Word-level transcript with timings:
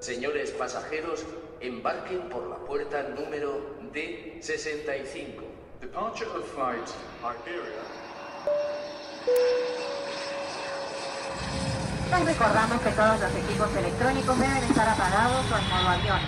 Señores 0.00 0.50
pasajeros, 0.52 1.26
embarquen 1.60 2.26
por 2.30 2.48
la 2.48 2.56
puerta 2.56 3.02
número 3.02 3.76
D65. 3.92 5.42
Departure 5.78 6.30
of 6.30 6.54
flight 6.54 6.88
Iberia. 7.20 7.82
Les 12.10 12.24
recordamos 12.24 12.80
que 12.80 12.90
todos 12.92 13.20
los 13.20 13.34
equipos 13.44 13.76
electrónicos 13.76 14.40
deben 14.40 14.64
estar 14.64 14.88
apagados 14.88 15.44
o 15.52 15.58
en 15.58 15.68
modo 15.68 15.88
avión. 15.90 16.20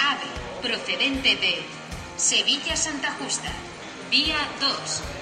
AVE, 0.00 0.68
procedente 0.68 1.36
de 1.36 1.62
Sevilla 2.16 2.76
Santa 2.76 3.12
Justa, 3.12 3.52
vía 4.10 4.38
2. 4.60 5.21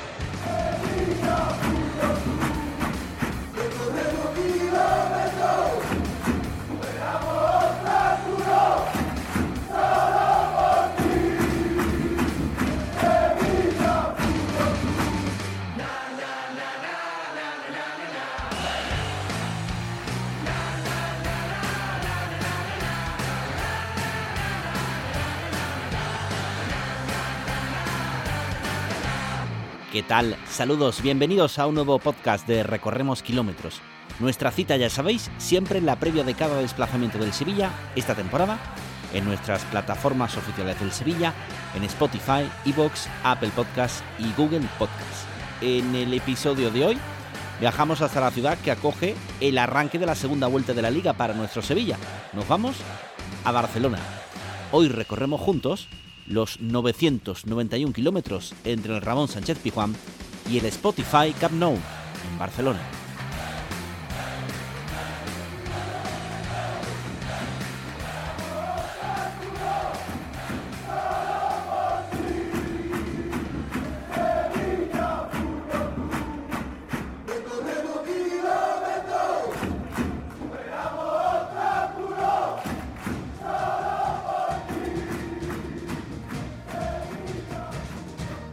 ¿Qué 30.00 30.06
tal? 30.06 30.34
Saludos, 30.48 31.02
bienvenidos 31.02 31.58
a 31.58 31.66
un 31.66 31.74
nuevo 31.74 31.98
podcast 31.98 32.48
de 32.48 32.62
Recorremos 32.62 33.22
Kilómetros. 33.22 33.82
Nuestra 34.18 34.50
cita, 34.50 34.78
ya 34.78 34.88
sabéis, 34.88 35.30
siempre 35.36 35.78
en 35.78 35.84
la 35.84 35.96
previa 35.96 36.24
de 36.24 36.32
cada 36.32 36.58
desplazamiento 36.58 37.18
del 37.18 37.34
Sevilla, 37.34 37.70
esta 37.94 38.14
temporada, 38.14 38.58
en 39.12 39.26
nuestras 39.26 39.62
plataformas 39.66 40.38
oficiales 40.38 40.80
del 40.80 40.90
Sevilla, 40.90 41.34
en 41.76 41.84
Spotify, 41.84 42.48
Evox, 42.64 43.10
Apple 43.24 43.50
Podcasts 43.54 44.02
y 44.18 44.32
Google 44.40 44.66
Podcasts. 44.78 45.26
En 45.60 45.94
el 45.94 46.14
episodio 46.14 46.70
de 46.70 46.82
hoy, 46.82 46.98
viajamos 47.60 48.00
hasta 48.00 48.22
la 48.22 48.30
ciudad 48.30 48.56
que 48.56 48.70
acoge 48.70 49.16
el 49.42 49.58
arranque 49.58 49.98
de 49.98 50.06
la 50.06 50.14
segunda 50.14 50.46
vuelta 50.46 50.72
de 50.72 50.80
la 50.80 50.90
liga 50.90 51.12
para 51.12 51.34
nuestro 51.34 51.60
Sevilla. 51.60 51.98
Nos 52.32 52.48
vamos 52.48 52.76
a 53.44 53.52
Barcelona. 53.52 53.98
Hoy 54.72 54.88
recorremos 54.88 55.42
juntos 55.42 55.88
los 56.30 56.60
991 56.60 57.92
kilómetros 57.92 58.54
entre 58.64 58.94
el 58.94 59.02
Ramón 59.02 59.28
Sánchez 59.28 59.58
Pizjuán 59.58 59.94
y 60.48 60.58
el 60.58 60.66
Spotify 60.66 61.32
Camp 61.38 61.54
Nou 61.54 61.74
en 61.74 62.38
Barcelona. 62.38 62.99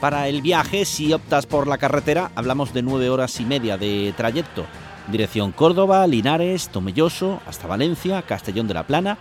Para 0.07 0.29
el 0.29 0.41
viaje, 0.41 0.85
si 0.85 1.11
optas 1.11 1.45
por 1.45 1.67
la 1.67 1.77
carretera, 1.77 2.31
hablamos 2.33 2.73
de 2.73 2.81
9 2.81 3.09
horas 3.09 3.41
y 3.41 3.45
media 3.45 3.77
de 3.77 4.13
trayecto. 4.15 4.65
Dirección 5.11 5.51
Córdoba, 5.51 6.07
Linares, 6.07 6.69
Tomelloso, 6.69 7.41
hasta 7.45 7.67
Valencia, 7.67 8.21
Castellón 8.21 8.69
de 8.69 8.73
la 8.73 8.87
Plana, 8.87 9.17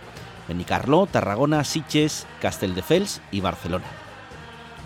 Benicarló, 0.47 1.05
Tarragona, 1.05 1.65
Siches, 1.65 2.25
Castelldefels 2.41 3.21
y 3.33 3.41
Barcelona. 3.41 3.83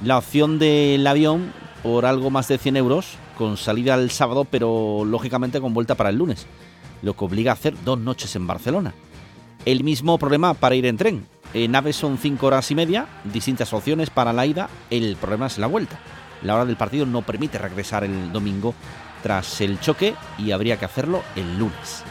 La 0.04 0.18
opción 0.18 0.58
del 0.58 1.06
avión 1.06 1.54
por 1.84 2.08
algo 2.08 2.32
más 2.32 2.48
de 2.48 2.58
100 2.58 2.78
euros, 2.78 3.06
con 3.38 3.56
salida 3.56 3.94
el 3.94 4.10
sábado, 4.10 4.48
pero 4.50 5.04
lógicamente 5.06 5.62
con 5.62 5.76
vuelta 5.76 5.94
para 5.94 6.10
el 6.10 6.18
lunes, 6.18 6.48
lo 7.04 7.16
que 7.16 7.26
obliga 7.26 7.52
a 7.52 7.54
hacer 7.54 7.76
dos 7.86 8.00
noches 8.00 8.36
en 8.36 8.48
Barcelona. 8.48 8.96
El 9.66 9.84
mismo 9.84 10.18
problema 10.18 10.56
para 10.56 10.74
ir 10.74 10.88
en 10.88 10.98
tren. 10.98 11.28
En 11.54 11.76
AVE 11.76 11.92
son 11.92 12.18
5 12.18 12.48
horas 12.48 12.72
y 12.72 12.76
media, 12.76 13.08
distintas 13.26 13.74
opciones 13.74 14.10
para 14.10 14.32
la 14.32 14.46
ida, 14.46 14.70
el 14.90 15.18
problema 15.18 15.48
es 15.48 15.58
la 15.58 15.68
vuelta. 15.68 16.00
La 16.44 16.56
hora 16.56 16.66
del 16.66 16.78
partido 16.78 17.06
no 17.06 17.24
permite 17.24 17.58
regresar 17.58 18.06
el 18.06 18.32
domingo 18.32 18.74
tras 19.22 19.60
el 19.60 19.80
choque 19.80 20.16
y 20.38 20.52
habría 20.52 20.78
que 20.78 20.86
hacerlo 20.86 21.22
el 21.36 21.60
lunes. 21.60 22.04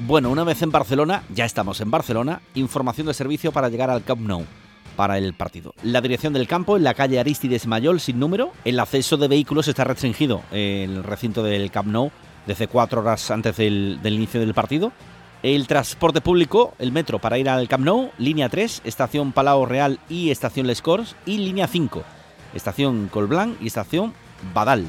Bueno, 0.00 0.30
una 0.30 0.44
vez 0.44 0.62
en 0.62 0.70
Barcelona, 0.70 1.22
ya 1.34 1.44
estamos 1.44 1.82
en 1.82 1.90
Barcelona, 1.90 2.40
información 2.54 3.06
de 3.06 3.14
servicio 3.14 3.52
para 3.52 3.68
llegar 3.68 3.90
al 3.90 4.02
Camp 4.02 4.22
Nou 4.22 4.46
para 4.96 5.18
el 5.18 5.34
partido. 5.34 5.74
La 5.82 6.00
dirección 6.00 6.32
del 6.32 6.48
campo 6.48 6.76
en 6.76 6.84
la 6.84 6.94
calle 6.94 7.20
Aristides 7.20 7.66
Mayol 7.66 8.00
sin 8.00 8.18
número. 8.18 8.52
El 8.64 8.80
acceso 8.80 9.16
de 9.16 9.28
vehículos 9.28 9.68
está 9.68 9.84
restringido 9.84 10.42
en 10.50 10.90
el 10.90 11.04
recinto 11.04 11.42
del 11.42 11.70
Camp 11.70 11.88
Nou 11.88 12.10
desde 12.48 12.66
cuatro 12.66 13.02
horas 13.02 13.30
antes 13.30 13.56
del, 13.58 14.00
inicio 14.02 14.40
del 14.40 14.54
partido. 14.54 14.90
El 15.42 15.68
transporte 15.68 16.22
público, 16.22 16.74
el 16.78 16.90
metro 16.90 17.20
para 17.20 17.38
ir 17.38 17.48
al 17.48 17.68
Camp 17.68 17.84
Nou, 17.84 18.10
línea 18.18 18.48
3, 18.48 18.82
estación 18.84 19.32
Palau 19.32 19.66
Real 19.66 20.00
y 20.08 20.30
estación 20.30 20.66
Les 20.66 20.82
Corts, 20.82 21.14
y 21.26 21.38
línea 21.38 21.68
5, 21.68 22.02
estación 22.54 23.08
Colblanc 23.12 23.60
y 23.62 23.68
estación 23.68 24.14
Badal. 24.52 24.86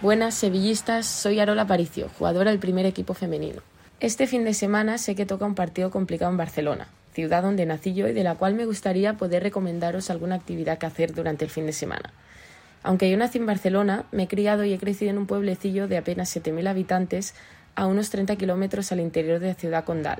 Buenas 0.00 0.34
sevillistas, 0.34 1.06
soy 1.06 1.38
Arola 1.38 1.66
Paricio, 1.66 2.08
jugadora 2.18 2.50
del 2.50 2.58
primer 2.58 2.86
equipo 2.86 3.14
femenino. 3.14 3.62
Este 4.00 4.26
fin 4.26 4.44
de 4.44 4.54
semana 4.54 4.98
sé 4.98 5.14
que 5.14 5.26
toca 5.26 5.44
un 5.44 5.54
partido 5.54 5.92
complicado 5.92 6.32
en 6.32 6.36
Barcelona, 6.36 6.88
ciudad 7.12 7.42
donde 7.42 7.66
nací 7.66 7.94
yo 7.94 8.08
y 8.08 8.12
de 8.12 8.24
la 8.24 8.34
cual 8.34 8.54
me 8.54 8.64
gustaría 8.64 9.16
poder 9.16 9.42
recomendaros 9.42 10.10
alguna 10.10 10.36
actividad 10.36 10.78
que 10.78 10.86
hacer 10.86 11.14
durante 11.14 11.44
el 11.44 11.50
fin 11.50 11.66
de 11.66 11.72
semana. 11.72 12.12
Aunque 12.82 13.10
yo 13.10 13.16
nací 13.16 13.38
en 13.38 13.46
Barcelona, 13.46 14.06
me 14.10 14.24
he 14.24 14.28
criado 14.28 14.64
y 14.64 14.72
he 14.72 14.78
crecido 14.78 15.10
en 15.10 15.18
un 15.18 15.26
pueblecillo 15.26 15.86
de 15.88 15.98
apenas 15.98 16.34
7.000 16.34 16.68
habitantes 16.68 17.34
a 17.76 17.86
unos 17.86 18.10
30 18.10 18.36
kilómetros 18.36 18.90
al 18.92 19.00
interior 19.00 19.38
de 19.38 19.48
la 19.48 19.54
ciudad 19.54 19.84
condal, 19.84 20.18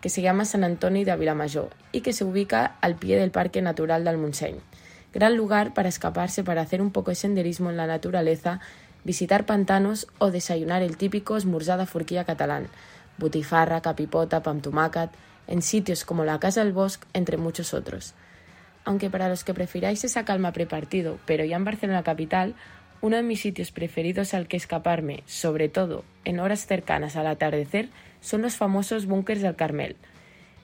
que 0.00 0.08
se 0.08 0.22
llama 0.22 0.44
San 0.44 0.64
Antonio 0.64 1.04
de 1.04 1.10
Avilamayor 1.10 1.70
y 1.90 2.02
que 2.02 2.12
se 2.12 2.24
ubica 2.24 2.76
al 2.80 2.94
pie 2.94 3.18
del 3.18 3.30
Parque 3.30 3.62
Natural 3.62 4.04
del 4.04 4.18
Montseny. 4.18 4.58
Gran 5.12 5.36
lugar 5.36 5.74
para 5.74 5.88
escaparse 5.88 6.44
para 6.44 6.62
hacer 6.62 6.82
un 6.82 6.90
poco 6.90 7.10
de 7.10 7.14
senderismo 7.16 7.70
en 7.70 7.76
la 7.76 7.86
naturaleza, 7.86 8.60
visitar 9.04 9.46
pantanos 9.46 10.06
o 10.18 10.30
desayunar 10.30 10.82
el 10.82 10.96
típico 10.96 11.36
esmurzada 11.36 11.86
furquilla 11.86 12.24
catalán, 12.24 12.68
butifarra, 13.18 13.80
capipota, 13.80 14.42
pamtumacat, 14.42 15.12
en 15.46 15.62
sitios 15.62 16.04
como 16.04 16.24
la 16.24 16.38
Casa 16.38 16.64
del 16.64 16.72
Bosque, 16.72 17.06
entre 17.12 17.36
muchos 17.36 17.74
otros. 17.74 18.14
Aunque 18.84 19.10
para 19.10 19.28
los 19.28 19.44
que 19.44 19.54
prefiráis 19.54 20.04
esa 20.04 20.24
calma 20.24 20.52
prepartido, 20.52 21.18
pero 21.26 21.44
ya 21.44 21.56
en 21.56 21.64
Barcelona 21.64 22.02
capital, 22.02 22.54
uno 23.00 23.16
de 23.16 23.22
mis 23.22 23.40
sitios 23.40 23.70
preferidos 23.70 24.34
al 24.34 24.48
que 24.48 24.56
escaparme, 24.56 25.22
sobre 25.26 25.68
todo 25.68 26.04
en 26.24 26.40
horas 26.40 26.66
cercanas 26.66 27.16
al 27.16 27.26
atardecer, 27.26 27.88
son 28.20 28.42
los 28.42 28.56
famosos 28.56 29.06
búnkers 29.06 29.42
del 29.42 29.56
Carmel. 29.56 29.96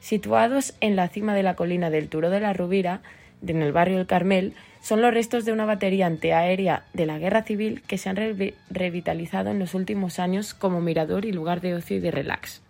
Situados 0.01 0.75
en 0.81 0.97
la 0.97 1.09
cima 1.09 1.35
de 1.35 1.43
la 1.43 1.55
colina 1.55 1.91
del 1.91 2.09
Turo 2.09 2.31
de 2.31 2.41
la 2.41 2.55
Rubira, 2.55 3.03
en 3.47 3.63
el 3.63 3.73
barrio 3.73 3.99
del 3.99 4.07
Carmel, 4.07 4.55
son 4.81 5.03
los 5.03 5.13
restos 5.13 5.45
de 5.45 5.53
una 5.53 5.67
batería 5.67 6.07
antiaérea 6.07 6.85
de 6.95 7.07
la 7.07 7.19
Guerra 7.19 7.43
Civil 7.43 7.83
que 7.87 7.99
se 7.99 8.09
han 8.09 8.17
re 8.17 8.55
revitalizado 8.71 9.51
en 9.51 9.59
los 9.59 9.75
últimos 9.75 10.19
años 10.19 10.55
como 10.55 10.81
mirador 10.81 11.27
y 11.27 11.33
lugar 11.33 11.61
de 11.61 11.75
ocio 11.75 11.99
y 11.99 12.01
de 12.01 12.11
relax. 12.11 12.63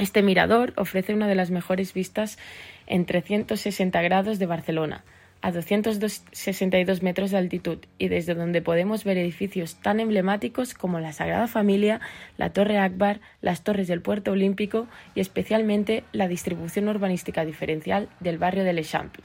Este 0.00 0.22
mirador 0.22 0.72
ofrece 0.76 1.12
una 1.12 1.28
de 1.28 1.34
las 1.34 1.50
mejores 1.50 1.92
vistas 1.92 2.38
en 2.86 3.04
360 3.04 4.00
grados 4.00 4.38
de 4.38 4.46
Barcelona, 4.46 5.04
a 5.42 5.52
262 5.52 7.02
metros 7.02 7.30
de 7.30 7.36
altitud 7.36 7.80
y 7.98 8.08
desde 8.08 8.34
donde 8.34 8.62
podemos 8.62 9.04
ver 9.04 9.18
edificios 9.18 9.74
tan 9.74 10.00
emblemáticos 10.00 10.72
como 10.72 11.00
la 11.00 11.12
Sagrada 11.12 11.48
Familia, 11.48 12.00
la 12.38 12.50
Torre 12.50 12.78
Akbar, 12.78 13.20
las 13.42 13.62
torres 13.62 13.88
del 13.88 14.00
Puerto 14.00 14.32
Olímpico 14.32 14.86
y 15.14 15.20
especialmente 15.20 16.02
la 16.12 16.28
distribución 16.28 16.88
urbanística 16.88 17.44
diferencial 17.44 18.08
del 18.20 18.38
barrio 18.38 18.64
del 18.64 18.78
Eixample. 18.78 19.22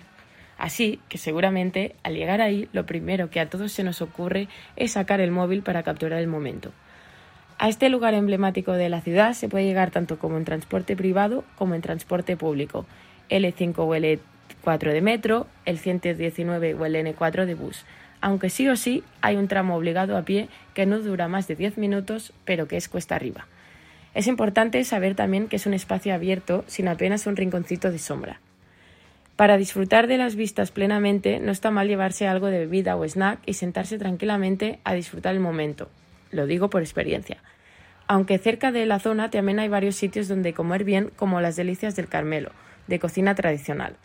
Así 0.57 1.00
que 1.07 1.18
seguramente 1.18 1.95
al 2.04 2.16
llegar 2.16 2.42
ahí 2.42 2.68
lo 2.74 2.86
primero 2.86 3.30
que 3.30 3.39
a 3.39 3.50
todos 3.50 3.72
se 3.72 3.86
nos 3.86 4.01
ocurre 4.01 4.50
es 4.75 4.92
sacar 4.92 5.22
el 5.22 5.31
móvil 5.31 5.62
para 5.62 5.83
capturar 5.83 6.19
el 6.19 6.27
momento. 6.27 6.74
A 7.57 7.69
este 7.69 7.87
lugar 7.89 8.13
emblemático 8.13 8.73
de 8.73 8.89
la 8.89 8.99
ciudad 8.99 9.33
se 9.33 9.47
puede 9.47 9.65
llegar 9.65 9.89
tanto 9.89 10.19
como 10.19 10.37
en 10.37 10.43
transporte 10.43 10.95
privado 10.97 11.45
como 11.57 11.73
en 11.73 11.81
transporte 11.81 12.35
público, 12.35 12.85
L5 13.29 13.73
o 13.77 13.95
L4 13.95 14.91
de 14.91 15.01
metro, 15.01 15.47
el 15.63 15.79
119 15.79 16.73
o 16.73 16.85
el 16.85 16.95
N4 16.95 17.45
de 17.45 17.55
bus, 17.55 17.85
aunque 18.19 18.49
sí 18.49 18.67
o 18.67 18.75
sí 18.75 19.03
hay 19.21 19.37
un 19.37 19.47
tramo 19.47 19.75
obligado 19.75 20.17
a 20.17 20.23
pie 20.23 20.49
que 20.73 20.85
no 20.85 20.99
dura 20.99 21.29
más 21.29 21.47
de 21.47 21.55
10 21.55 21.77
minutos, 21.77 22.33
pero 22.43 22.67
que 22.67 22.75
es 22.75 22.89
cuesta 22.89 23.15
arriba. 23.15 23.47
Es 24.13 24.27
importante 24.27 24.83
saber 24.83 25.15
también 25.15 25.47
que 25.47 25.55
es 25.55 25.65
un 25.65 25.73
espacio 25.73 26.13
abierto 26.13 26.65
sin 26.67 26.89
apenas 26.89 27.25
un 27.25 27.37
rinconcito 27.37 27.89
de 27.89 27.99
sombra. 27.99 28.41
Para 29.37 29.57
disfrutar 29.57 30.07
de 30.07 30.17
las 30.17 30.35
vistas 30.35 30.71
plenamente 30.71 31.39
no 31.39 31.53
está 31.53 31.71
mal 31.71 31.87
llevarse 31.87 32.27
algo 32.27 32.47
de 32.47 32.59
bebida 32.59 32.97
o 32.97 33.05
snack 33.05 33.39
y 33.45 33.53
sentarse 33.53 33.97
tranquilamente 33.97 34.79
a 34.83 34.93
disfrutar 34.93 35.33
el 35.33 35.41
momento. 35.41 35.89
Lo 36.31 36.45
digo 36.48 36.69
por 36.69 36.81
experiencia. 36.81 37.38
Aunque 38.07 38.38
cerca 38.38 38.72
de 38.72 38.86
la 38.86 39.00
zona 39.00 39.30
también 39.30 39.60
hay 39.60 39.68
varios 39.68 39.95
sitios 39.95 40.27
donde 40.27 40.54
comer 40.54 40.83
bien 40.83 41.12
como 41.16 41.42
las 41.42 41.56
delicias 41.56 41.95
del 41.95 42.07
Carmelo, 42.07 42.51
de 42.88 43.00
cocina 43.00 43.33
tradicional. 43.36 43.95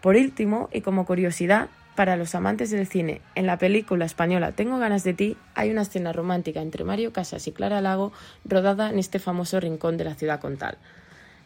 Por 0.00 0.16
último, 0.16 0.68
y 0.72 0.80
como 0.80 1.06
curiosidad, 1.06 1.68
para 1.94 2.16
los 2.16 2.34
amantes 2.34 2.70
del 2.70 2.86
cine, 2.86 3.22
en 3.34 3.46
la 3.46 3.56
película 3.56 4.04
española 4.04 4.52
Tengo 4.52 4.78
ganas 4.78 5.02
de 5.02 5.14
ti 5.14 5.36
hay 5.54 5.70
una 5.70 5.82
escena 5.82 6.12
romántica 6.12 6.60
entre 6.60 6.84
Mario 6.84 7.12
Casas 7.12 7.46
y 7.48 7.52
Clara 7.52 7.80
Lago 7.80 8.12
rodada 8.44 8.90
en 8.90 8.98
este 8.98 9.18
famoso 9.18 9.58
rincón 9.60 9.96
de 9.96 10.04
la 10.04 10.14
ciudad 10.14 10.38
contal. 10.38 10.76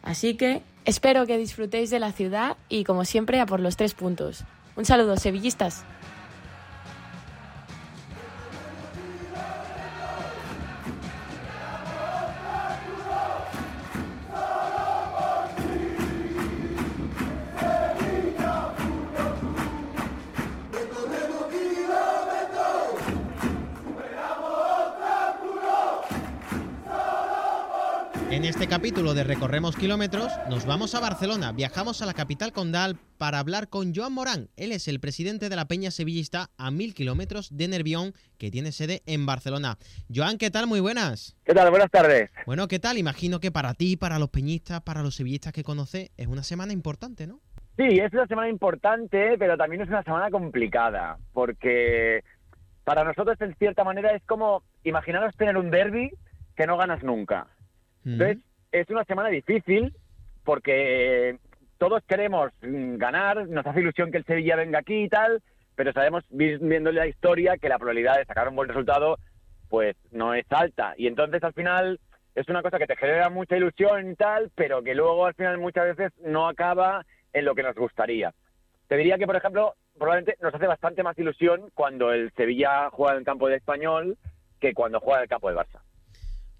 Así 0.03 0.35
que 0.35 0.61
espero 0.85 1.25
que 1.25 1.37
disfrutéis 1.37 1.89
de 1.89 1.99
la 1.99 2.11
ciudad 2.11 2.57
y 2.69 2.83
como 2.83 3.05
siempre 3.05 3.39
a 3.39 3.45
por 3.45 3.59
los 3.59 3.77
tres 3.77 3.93
puntos. 3.93 4.43
Un 4.75 4.85
saludo, 4.85 5.15
sevillistas. 5.17 5.85
En 28.41 28.47
este 28.47 28.67
capítulo 28.67 29.13
de 29.13 29.23
Recorremos 29.23 29.75
Kilómetros 29.75 30.31
nos 30.49 30.65
vamos 30.65 30.95
a 30.95 30.99
Barcelona, 30.99 31.51
viajamos 31.51 32.01
a 32.01 32.07
la 32.07 32.15
capital 32.15 32.51
condal 32.51 32.97
para 33.19 33.37
hablar 33.37 33.69
con 33.69 33.93
Joan 33.93 34.13
Morán. 34.13 34.49
Él 34.57 34.71
es 34.71 34.87
el 34.87 34.99
presidente 34.99 35.47
de 35.47 35.55
la 35.55 35.65
Peña 35.65 35.91
Sevillista 35.91 36.49
a 36.57 36.71
mil 36.71 36.95
kilómetros 36.95 37.55
de 37.55 37.67
Nervión, 37.67 38.13
que 38.39 38.49
tiene 38.49 38.71
sede 38.71 39.03
en 39.05 39.27
Barcelona. 39.27 39.77
Joan, 40.11 40.39
¿qué 40.39 40.49
tal? 40.49 40.65
Muy 40.65 40.79
buenas. 40.79 41.37
¿Qué 41.45 41.53
tal? 41.53 41.69
Buenas 41.69 41.91
tardes. 41.91 42.31
Bueno, 42.47 42.67
¿qué 42.67 42.79
tal? 42.79 42.97
Imagino 42.97 43.39
que 43.39 43.51
para 43.51 43.75
ti, 43.75 43.95
para 43.95 44.17
los 44.17 44.29
peñistas, 44.29 44.81
para 44.81 45.03
los 45.03 45.13
sevillistas 45.13 45.53
que 45.53 45.63
conoces, 45.63 46.09
es 46.17 46.25
una 46.25 46.41
semana 46.41 46.73
importante, 46.73 47.27
¿no? 47.27 47.41
Sí, 47.77 47.99
es 47.99 48.11
una 48.11 48.25
semana 48.25 48.49
importante, 48.49 49.35
pero 49.37 49.55
también 49.55 49.83
es 49.83 49.87
una 49.87 50.01
semana 50.01 50.31
complicada, 50.31 51.19
porque 51.31 52.23
para 52.85 53.03
nosotros 53.03 53.39
en 53.39 53.53
cierta 53.57 53.83
manera 53.83 54.15
es 54.15 54.23
como 54.23 54.63
imaginaros 54.83 55.35
tener 55.35 55.57
un 55.57 55.69
derby 55.69 56.09
que 56.55 56.65
no 56.65 56.75
ganas 56.75 57.03
nunca. 57.03 57.45
Entonces, 58.05 58.39
es 58.71 58.89
una 58.89 59.03
semana 59.05 59.29
difícil 59.29 59.93
porque 60.43 61.37
todos 61.77 62.03
queremos 62.07 62.51
ganar, 62.61 63.47
nos 63.47 63.65
hace 63.65 63.81
ilusión 63.81 64.11
que 64.11 64.17
el 64.17 64.25
Sevilla 64.25 64.55
venga 64.55 64.79
aquí 64.79 65.03
y 65.03 65.09
tal, 65.09 65.41
pero 65.75 65.93
sabemos, 65.93 66.23
viendo 66.29 66.91
la 66.91 67.07
historia, 67.07 67.57
que 67.57 67.69
la 67.69 67.77
probabilidad 67.77 68.17
de 68.17 68.25
sacar 68.25 68.47
un 68.47 68.55
buen 68.55 68.69
resultado 68.69 69.17
pues 69.69 69.95
no 70.11 70.33
es 70.33 70.45
alta. 70.49 70.93
Y 70.97 71.07
entonces 71.07 71.41
al 71.43 71.53
final 71.53 71.99
es 72.35 72.47
una 72.49 72.61
cosa 72.61 72.77
que 72.77 72.87
te 72.87 72.97
genera 72.97 73.29
mucha 73.29 73.57
ilusión 73.57 74.11
y 74.11 74.15
tal, 74.15 74.51
pero 74.53 74.83
que 74.83 74.93
luego 74.93 75.25
al 75.25 75.33
final 75.33 75.57
muchas 75.59 75.95
veces 75.95 76.11
no 76.23 76.47
acaba 76.47 77.05
en 77.33 77.45
lo 77.45 77.55
que 77.55 77.63
nos 77.63 77.75
gustaría. 77.75 78.33
Te 78.87 78.97
diría 78.97 79.17
que, 79.17 79.25
por 79.25 79.37
ejemplo, 79.37 79.75
probablemente 79.97 80.37
nos 80.41 80.53
hace 80.53 80.67
bastante 80.67 81.03
más 81.03 81.17
ilusión 81.17 81.71
cuando 81.73 82.11
el 82.11 82.31
Sevilla 82.33 82.89
juega 82.91 83.13
en 83.13 83.19
el 83.19 83.25
campo 83.25 83.47
de 83.47 83.55
Español 83.55 84.17
que 84.59 84.73
cuando 84.73 84.99
juega 84.99 85.19
en 85.19 85.23
el 85.23 85.29
campo 85.29 85.49
de 85.49 85.55
Barça. 85.55 85.79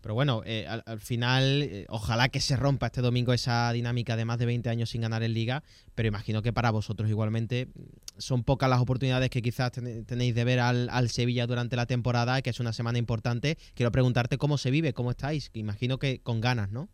Pero 0.02 0.16
bueno, 0.16 0.42
eh, 0.46 0.68
al, 0.68 1.00
final, 1.00 1.62
eh, 1.62 1.86
ojalá 1.90 2.30
que 2.30 2.40
se 2.40 2.56
rompa 2.56 2.88
este 2.88 3.02
domingo 3.02 3.34
esa 3.34 3.72
dinámica 3.72 4.16
de 4.16 4.26
más 4.26 4.40
de 4.40 4.48
20 4.48 4.70
años 4.70 4.90
sin 4.90 5.02
ganar 5.02 5.22
en 5.24 5.34
liga, 5.34 5.64
pero 5.96 6.08
imagino 6.08 6.42
que 6.42 6.52
para 6.52 6.72
vosotros 6.72 7.10
igualmente 7.10 7.68
mm, 7.68 7.82
son 8.18 8.44
pocas 8.44 8.70
las 8.70 8.82
oportunidades 8.82 9.30
que 9.30 9.42
quizás 9.42 9.72
tenéis 9.72 10.36
de 10.36 10.44
ver 10.44 10.60
al, 10.60 11.10
Sevilla 11.10 11.46
durante 11.46 11.76
la 11.76 11.86
temporada, 11.86 12.42
que 12.42 12.50
es 12.50 12.60
una 12.60 12.74
semana 12.74 12.98
importante. 12.98 13.58
Quiero 13.76 13.92
preguntarte 13.92 14.38
cómo 14.38 14.58
se 14.58 14.72
vive, 14.72 14.94
cómo 14.94 15.12
estáis. 15.12 15.52
Imagino 15.54 15.98
que 15.98 16.20
con 16.22 16.42
ganas, 16.42 16.72
¿no? 16.72 16.90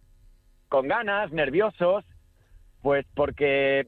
Con 0.70 0.88
ganas, 0.88 1.32
nerviosos, 1.32 2.04
pues 2.82 3.06
porque, 3.14 3.88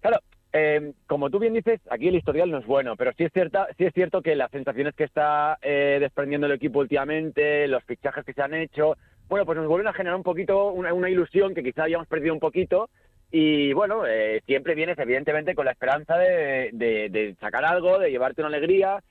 claro, 0.00 0.20
eh, 0.58 0.92
como 1.06 1.28
tú 1.28 1.38
bien 1.38 1.52
dices, 1.52 1.80
aquí 1.90 2.08
el 2.08 2.14
historial 2.14 2.50
no 2.50 2.58
es 2.58 2.66
bueno, 2.66 2.96
pero 2.96 3.12
sí 3.12 3.24
es, 3.24 3.32
cierta, 3.32 3.68
sí 3.76 3.84
es 3.84 3.92
cierto 3.92 4.22
que 4.22 4.34
las 4.34 4.50
sensaciones 4.50 4.94
que 4.94 5.04
está 5.04 5.58
eh, 5.60 5.98
desprendiendo 6.00 6.46
el 6.46 6.54
equipo 6.54 6.78
últimamente, 6.78 7.68
los 7.68 7.84
fichajes 7.84 8.24
que 8.24 8.32
se 8.32 8.40
han 8.40 8.54
hecho, 8.54 8.96
bueno, 9.28 9.44
pues 9.44 9.58
nos 9.58 9.68
vuelven 9.68 9.88
a 9.88 9.92
generar 9.92 10.16
un 10.16 10.22
poquito 10.22 10.72
una, 10.72 11.10
ilusión 11.10 11.54
que 11.54 11.62
quizá 11.62 11.82
habíamos 11.82 12.08
perdido 12.08 12.32
un 12.32 12.40
poquito. 12.40 12.88
Y 13.30 13.74
bueno, 13.74 14.06
eh, 14.06 14.40
siempre 14.46 14.74
vienes 14.74 14.98
evidentemente 14.98 15.54
con 15.54 15.66
la 15.66 15.72
esperanza 15.72 16.16
de, 16.16 17.36
sacar 17.38 17.64
algo, 17.66 17.98
de 17.98 18.10
llevarte 18.10 18.40
una 18.40 18.48
alegría. 18.48 19.02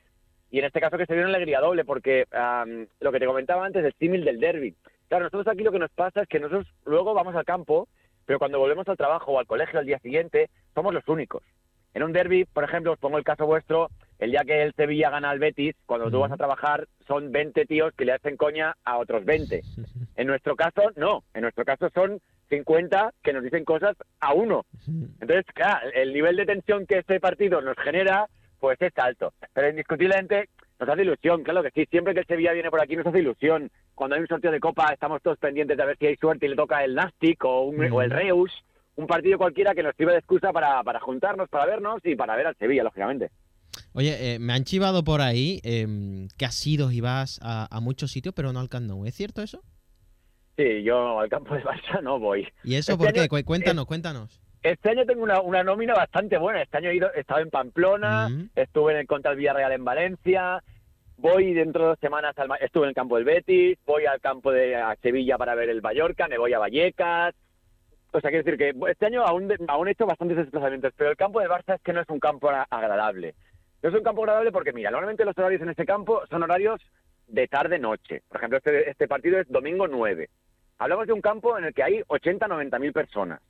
Y 0.50 0.60
en 0.60 0.66
este 0.66 0.80
caso 0.80 0.98
que 0.98 1.06
se 1.06 1.14
viene 1.14 1.28
una 1.28 1.36
alegría 1.36 1.60
doble, 1.60 1.86
porque 1.86 2.26
lo 3.02 3.12
que 3.12 3.20
te 3.20 3.26
comentaba 3.26 3.66
antes, 3.66 3.86
el 3.86 3.94
símil 4.00 4.26
del 4.26 4.40
derby. 4.40 4.74
Claro, 5.10 5.26
nosotros 5.26 5.54
aquí 5.54 5.64
lo 5.64 5.72
que 5.72 5.80
nos 5.80 5.92
pasa 5.92 6.24
es 6.24 6.28
que 6.28 6.40
nosotros 6.40 6.66
luego 6.86 7.14
vamos 7.14 7.36
al 7.36 7.46
campo 7.46 7.88
pero 8.26 8.40
cuando 8.40 8.60
volvemos 8.60 8.88
al 8.88 8.98
trabajo 8.98 9.32
o 9.32 9.40
al 9.40 9.48
colegio 9.48 9.80
al 9.80 9.86
día 9.86 10.00
siguiente, 10.00 10.50
somos 10.74 10.94
los 10.94 11.08
únicos. 11.08 11.44
En 11.94 12.04
un 12.04 12.12
derby, 12.12 12.44
por 12.46 12.66
ejemplo, 12.66 12.92
os 12.92 13.00
pongo 13.00 13.18
el 13.18 13.24
caso 13.24 13.46
vuestro, 13.46 13.90
el 14.20 14.32
día 14.32 14.44
que 14.46 14.64
el 14.64 14.74
Sevilla 14.74 15.10
gana 15.10 15.30
al 15.30 15.40
Betis, 15.40 15.76
cuando 15.86 16.12
tú 16.12 16.20
vas 16.20 16.32
a 16.32 16.38
trabajar, 16.38 16.88
son 17.08 17.32
20 17.32 17.66
tíos 17.66 17.94
que 17.94 18.04
le 18.04 18.12
hacen 18.12 18.36
coña 18.36 18.76
a 18.84 18.98
otros 18.98 19.26
20. 19.26 19.62
En 20.18 20.28
nuestro 20.28 20.56
caso, 20.56 20.92
no. 20.96 21.24
En 21.34 21.42
nuestro 21.42 21.66
caso 21.66 21.90
son 21.94 22.22
50 22.48 23.14
que 23.22 23.34
nos 23.34 23.44
dicen 23.44 23.66
cosas 23.66 23.98
a 24.22 24.34
uno. 24.34 24.66
Entonces, 24.88 25.46
claro, 25.54 25.90
el 25.94 26.14
nivel 26.14 26.38
de 26.38 26.46
tensión 26.46 26.86
que 26.86 27.00
este 27.00 27.20
partido 27.20 27.62
nos 27.62 27.78
genera, 27.78 28.28
pues 28.60 28.82
es 28.82 28.94
alto. 28.98 29.34
Pero 29.54 29.70
indiscutiblemente 29.70 30.50
nos 30.80 30.90
hace 30.90 31.02
ilusión, 31.02 31.44
claro 31.44 31.64
que 31.64 31.72
sí. 31.72 31.86
Siempre 31.90 32.14
que 32.14 32.22
el 32.22 32.28
Sevilla 32.28 32.52
viene 32.54 32.70
por 32.70 32.82
aquí 32.82 32.96
nos 32.96 33.08
hace 33.08 33.20
ilusión 33.20 33.72
cuando 33.94 34.16
hay 34.16 34.22
un 34.22 34.28
sorteo 34.28 34.52
de 34.52 34.60
Copa 34.60 34.92
estamos 34.92 35.22
todos 35.22 35.38
pendientes 35.38 35.78
de 35.78 35.86
ver 35.86 35.98
si 35.98 36.08
hay 36.08 36.16
suerte 36.18 36.46
y 36.46 36.50
le 36.50 36.56
toca 36.56 36.84
el 36.84 36.96
Nastic 36.96 37.44
o, 37.46 37.72
el 38.02 38.12
Reus, 38.12 38.52
un 38.96 39.08
partido 39.08 39.38
cualquiera 39.38 39.74
que 39.74 39.84
nos 39.84 39.96
sirva 39.96 40.12
de 40.12 40.20
excusa 40.20 40.52
para, 40.52 41.00
juntarnos, 41.00 41.50
para 41.50 41.66
vernos 41.66 42.00
y 42.04 42.16
para 42.16 42.36
ver 42.36 42.48
al 42.48 42.56
Sevilla, 42.58 42.84
lógicamente. 42.84 43.30
Oye, 43.94 44.36
eh, 44.36 44.40
me 44.40 44.54
han 44.54 44.64
chivado 44.64 45.04
por 45.04 45.22
ahí 45.22 45.62
em, 45.64 46.28
que 46.38 46.46
has 46.46 46.66
ido 46.68 46.92
y 46.92 47.02
vas 47.02 47.40
a, 47.42 47.80
muchos 47.82 48.12
sitios, 48.12 48.34
pero 48.36 48.52
no 48.52 48.60
al 48.60 48.70
Camp 48.70 48.88
Nou. 48.88 49.06
¿Es 49.06 49.16
cierto 49.16 49.42
eso? 49.42 49.62
Sí, 50.58 50.84
yo 50.84 51.20
al 51.20 51.30
campo 51.30 51.54
de 51.54 51.64
Barça 51.64 52.02
no 52.02 52.20
voy. 52.20 52.48
¿Y 52.64 52.76
eso 52.76 52.94
este 52.94 53.04
por 53.04 53.14
qué? 53.14 53.44
Cuéntanos, 53.44 53.86
cuéntanos. 53.86 54.42
Este 54.64 54.90
año 54.90 55.06
tengo 55.06 55.24
una, 55.24 55.64
nómina 55.64 55.94
bastante 55.94 56.38
buena. 56.38 56.62
Este 56.62 56.78
año 56.78 56.90
he, 56.90 56.96
ido, 56.96 57.14
estado 57.14 57.42
en 57.42 57.50
Pamplona, 57.50 58.30
estuve 58.56 58.94
en 58.94 59.00
el 59.00 59.08
contra 59.08 59.32
el 59.32 59.38
Villarreal 59.38 59.74
en 59.74 59.86
Valencia, 59.86 60.64
voy 61.18 61.54
dentro 61.54 61.84
de 61.84 61.90
dos 61.90 62.00
semanas, 62.00 62.38
al, 62.38 62.50
estuve 62.62 62.84
en 62.84 62.90
el 62.90 62.96
campo 62.96 63.16
del 63.16 63.26
Betis, 63.26 63.78
voy 63.86 64.06
al 64.06 64.20
campo 64.22 64.52
de 64.52 64.78
Sevilla 65.02 65.38
para 65.38 65.56
ver 65.56 65.70
el 65.70 65.82
Mallorca, 65.82 66.28
me 66.28 66.38
voy 66.38 66.54
a 66.54 66.60
Vallecas. 66.60 67.36
O 68.12 68.22
sea, 68.22 68.30
quiero 68.30 68.46
decir 68.46 68.58
que 68.58 68.74
este 68.90 69.08
año 69.08 69.24
aún, 69.24 69.52
aún 69.68 69.88
he 69.88 69.92
hecho 69.92 70.06
bastantes 70.06 70.38
desplazamientos, 70.38 70.94
pero 70.96 71.10
el 71.10 71.18
campo 71.18 71.42
de 71.42 71.50
Barça 71.50 71.76
es 71.76 71.82
que 71.82 71.94
no 71.94 72.02
es 72.02 72.10
un 72.10 72.20
campo 72.20 72.50
agradable. 72.50 73.36
No 73.84 73.90
es 73.90 73.96
un 73.96 74.04
campo 74.04 74.24
agradable 74.24 74.52
porque, 74.52 74.72
mira, 74.72 74.90
normalmente 74.90 75.26
los 75.26 75.38
horarios 75.38 75.62
en 75.62 75.70
este 75.70 75.86
campo 75.86 76.26
son 76.30 76.44
horarios 76.44 76.82
de 77.28 77.48
tarde-noche. 77.48 78.22
Por 78.28 78.38
ejemplo, 78.38 78.58
este, 78.58 78.90
este 78.90 79.08
partido 79.08 79.40
es 79.40 79.48
domingo 79.50 79.88
9. 79.88 80.30
Hablamos 80.78 81.08
de 81.08 81.14
un 81.14 81.22
campo 81.22 81.58
en 81.58 81.66
el 81.66 81.74
que 81.74 81.84
hay 81.84 82.02
80, 82.08 82.48
90 82.48 82.80
mil 82.80 82.94
personas. 82.94 83.42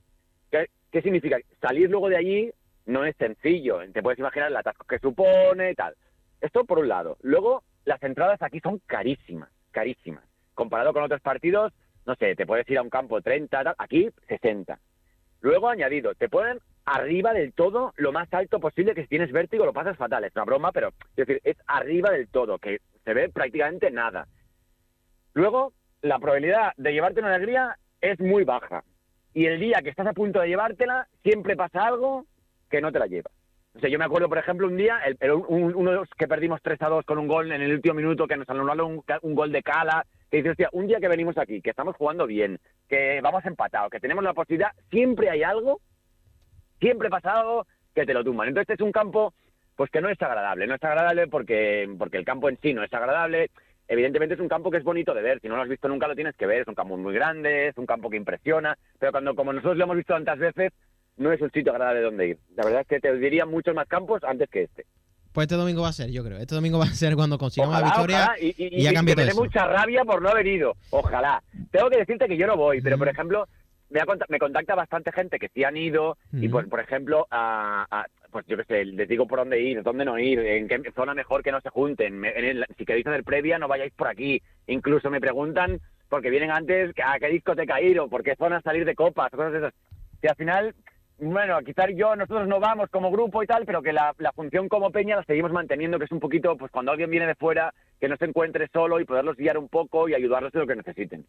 ¿Qué, 0.51 0.67
¿Qué 0.91 1.01
significa? 1.01 1.37
Salir 1.61 1.89
luego 1.89 2.09
de 2.09 2.17
allí 2.17 2.51
no 2.85 3.05
es 3.05 3.15
sencillo. 3.17 3.79
Te 3.91 4.01
puedes 4.01 4.19
imaginar 4.19 4.49
el 4.49 4.57
atasco 4.57 4.85
que 4.85 4.99
supone 4.99 5.71
y 5.71 5.75
tal. 5.75 5.95
Esto 6.45 6.63
por 6.63 6.77
un 6.77 6.87
lado. 6.87 7.17
Luego, 7.23 7.63
las 7.85 8.01
entradas 8.03 8.39
aquí 8.43 8.59
son 8.59 8.79
carísimas, 8.85 9.49
carísimas. 9.71 10.23
Comparado 10.53 10.93
con 10.93 11.01
otros 11.01 11.19
partidos, 11.21 11.73
no 12.05 12.13
sé, 12.15 12.35
te 12.35 12.45
puedes 12.45 12.69
ir 12.69 12.77
a 12.77 12.83
un 12.83 12.91
campo 12.91 13.19
30, 13.19 13.73
aquí 13.79 14.09
60. 14.27 14.79
Luego, 15.41 15.69
añadido, 15.69 16.13
te 16.13 16.29
ponen 16.29 16.59
arriba 16.85 17.33
del 17.33 17.51
todo, 17.53 17.93
lo 17.97 18.11
más 18.11 18.31
alto 18.31 18.59
posible, 18.59 18.93
que 18.93 19.01
si 19.01 19.07
tienes 19.07 19.31
vértigo 19.31 19.65
lo 19.65 19.73
pasas 19.73 19.97
fatal. 19.97 20.23
Es 20.23 20.35
una 20.35 20.45
broma, 20.45 20.71
pero 20.71 20.89
es 20.89 21.15
decir, 21.15 21.41
es 21.43 21.57
arriba 21.65 22.11
del 22.11 22.27
todo, 22.27 22.59
que 22.59 22.79
se 23.03 23.13
ve 23.15 23.29
prácticamente 23.29 23.89
nada. 23.89 24.27
Luego, 25.33 25.73
la 26.03 26.19
probabilidad 26.19 26.73
de 26.77 26.93
llevarte 26.93 27.21
una 27.21 27.33
alegría 27.33 27.75
es 28.01 28.19
muy 28.19 28.43
baja. 28.43 28.83
Y 29.33 29.47
el 29.47 29.59
día 29.59 29.81
que 29.81 29.89
estás 29.89 30.05
a 30.05 30.13
punto 30.13 30.41
de 30.41 30.47
llevártela, 30.49 31.07
siempre 31.23 31.55
pasa 31.55 31.87
algo 31.87 32.27
que 32.69 32.81
no 32.81 32.91
te 32.91 32.99
la 32.99 33.07
lleva. 33.07 33.31
O 33.75 33.79
sea, 33.79 33.89
yo 33.89 33.99
me 33.99 34.05
acuerdo, 34.05 34.29
por 34.29 34.37
ejemplo, 34.37 34.67
un 34.67 34.77
día, 34.77 34.99
el, 35.03 35.31
uno 35.31 35.91
de 35.91 35.97
los 35.97 36.09
que 36.17 36.29
perdimos 36.29 36.61
3 36.61 36.81
a 36.81 36.87
2 36.87 37.05
con 37.05 37.17
un 37.17 37.27
gol 37.27 37.51
en 37.51 37.61
el 37.61 37.73
último 37.73 37.95
minuto, 37.95 38.25
que 38.25 38.37
nos 38.37 38.49
anularon 38.49 39.03
un, 39.21 39.35
gol 39.35 39.51
de 39.51 39.63
cala, 39.63 40.05
que 40.31 40.37
dice, 40.37 40.51
hostia, 40.51 40.69
un 40.71 40.87
día 40.87 40.99
que 41.01 41.09
venimos 41.09 41.37
aquí, 41.37 41.61
que 41.61 41.71
estamos 41.71 41.95
jugando 41.97 42.25
bien, 42.25 42.57
que 42.87 43.19
vamos 43.21 43.45
empatados, 43.45 43.91
que 43.91 43.99
tenemos 43.99 44.23
la 44.23 44.33
posibilidad, 44.33 44.71
siempre 44.89 45.29
hay 45.29 45.43
algo, 45.43 45.81
siempre 46.79 47.09
pasa 47.09 47.39
algo 47.39 47.67
que 47.93 48.05
te 48.05 48.13
lo 48.13 48.23
tumban. 48.23 48.47
Entonces, 48.47 48.69
este 48.69 48.81
es 48.81 48.85
un 48.85 48.93
campo 48.93 49.33
pues 49.75 49.91
que 49.91 50.01
no 50.01 50.09
es 50.09 50.21
agradable. 50.21 50.67
No 50.67 50.75
es 50.75 50.83
agradable 50.83 51.27
porque, 51.27 51.89
porque 51.97 52.17
el 52.17 52.25
campo 52.25 52.49
en 52.49 52.57
sí 52.61 52.73
no 52.73 52.83
es 52.83 52.93
agradable. 52.93 53.49
Evidentemente 53.87 54.35
es 54.35 54.39
un 54.39 54.47
campo 54.47 54.71
que 54.71 54.77
es 54.77 54.83
bonito 54.83 55.13
de 55.13 55.21
ver. 55.21 55.39
Si 55.41 55.47
no 55.47 55.55
lo 55.55 55.61
has 55.61 55.69
visto 55.69 55.87
nunca 55.87 56.07
lo 56.07 56.15
tienes 56.15 56.35
que 56.35 56.45
ver. 56.45 56.61
Es 56.61 56.67
un 56.67 56.75
campo 56.75 56.97
muy 56.97 57.13
grande, 57.13 57.67
es 57.67 57.77
un 57.77 57.85
campo 57.85 58.09
que 58.09 58.17
impresiona. 58.17 58.77
Pero 58.97 59.11
cuando, 59.11 59.35
como 59.35 59.53
nosotros 59.53 59.77
lo 59.77 59.83
hemos 59.83 59.97
visto 59.97 60.13
tantas 60.13 60.39
veces, 60.39 60.71
no 61.17 61.31
es 61.31 61.41
un 61.41 61.51
sitio 61.51 61.71
agradable 61.71 62.01
donde 62.01 62.27
ir. 62.29 62.37
La 62.55 62.63
verdad 62.63 62.81
es 62.81 62.87
que 62.87 62.99
te 62.99 63.15
diría 63.17 63.45
muchos 63.45 63.75
más 63.75 63.87
campos 63.87 64.23
antes 64.23 64.49
que 64.49 64.63
este. 64.63 64.85
Pues 65.31 65.45
este 65.45 65.55
domingo 65.55 65.81
va 65.81 65.89
a 65.89 65.93
ser, 65.93 66.11
yo 66.11 66.23
creo. 66.23 66.37
Este 66.37 66.55
domingo 66.55 66.79
va 66.79 66.85
a 66.85 66.93
ser 66.93 67.15
cuando 67.15 67.37
consigamos 67.37 67.79
la 67.79 67.85
victoria 67.85 68.31
y, 68.39 68.55
y, 68.57 68.87
y, 68.87 69.03
me 69.03 69.15
da 69.15 69.33
mucha 69.33 69.67
rabia 69.67 70.05
por 70.05 70.21
no 70.21 70.29
haber 70.29 70.47
ido. 70.47 70.75
Ojalá. 70.91 71.43
Tengo 71.71 71.89
que 71.89 71.97
decirte 71.97 72.27
que 72.27 72.37
yo 72.37 72.47
no 72.47 72.55
voy, 72.55 72.79
pero 72.79 72.97
por 72.97 73.09
ejemplo, 73.09 73.45
me, 73.89 74.01
me 74.29 74.39
contacta 74.39 74.75
bastante 74.75 75.11
gente 75.11 75.37
que 75.37 75.49
sí 75.49 75.63
han 75.65 75.75
ido 75.75 76.17
y 76.31 76.47
pues, 76.47 76.67
por 76.67 76.79
ejemplo, 76.79 77.27
a, 77.31 78.05
pues 78.31 78.45
yo 78.47 78.57
qué 78.57 78.63
sé, 78.63 78.85
les 78.85 79.07
digo 79.07 79.27
por 79.27 79.39
dónde 79.39 79.61
ir, 79.61 79.83
dónde 79.83 80.05
no 80.05 80.17
ir, 80.17 80.39
en 80.39 80.67
qué 80.67 80.91
zona 80.95 81.13
mejor 81.13 81.43
que 81.43 81.51
no 81.51 81.61
se 81.61 81.69
junten. 81.69 82.21
si 82.77 82.85
queréis 82.85 83.05
hacer 83.05 83.23
previa, 83.23 83.59
no 83.59 83.67
vayáis 83.67 83.93
por 83.93 84.07
aquí. 84.07 84.41
Incluso 84.67 85.09
me 85.09 85.19
preguntan, 85.19 85.81
porque 86.09 86.29
vienen 86.29 86.51
antes, 86.51 86.93
a 87.03 87.19
qué 87.19 87.27
discoteca 87.27 87.81
ir 87.81 87.99
o 87.99 88.07
por 88.07 88.23
qué 88.23 88.35
zona 88.35 88.61
salir 88.61 88.85
de 88.85 88.95
copas, 88.95 89.31
cosas 89.31 89.51
de 89.51 89.57
esas. 89.59 89.73
Y 90.21 90.27
al 90.27 90.35
final 90.35 90.75
bueno, 91.17 91.59
quizás 91.65 91.87
yo, 91.95 92.15
nosotros 92.15 92.47
no 92.47 92.59
vamos 92.59 92.89
como 92.89 93.11
grupo 93.11 93.41
y 93.41 93.47
tal, 93.47 93.65
pero 93.65 93.81
que 93.81 93.93
la, 93.93 94.13
función 94.35 94.67
como 94.67 94.91
peña 94.91 95.15
la 95.15 95.23
seguimos 95.23 95.51
manteniendo, 95.51 95.97
que 95.97 96.05
es 96.05 96.11
un 96.11 96.19
poquito, 96.19 96.57
pues 96.57 96.71
cuando 96.71 96.91
alguien 96.91 97.09
viene 97.09 97.27
de 97.27 97.35
fuera, 97.35 97.73
que 97.99 98.09
no 98.09 98.17
se 98.17 98.25
encuentre 98.25 98.67
solo 98.71 98.99
y 98.99 99.05
poderlos 99.05 99.37
guiar 99.37 99.57
un 99.57 99.69
poco 99.69 100.09
y 100.09 100.13
ayudarlos 100.13 100.53
en 100.53 100.61
lo 100.61 100.67
que 100.67 100.75
necesiten. 100.75 101.25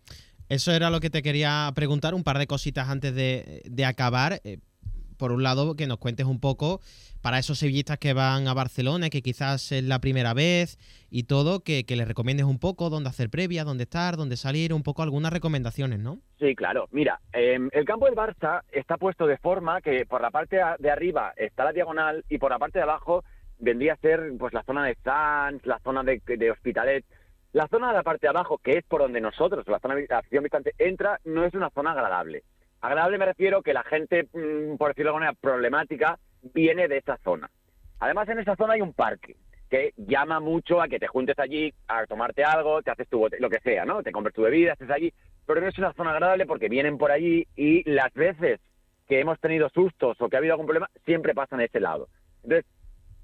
Eso 0.49 0.73
era 0.73 0.91
lo 0.91 1.01
que 1.01 1.11
te 1.11 1.23
quería 1.23 1.71
preguntar, 1.75 2.15
un 2.15 2.25
par 2.25 2.39
de 2.39 2.47
cositas 2.47 2.89
antes 2.89 3.15
de, 3.15 3.63
de 3.65 3.85
acabar. 3.85 4.41
Por 5.17 5.33
un 5.33 5.43
lado, 5.43 5.77
que 5.77 5.87
nos 5.87 5.99
cuentes 5.99 6.27
un 6.27 6.41
poco 6.41 6.81
para 7.23 7.39
esos 7.39 7.59
sevillistas 7.59 7.99
que 7.99 8.13
van 8.13 8.47
a 8.47 8.55
Barcelona, 8.55 9.11
que 9.11 9.23
quizás 9.23 9.73
es 9.73 9.83
la 9.83 10.01
primera 10.01 10.35
vez 10.35 10.79
y 11.11 11.25
todo, 11.25 11.65
que, 11.65 11.85
les 11.89 12.07
recomiendes 12.07 12.47
un 12.47 12.59
poco 12.59 12.91
dónde 12.91 13.09
hacer 13.09 13.31
previa, 13.31 13.65
dónde 13.65 13.85
estar, 13.85 14.17
dónde 14.17 14.37
salir, 14.37 14.73
un 14.73 14.83
poco 14.83 15.03
algunas 15.03 15.33
recomendaciones, 15.33 15.99
¿no? 15.99 16.19
Sí, 16.39 16.55
claro. 16.55 16.89
Mira, 16.93 17.21
em, 17.33 17.69
el 17.73 17.85
campo 17.85 18.07
del 18.07 18.15
Barça 18.15 18.63
está 18.71 18.97
puesto 18.97 19.27
de 19.27 19.39
forma 19.39 19.81
que 19.81 20.07
por 20.07 20.21
la 20.21 20.31
parte 20.31 20.59
de 20.79 20.91
arriba 20.91 21.33
está 21.37 21.65
la 21.65 21.73
diagonal 21.73 22.25
y 22.29 22.39
por 22.39 22.51
la 22.51 22.59
parte 22.59 22.79
de 22.79 22.85
abajo 22.85 23.25
vendría 23.59 23.95
a 23.95 23.97
ser 23.97 24.33
pues 24.39 24.53
la 24.53 24.63
zona 24.63 24.85
de 24.85 24.97
Sanz, 25.03 25.65
la 25.65 25.79
zona 25.81 26.03
de, 26.03 26.21
de 26.25 26.51
Hospitalet. 26.51 27.05
La 27.53 27.69
zona 27.69 27.89
de 27.89 27.95
la 27.95 28.03
parte 28.03 28.27
de 28.27 28.31
abajo, 28.31 28.59
que 28.59 28.73
es 28.73 28.85
por 28.85 29.01
donde 29.01 29.21
nosotros, 29.21 29.67
la 29.67 29.79
zona 29.79 29.95
de 29.95 30.07
acción 30.11 30.43
distante, 30.45 30.75
entra, 30.79 31.19
no 31.25 31.45
es 31.45 31.55
una 31.55 31.71
zona 31.71 31.93
agradable. 31.93 32.43
Agradable 32.87 33.19
me 33.19 33.27
refiero 33.27 33.63
que 33.63 33.75
la 33.75 33.83
gente, 33.83 34.29
mm, 34.33 34.77
por 34.77 34.91
decirlo 34.91 35.11
de 35.11 35.17
alguna 35.17 35.27
manera, 35.27 35.39
problemática, 35.41 36.21
viene 36.55 36.87
de 36.87 36.99
esa 36.99 37.17
zona. 37.25 37.51
Además, 37.99 38.29
en 38.29 38.39
esa 38.39 38.55
zona 38.55 38.75
hay 38.75 38.81
un 38.81 38.93
parque 38.93 39.35
que 39.69 39.93
llama 39.97 40.39
mucho 40.39 40.81
a 40.81 40.87
que 40.87 41.01
te 41.01 41.09
juntes 41.09 41.37
allí 41.41 41.75
a 41.89 42.07
tomarte 42.07 42.45
algo, 42.45 42.83
te 42.83 42.93
haces 42.93 43.09
tu 43.09 43.27
lo 43.41 43.51
que 43.51 43.59
sea, 43.59 43.85
¿no? 43.85 44.05
Te 44.05 44.13
compras 44.13 44.35
tu 44.37 44.43
bebida, 44.43 44.75
estés 44.75 44.91
allí, 44.91 45.13
pero 45.45 45.61
no 45.61 45.67
es 45.67 45.77
una 45.79 45.95
zona 45.95 46.13
agradable 46.13 46.47
porque 46.47 46.69
vienen 46.69 46.97
por 46.97 47.11
allí 47.11 47.49
y 47.57 47.83
las 47.91 48.15
veces 48.15 48.61
que 49.09 49.19
hemos 49.19 49.41
tenido 49.41 49.69
sustos 49.71 50.21
o 50.21 50.29
que 50.29 50.37
ha 50.37 50.39
habido 50.39 50.55
algún 50.55 50.67
problema, 50.67 50.89
siempre 51.05 51.35
pasan 51.35 51.59
a 51.59 51.65
ese 51.65 51.81
lado. 51.81 52.07
Entonces, 52.45 52.67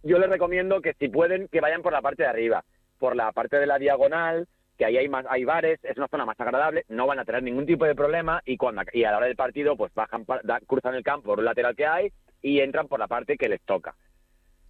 yo 0.02 0.18
les 0.18 0.28
recomiendo 0.28 0.80
que 0.80 0.94
si 0.94 1.08
pueden, 1.08 1.46
que 1.46 1.60
vayan 1.60 1.82
por 1.82 1.92
la 1.92 2.02
parte 2.02 2.24
de 2.24 2.28
arriba, 2.28 2.64
por 2.98 3.14
la 3.14 3.30
parte 3.30 3.60
de 3.60 3.66
la 3.68 3.78
diagonal, 3.78 4.48
que 4.78 4.84
ahí 4.84 4.96
hay 4.96 5.08
más, 5.08 5.24
hay 5.28 5.44
bares, 5.44 5.78
es 5.82 5.96
una 5.96 6.08
zona 6.08 6.24
más 6.24 6.38
agradable, 6.40 6.84
no 6.88 7.06
van 7.06 7.18
a 7.18 7.24
tener 7.24 7.42
ningún 7.42 7.66
tipo 7.66 7.84
de 7.84 7.94
problema 7.94 8.42
y 8.44 8.56
cuando 8.56 8.82
y 8.92 9.04
a 9.04 9.10
la 9.10 9.18
hora 9.18 9.26
del 9.26 9.36
partido 9.36 9.76
pues 9.76 9.92
bajan 9.94 10.24
cruzan 10.66 10.94
el 10.94 11.02
campo 11.02 11.26
por 11.26 11.38
un 11.38 11.44
lateral 11.44 11.76
que 11.76 11.86
hay 11.86 12.12
y 12.40 12.60
entran 12.60 12.88
por 12.88 12.98
la 12.98 13.06
parte 13.06 13.36
que 13.36 13.48
les 13.48 13.60
toca. 13.62 13.94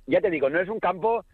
Ya 0.07 0.21
te 0.21 0.31
digo, 0.31 0.51
no 0.51 0.61
es 0.61 0.69
un 0.69 0.81
campo 0.81 1.25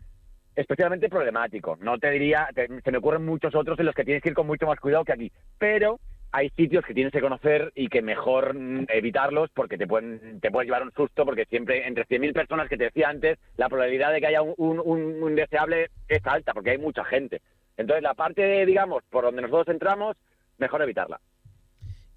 especialmente 0.54 1.08
problemático. 1.08 1.76
No 1.80 1.98
te 1.98 2.10
diría, 2.10 2.48
se 2.54 2.90
me 2.90 2.98
ocurren 2.98 3.24
muchos 3.24 3.54
otros 3.54 3.78
en 3.78 3.86
los 3.86 3.94
que 3.94 4.04
tienes 4.04 4.22
que 4.22 4.30
ir 4.30 4.34
con 4.34 4.46
mucho 4.46 4.66
más 4.66 4.80
cuidado 4.80 5.04
que 5.04 5.12
aquí, 5.12 5.32
pero 5.58 6.00
hay 6.32 6.50
sitios 6.50 6.84
que 6.84 6.94
tienes 6.94 7.12
que 7.12 7.20
conocer 7.20 7.72
y 7.74 7.88
que 7.88 8.02
mejor 8.02 8.54
mm, 8.54 8.86
evitarlos 8.88 9.50
porque 9.54 9.78
te 9.78 9.86
pueden 9.86 10.40
te 10.40 10.50
puedes 10.50 10.66
llevar 10.66 10.82
un 10.82 10.92
susto 10.92 11.24
porque 11.24 11.46
siempre 11.46 11.86
entre 11.86 12.06
100.000 12.06 12.34
personas 12.34 12.68
que 12.68 12.76
te 12.76 12.84
decía 12.84 13.08
antes 13.08 13.38
la 13.56 13.68
probabilidad 13.68 14.12
de 14.12 14.20
que 14.20 14.26
haya 14.26 14.42
un, 14.42 14.54
un, 14.58 15.22
un, 15.22 15.34
deseable 15.34 15.88
es 16.06 16.26
alta 16.26 16.52
porque 16.52 16.70
hay 16.72 16.78
mucha 16.78 17.04
gente 17.04 17.40
entonces, 17.78 18.02
la 18.02 18.14
parte, 18.14 18.66
digamos, 18.66 19.04
por 19.08 19.24
donde 19.24 19.40
nosotros 19.40 19.68
entramos, 19.68 20.16
mejor 20.58 20.82
evitarla. 20.82 21.20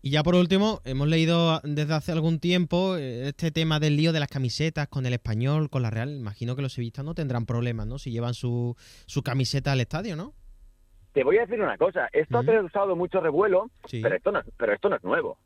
Y 0.01 0.09
ya 0.09 0.23
por 0.23 0.33
último, 0.33 0.81
hemos 0.83 1.07
leído 1.07 1.59
desde 1.63 1.93
hace 1.93 2.11
algún 2.11 2.39
tiempo 2.39 2.97
eh, 2.97 3.27
este 3.27 3.51
tema 3.51 3.79
del 3.79 3.95
lío 3.95 4.11
de 4.11 4.19
las 4.19 4.29
camisetas 4.29 4.87
con 4.87 5.05
el 5.05 5.13
español, 5.13 5.69
con 5.69 5.83
la 5.83 5.91
Real. 5.91 6.09
Imagino 6.09 6.55
que 6.55 6.63
los 6.63 6.73
sevillistas 6.73 7.05
no 7.05 7.13
tendrán 7.13 7.45
problemas, 7.45 7.85
¿no? 7.85 7.99
Si 7.99 8.09
llevan 8.09 8.33
su, 8.33 8.75
su 9.05 9.21
camiseta 9.21 9.71
al 9.71 9.81
estadio, 9.81 10.15
¿no? 10.15 10.33
Te 11.13 11.23
voy 11.23 11.37
a 11.37 11.41
decir 11.41 11.61
una 11.61 11.77
cosa. 11.77 12.09
Esto 12.11 12.39
ha 12.39 12.45
causado 12.45 12.95
mucho 12.95 13.19
revuelo, 13.21 13.69
pero, 13.91 14.15
esto 14.15 14.31
no, 14.31 14.41
pero 14.57 14.73
esto 14.73 14.89
no 14.89 14.95
es 14.95 15.03
nuevo. 15.03 15.37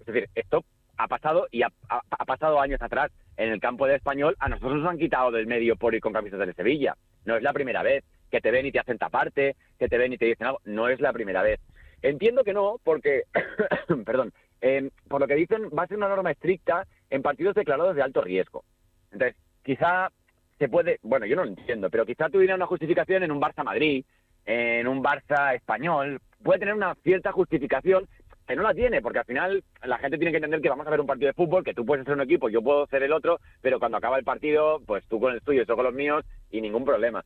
Es 0.00 0.06
decir, 0.06 0.28
esto 0.34 0.64
ha 0.96 1.06
pasado 1.06 1.46
y 1.52 1.62
ha, 1.62 1.68
ha, 1.88 2.24
pasado 2.24 2.60
años 2.60 2.82
atrás. 2.82 3.12
En 3.36 3.50
el 3.50 3.60
campo 3.60 3.86
del 3.86 3.96
español, 3.96 4.34
a 4.40 4.48
nosotros 4.48 4.80
nos 4.80 4.90
han 4.90 4.98
quitado 4.98 5.30
del 5.30 5.46
medio 5.46 5.76
por 5.76 5.94
ir 5.94 6.00
con 6.00 6.12
camisetas 6.12 6.48
de 6.48 6.54
Sevilla. 6.54 6.96
No 7.24 7.36
es 7.36 7.42
la 7.42 7.52
primera 7.52 7.82
vez 7.82 8.04
que 8.34 8.40
te 8.40 8.50
ven 8.50 8.66
y 8.66 8.72
te 8.72 8.80
hacen 8.80 8.98
taparte, 8.98 9.54
que 9.78 9.88
te 9.88 9.96
ven 9.96 10.12
y 10.12 10.18
te 10.18 10.26
dicen 10.26 10.48
algo. 10.48 10.60
No 10.64 10.88
es 10.88 11.00
la 11.00 11.12
primera 11.12 11.40
vez. 11.40 11.60
Entiendo 12.02 12.42
que 12.42 12.52
no, 12.52 12.80
porque, 12.82 13.22
perdón, 14.04 14.32
em, 14.60 14.90
por 15.08 15.20
lo 15.20 15.28
que 15.28 15.36
dicen, 15.36 15.70
va 15.70 15.84
a 15.84 15.86
ser 15.86 15.98
una 15.98 16.08
norma 16.08 16.32
estricta 16.32 16.84
en 17.10 17.22
partidos 17.22 17.54
declarados 17.54 17.94
de 17.94 18.02
alto 18.02 18.22
riesgo. 18.22 18.64
Entonces, 19.12 19.36
quizá 19.62 20.10
se 20.58 20.68
puede, 20.68 20.98
bueno, 21.02 21.26
yo 21.26 21.36
no 21.36 21.44
lo 21.44 21.50
entiendo, 21.50 21.88
pero 21.90 22.04
quizá 22.04 22.28
tuviera 22.28 22.56
una 22.56 22.66
justificación 22.66 23.22
en 23.22 23.30
un 23.30 23.40
Barça 23.40 23.62
Madrid, 23.62 24.04
en 24.46 24.88
un 24.88 25.00
Barça 25.00 25.54
español, 25.54 26.20
puede 26.42 26.58
tener 26.58 26.74
una 26.74 26.96
cierta 27.04 27.30
justificación 27.30 28.08
que 28.46 28.56
no 28.56 28.62
la 28.62 28.74
tiene, 28.74 29.00
porque 29.00 29.20
al 29.20 29.24
final 29.24 29.64
la 29.82 29.98
gente 29.98 30.18
tiene 30.18 30.32
que 30.32 30.38
entender 30.38 30.60
que 30.60 30.68
vamos 30.68 30.86
a 30.86 30.90
ver 30.90 31.00
un 31.00 31.06
partido 31.06 31.28
de 31.28 31.34
fútbol, 31.34 31.64
que 31.64 31.72
tú 31.72 31.86
puedes 31.86 32.04
ser 32.04 32.14
un 32.14 32.20
equipo, 32.20 32.48
yo 32.48 32.62
puedo 32.62 32.86
ser 32.88 33.02
el 33.02 33.12
otro, 33.12 33.40
pero 33.62 33.78
cuando 33.78 33.96
acaba 33.96 34.18
el 34.18 34.24
partido, 34.24 34.82
pues 34.84 35.06
tú 35.06 35.18
con 35.20 35.32
el 35.32 35.40
tuyo, 35.40 35.62
yo 35.62 35.76
con 35.76 35.84
los 35.84 35.94
míos 35.94 36.24
y 36.50 36.60
ningún 36.60 36.84
problema. 36.84 37.24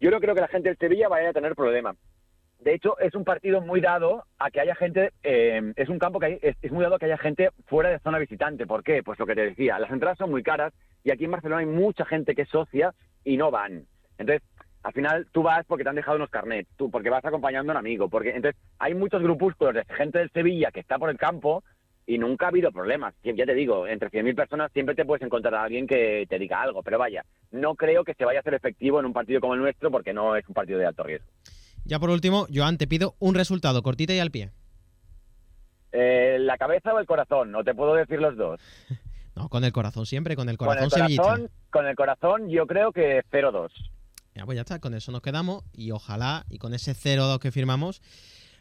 Yo 0.00 0.10
no 0.10 0.20
creo 0.20 0.34
que 0.34 0.40
la 0.40 0.48
gente 0.48 0.68
del 0.68 0.78
Sevilla 0.78 1.08
vaya 1.08 1.30
a 1.30 1.32
tener 1.32 1.54
problemas. 1.54 1.96
De 2.60 2.74
hecho, 2.74 2.98
es 2.98 3.14
un 3.14 3.24
partido 3.24 3.60
muy 3.60 3.80
dado 3.80 4.24
a 4.38 4.50
que 4.50 4.60
haya 4.60 4.74
gente, 4.74 5.12
eh, 5.22 5.72
es 5.76 5.88
un 5.88 5.98
campo 5.98 6.18
que 6.18 6.26
hay, 6.26 6.38
es, 6.42 6.72
muy 6.72 6.82
dado 6.82 6.96
a 6.96 6.98
que 6.98 7.06
haya 7.06 7.18
gente 7.18 7.50
fuera 7.66 7.90
de 7.90 8.00
zona 8.00 8.18
visitante. 8.18 8.66
¿Por 8.66 8.82
qué? 8.82 9.02
Pues 9.02 9.18
lo 9.18 9.26
que 9.26 9.36
te 9.36 9.46
decía, 9.46 9.78
las 9.78 9.90
entradas 9.90 10.18
son 10.18 10.30
muy 10.30 10.42
caras 10.42 10.72
y 11.04 11.12
aquí 11.12 11.24
en 11.24 11.30
Barcelona 11.30 11.60
hay 11.60 11.66
mucha 11.66 12.04
gente 12.04 12.34
que 12.34 12.42
es 12.42 12.48
socia 12.48 12.94
y 13.24 13.36
no 13.36 13.52
van. 13.52 13.84
Entonces, 14.18 14.42
al 14.82 14.92
final 14.92 15.26
tú 15.32 15.42
vas 15.42 15.64
porque 15.66 15.84
te 15.84 15.90
han 15.90 15.96
dejado 15.96 16.16
unos 16.16 16.30
carnets, 16.30 16.68
tú 16.76 16.90
porque 16.90 17.10
vas 17.10 17.24
acompañando 17.24 17.70
a 17.72 17.74
un 17.74 17.78
amigo, 17.78 18.08
porque 18.08 18.30
entonces 18.30 18.60
hay 18.78 18.94
muchos 18.94 19.22
grupúsculos 19.22 19.74
de 19.74 19.84
gente 19.94 20.18
del 20.18 20.30
Sevilla 20.30 20.72
que 20.72 20.80
está 20.80 20.98
por 20.98 21.10
el 21.10 21.16
campo 21.16 21.62
y 22.08 22.16
nunca 22.16 22.46
ha 22.46 22.48
habido 22.48 22.72
problemas. 22.72 23.14
Ya 23.22 23.44
te 23.44 23.54
digo, 23.54 23.86
entre 23.86 24.10
100.000 24.10 24.34
personas 24.34 24.72
siempre 24.72 24.94
te 24.94 25.04
puedes 25.04 25.22
encontrar 25.22 25.54
a 25.54 25.64
alguien 25.64 25.86
que 25.86 26.24
te 26.26 26.38
diga 26.38 26.62
algo, 26.62 26.82
pero 26.82 26.98
vaya, 26.98 27.22
no 27.50 27.74
creo 27.74 28.02
que 28.02 28.14
se 28.14 28.24
vaya 28.24 28.38
a 28.38 28.40
hacer 28.40 28.54
efectivo 28.54 28.98
en 28.98 29.04
un 29.04 29.12
partido 29.12 29.42
como 29.42 29.52
el 29.52 29.60
nuestro 29.60 29.90
porque 29.90 30.14
no 30.14 30.34
es 30.34 30.48
un 30.48 30.54
partido 30.54 30.78
de 30.78 30.86
alto 30.86 31.02
riesgo. 31.02 31.28
Ya 31.84 31.98
por 31.98 32.08
último, 32.08 32.46
Joan, 32.52 32.78
te 32.78 32.86
pido 32.86 33.14
un 33.18 33.34
resultado, 33.34 33.82
cortita 33.82 34.14
y 34.14 34.20
al 34.20 34.30
pie. 34.30 34.50
Eh, 35.92 36.38
¿La 36.40 36.56
cabeza 36.56 36.94
o 36.94 36.98
el 36.98 37.04
corazón? 37.04 37.52
No 37.52 37.62
te 37.62 37.74
puedo 37.74 37.94
decir 37.94 38.18
los 38.18 38.38
dos. 38.38 38.58
no, 39.36 39.50
con 39.50 39.64
el 39.64 39.72
corazón 39.72 40.06
siempre, 40.06 40.34
con 40.34 40.48
el 40.48 40.56
corazón 40.56 40.88
Con 40.88 41.02
el 41.02 41.16
corazón, 41.16 41.50
con 41.68 41.86
el 41.86 41.94
corazón 41.94 42.48
yo 42.48 42.66
creo 42.66 42.90
que 42.90 43.22
0-2. 43.30 43.68
Ya, 44.34 44.46
pues 44.46 44.56
ya 44.56 44.62
está, 44.62 44.78
con 44.78 44.94
eso 44.94 45.12
nos 45.12 45.20
quedamos 45.20 45.62
y 45.74 45.90
ojalá, 45.90 46.46
y 46.48 46.56
con 46.56 46.72
ese 46.72 46.92
0-2 46.92 47.38
que 47.38 47.52
firmamos, 47.52 48.00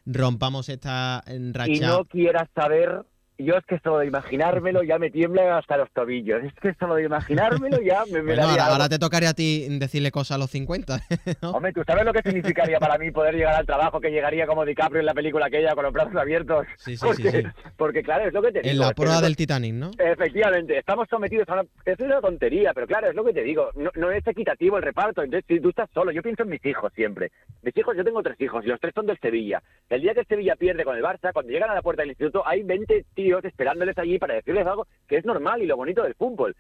rompamos 0.06 0.68
esta 0.68 1.24
racha. 1.54 1.72
Y 1.72 1.80
no 1.80 2.04
quieras 2.04 2.50
saber 2.54 3.06
yo 3.38 3.56
es 3.56 3.65
que 3.65 3.79
solo 3.79 4.00
de 4.00 4.08
imaginármelo 4.08 4.84
ya 4.84 4.98
me 4.98 5.12
tiemblan 5.12 5.50
hasta 5.50 5.77
los 5.77 5.91
tobillos. 5.91 6.44
Es 6.44 6.53
que 6.53 6.74
solo 6.74 6.96
de 6.96 7.03
imaginármelo 7.03 7.82
ya 7.82 8.03
me, 8.12 8.22
me 8.22 8.36
bueno, 8.36 8.62
ahora, 8.62 8.89
te 8.89 8.98
tocaría 9.00 9.29
a 9.29 9.34
ti 9.34 9.67
decirle 9.77 10.12
cosas 10.12 10.36
a 10.36 10.38
los 10.39 10.50
50. 10.51 11.00
Hombre, 11.41 11.74
¿tú 11.74 11.84
sabes 11.86 12.06
lo 12.06 12.13
que 12.13 12.22
significaría 12.24 12.79
para 12.79 12.98
mí 12.98 13.12
poder 13.12 13.36
llegar 13.36 13.56
al 13.56 13.65
trabajo 13.65 14.01
que 14.01 14.10
llegaría 14.10 14.48
como 14.48 14.65
DiCaprio 14.65 15.01
en 15.01 15.06
la 15.06 15.13
película 15.13 15.48
aquella 15.48 15.75
con 15.75 15.84
los 15.84 15.94
brazos 15.94 16.15
abiertos? 16.15 16.65
Sí, 16.77 16.98
sí, 16.98 17.06
porque, 17.06 17.32
sí, 17.32 17.44
Porque 17.77 18.03
claro, 18.03 18.27
es 18.27 18.34
lo 18.34 18.41
que 18.41 18.51
te 18.51 18.62
digo. 18.62 18.72
En 18.72 18.79
la 18.79 18.91
prueba 18.91 19.22
del 19.22 19.36
Titanic, 19.36 19.74
¿no? 19.74 19.91
Efectivamente, 19.98 20.77
estamos 20.77 21.08
sometidos 21.10 21.48
a 21.50 21.53
una... 21.53 21.63
Es 21.86 22.00
una 22.00 22.20
tontería, 22.22 22.74
pero 22.74 22.88
claro, 22.88 23.10
es 23.10 23.15
lo 23.15 23.24
que 23.24 23.34
te 23.34 23.44
digo. 23.44 23.70
No, 23.75 23.91
no 23.96 24.12
es 24.12 24.25
equitativo 24.25 24.77
el 24.77 24.84
reparto. 24.84 25.22
Entonces, 25.22 25.46
si 25.48 25.60
tú 25.60 25.70
estás 25.70 25.89
solo, 25.94 26.12
yo 26.12 26.22
pienso 26.24 26.44
en 26.44 26.50
mis 26.50 26.65
hijos 26.65 26.91
siempre. 26.96 27.32
Mis 27.62 27.77
hijos, 27.77 27.96
yo 27.96 28.03
tengo 28.03 28.24
tres 28.24 28.39
hijos 28.41 28.65
y 28.65 28.67
los 28.67 28.79
tres 28.79 28.94
son 28.96 29.06
del 29.06 29.20
Sevilla. 29.20 29.62
El 29.89 30.01
día 30.01 30.13
que 30.13 30.22
el 30.22 30.27
Sevilla 30.27 30.56
pierde 30.56 30.84
con 30.84 30.96
el 30.96 31.03
Barça, 31.03 31.32
cuando 31.34 31.51
llegan 31.51 31.70
a 31.70 31.75
la 31.75 31.82
puerta 31.82 32.01
del 32.01 32.10
instituto, 32.10 32.46
hay 32.46 32.63
20 32.63 33.06
tíos 33.13 33.26
esperándoles 33.43 33.98
allí 33.98 34.19
para 34.19 34.36
decirles 34.36 34.65
algo 34.65 34.88
que 35.07 35.17
es 35.17 35.25
normal 35.25 35.62
y 35.62 35.65
lo 35.65 35.77
bonito 35.77 36.03
del 36.03 36.15
fútbol. 36.15 36.55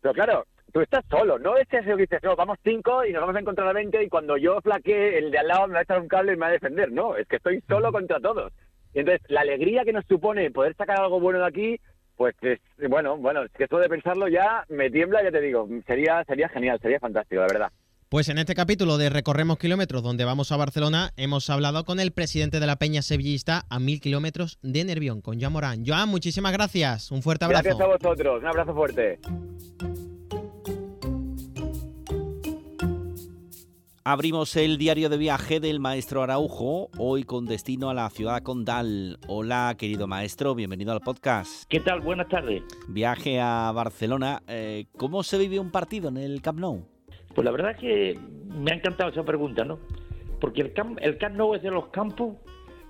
Pero 0.00 0.14
claro, 0.14 0.46
tú 0.72 0.80
estás 0.80 1.04
solo, 1.08 1.38
no 1.38 1.56
es 1.56 1.66
que 1.68 1.80
dices, 1.80 2.22
no, 2.22 2.36
vamos 2.36 2.58
cinco 2.62 3.04
y 3.04 3.12
nos 3.12 3.22
vamos 3.22 3.36
a 3.36 3.40
encontrar 3.40 3.68
a 3.68 3.72
20 3.72 4.02
y 4.02 4.08
cuando 4.08 4.36
yo 4.36 4.60
flaquee, 4.60 5.18
el 5.18 5.30
de 5.30 5.38
al 5.38 5.48
lado 5.48 5.66
me 5.66 5.74
va 5.74 5.80
a 5.80 5.82
echar 5.82 6.00
un 6.00 6.08
cable 6.08 6.32
y 6.32 6.36
me 6.36 6.42
va 6.42 6.48
a 6.48 6.52
defender. 6.52 6.92
No, 6.92 7.16
es 7.16 7.26
que 7.26 7.36
estoy 7.36 7.62
solo 7.68 7.90
contra 7.92 8.20
todos. 8.20 8.52
Y 8.94 9.00
entonces, 9.00 9.22
la 9.28 9.40
alegría 9.40 9.84
que 9.84 9.92
nos 9.92 10.04
supone 10.06 10.50
poder 10.50 10.74
sacar 10.74 11.00
algo 11.00 11.20
bueno 11.20 11.38
de 11.40 11.46
aquí, 11.46 11.80
pues 12.16 12.34
bueno, 12.88 13.16
bueno, 13.18 13.42
es 13.42 13.52
que 13.52 13.64
esto 13.64 13.78
de 13.78 13.88
pensarlo 13.88 14.28
ya 14.28 14.64
me 14.68 14.90
tiembla, 14.90 15.22
ya 15.22 15.30
te 15.30 15.40
digo, 15.40 15.68
sería, 15.86 16.24
sería 16.24 16.48
genial, 16.48 16.78
sería 16.80 16.98
fantástico, 16.98 17.42
la 17.42 17.48
verdad. 17.48 17.72
Pues 18.08 18.28
en 18.28 18.38
este 18.38 18.54
capítulo 18.54 18.98
de 18.98 19.10
Recorremos 19.10 19.58
Kilómetros, 19.58 20.00
donde 20.00 20.24
vamos 20.24 20.52
a 20.52 20.56
Barcelona, 20.56 21.12
hemos 21.16 21.50
hablado 21.50 21.84
con 21.84 21.98
el 21.98 22.12
presidente 22.12 22.60
de 22.60 22.66
la 22.68 22.76
Peña 22.76 23.02
Sevillista 23.02 23.66
a 23.68 23.80
mil 23.80 24.00
kilómetros 24.00 24.60
de 24.62 24.84
Nervión, 24.84 25.20
con 25.20 25.40
Joan 25.40 25.52
Morán. 25.52 25.84
Joan, 25.84 26.08
muchísimas 26.08 26.52
gracias. 26.52 27.10
Un 27.10 27.20
fuerte 27.20 27.46
abrazo. 27.46 27.64
Gracias 27.64 27.80
a 27.80 27.86
vosotros. 27.86 28.42
Un 28.42 28.46
abrazo 28.46 28.74
fuerte. 28.74 29.18
Abrimos 34.04 34.54
el 34.54 34.78
diario 34.78 35.08
de 35.08 35.16
viaje 35.16 35.58
del 35.58 35.80
maestro 35.80 36.22
Araujo, 36.22 36.90
hoy 36.98 37.24
con 37.24 37.44
destino 37.44 37.90
a 37.90 37.94
la 37.94 38.08
ciudad 38.10 38.40
condal. 38.44 39.18
Hola, 39.26 39.74
querido 39.76 40.06
maestro, 40.06 40.54
bienvenido 40.54 40.92
al 40.92 41.00
podcast. 41.00 41.64
¿Qué 41.68 41.80
tal? 41.80 42.02
Buenas 42.02 42.28
tardes. 42.28 42.62
Viaje 42.86 43.40
a 43.40 43.72
Barcelona. 43.74 44.44
Eh, 44.46 44.86
¿Cómo 44.96 45.24
se 45.24 45.38
vive 45.38 45.58
un 45.58 45.72
partido 45.72 46.08
en 46.08 46.18
el 46.18 46.40
Camp 46.40 46.60
Nou? 46.60 46.95
Pues 47.36 47.44
la 47.44 47.52
verdad 47.52 47.70
es 47.72 47.76
que 47.76 48.18
me 48.48 48.72
ha 48.72 48.74
encantado 48.74 49.10
esa 49.10 49.22
pregunta, 49.22 49.64
¿no? 49.64 49.78
Porque 50.40 50.62
el 50.62 50.72
Camp, 50.72 50.98
el 51.00 51.18
Camp 51.18 51.36
Nou 51.36 51.54
es 51.54 51.62
de 51.62 51.70
los 51.70 51.88
campos 51.88 52.36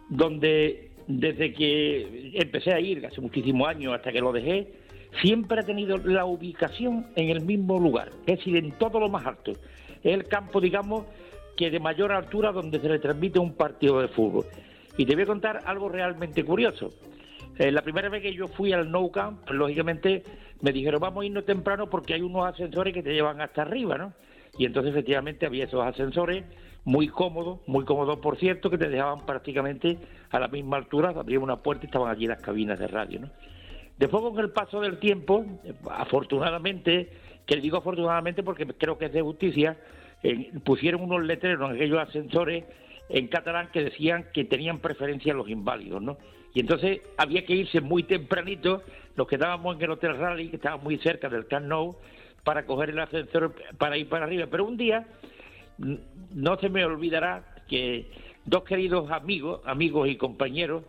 donde 0.08 0.92
desde 1.06 1.52
que 1.52 2.32
empecé 2.32 2.72
a 2.72 2.80
ir, 2.80 3.04
hace 3.04 3.20
muchísimos 3.20 3.68
años 3.68 3.92
hasta 3.92 4.10
que 4.10 4.20
lo 4.20 4.32
dejé, 4.32 4.72
siempre 5.20 5.60
ha 5.60 5.62
tenido 5.62 5.98
la 5.98 6.24
ubicación 6.24 7.08
en 7.16 7.28
el 7.28 7.42
mismo 7.42 7.78
lugar, 7.78 8.10
es 8.26 8.38
decir, 8.38 8.56
en 8.56 8.72
todo 8.72 8.98
lo 8.98 9.08
más 9.08 9.26
alto 9.26 9.52
es 10.06 10.14
el 10.14 10.24
campo, 10.24 10.60
digamos, 10.60 11.04
que 11.56 11.70
de 11.70 11.80
mayor 11.80 12.12
altura 12.12 12.52
donde 12.52 12.78
se 12.80 12.88
le 12.88 12.98
transmite 12.98 13.38
un 13.38 13.54
partido 13.54 14.00
de 14.00 14.08
fútbol. 14.08 14.44
Y 14.96 15.04
te 15.04 15.14
voy 15.14 15.24
a 15.24 15.26
contar 15.26 15.62
algo 15.64 15.88
realmente 15.88 16.44
curioso. 16.44 16.92
Eh, 17.58 17.72
la 17.72 17.82
primera 17.82 18.08
vez 18.08 18.22
que 18.22 18.32
yo 18.32 18.46
fui 18.46 18.72
al 18.72 18.90
Nou 18.90 19.10
Camp, 19.10 19.50
lógicamente 19.50 20.22
me 20.60 20.72
dijeron, 20.72 21.00
vamos 21.00 21.22
a 21.22 21.26
irnos 21.26 21.44
temprano 21.44 21.88
porque 21.88 22.14
hay 22.14 22.20
unos 22.20 22.46
ascensores 22.46 22.94
que 22.94 23.02
te 23.02 23.12
llevan 23.12 23.40
hasta 23.40 23.62
arriba, 23.62 23.98
¿no? 23.98 24.12
Y 24.58 24.64
entonces 24.64 24.92
efectivamente 24.92 25.46
había 25.46 25.64
esos 25.64 25.84
ascensores 25.84 26.44
muy 26.84 27.08
cómodos, 27.08 27.60
muy 27.66 27.84
cómodos 27.84 28.18
por 28.20 28.38
cierto, 28.38 28.70
que 28.70 28.78
te 28.78 28.88
dejaban 28.88 29.26
prácticamente 29.26 29.98
a 30.30 30.38
la 30.38 30.48
misma 30.48 30.76
altura, 30.76 31.10
abrían 31.10 31.42
una 31.42 31.56
puerta 31.56 31.84
y 31.84 31.86
estaban 31.86 32.10
allí 32.10 32.26
las 32.26 32.40
cabinas 32.40 32.78
de 32.78 32.86
radio, 32.86 33.20
¿no? 33.20 33.30
Después 33.98 34.22
con 34.22 34.38
el 34.38 34.50
paso 34.50 34.80
del 34.80 34.98
tiempo, 34.98 35.44
afortunadamente, 35.90 37.10
que 37.46 37.56
digo 37.56 37.78
afortunadamente 37.78 38.42
porque 38.42 38.66
creo 38.66 38.98
que 38.98 39.06
es 39.06 39.12
de 39.12 39.22
justicia, 39.22 39.76
eh, 40.22 40.52
pusieron 40.64 41.02
unos 41.02 41.24
letreros 41.24 41.70
en 41.70 41.76
aquellos 41.76 41.98
ascensores 41.98 42.64
en 43.08 43.28
catalán 43.28 43.70
que 43.72 43.84
decían 43.84 44.26
que 44.34 44.44
tenían 44.44 44.80
preferencia 44.80 45.32
los 45.32 45.48
inválidos, 45.48 46.02
¿no? 46.02 46.18
Y 46.54 46.60
entonces 46.60 47.00
había 47.16 47.44
que 47.44 47.54
irse 47.54 47.80
muy 47.80 48.02
tempranito, 48.02 48.82
nos 49.16 49.26
quedábamos 49.26 49.76
en 49.76 49.82
el 49.82 49.90
Hotel 49.90 50.16
Rally, 50.16 50.48
que 50.48 50.56
estaba 50.56 50.76
muy 50.76 50.98
cerca 50.98 51.28
del 51.28 51.46
Camp 51.46 51.66
Nou, 51.66 51.96
para 52.46 52.64
coger 52.64 52.90
el 52.90 53.00
ascensor 53.00 53.56
para 53.76 53.98
ir 53.98 54.08
para 54.08 54.24
arriba. 54.24 54.46
Pero 54.48 54.64
un 54.64 54.76
día, 54.76 55.04
no 55.78 56.56
se 56.58 56.68
me 56.68 56.84
olvidará 56.84 57.44
que 57.66 58.08
dos 58.44 58.62
queridos 58.62 59.10
amigos, 59.10 59.62
amigos 59.64 60.08
y 60.08 60.14
compañeros, 60.14 60.84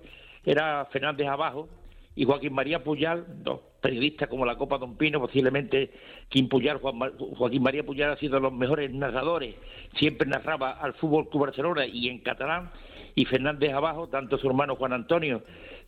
era 0.46 0.86
Fernández 0.92 1.28
Abajo 1.28 1.68
y 2.16 2.26
Joaquín 2.26 2.54
María 2.54 2.84
Puyal, 2.84 3.26
dos 3.44 3.62
periodistas 3.82 4.30
como 4.30 4.46
la 4.46 4.56
Copa 4.56 4.78
Don 4.78 4.98
Pino, 4.98 5.20
posiblemente 5.20 5.90
Kim 6.30 6.48
Puyal, 6.48 6.78
Joaquín 6.78 7.64
María 7.64 7.84
Puyal 7.84 8.12
ha 8.12 8.18
sido 8.18 8.36
de 8.36 8.42
los 8.42 8.54
mejores 8.54 8.94
narradores, 8.94 9.56
siempre 9.96 10.28
narraba 10.28 10.74
al 10.74 10.94
Fútbol 10.94 11.28
Club 11.28 11.48
Barcelona 11.48 11.88
y 11.88 12.08
en 12.08 12.20
catalán, 12.20 12.70
y 13.16 13.26
Fernández 13.26 13.74
abajo, 13.74 14.10
tanto 14.10 14.38
su 14.38 14.46
hermano 14.46 14.76
Juan 14.76 14.94
Antonio, 14.94 15.42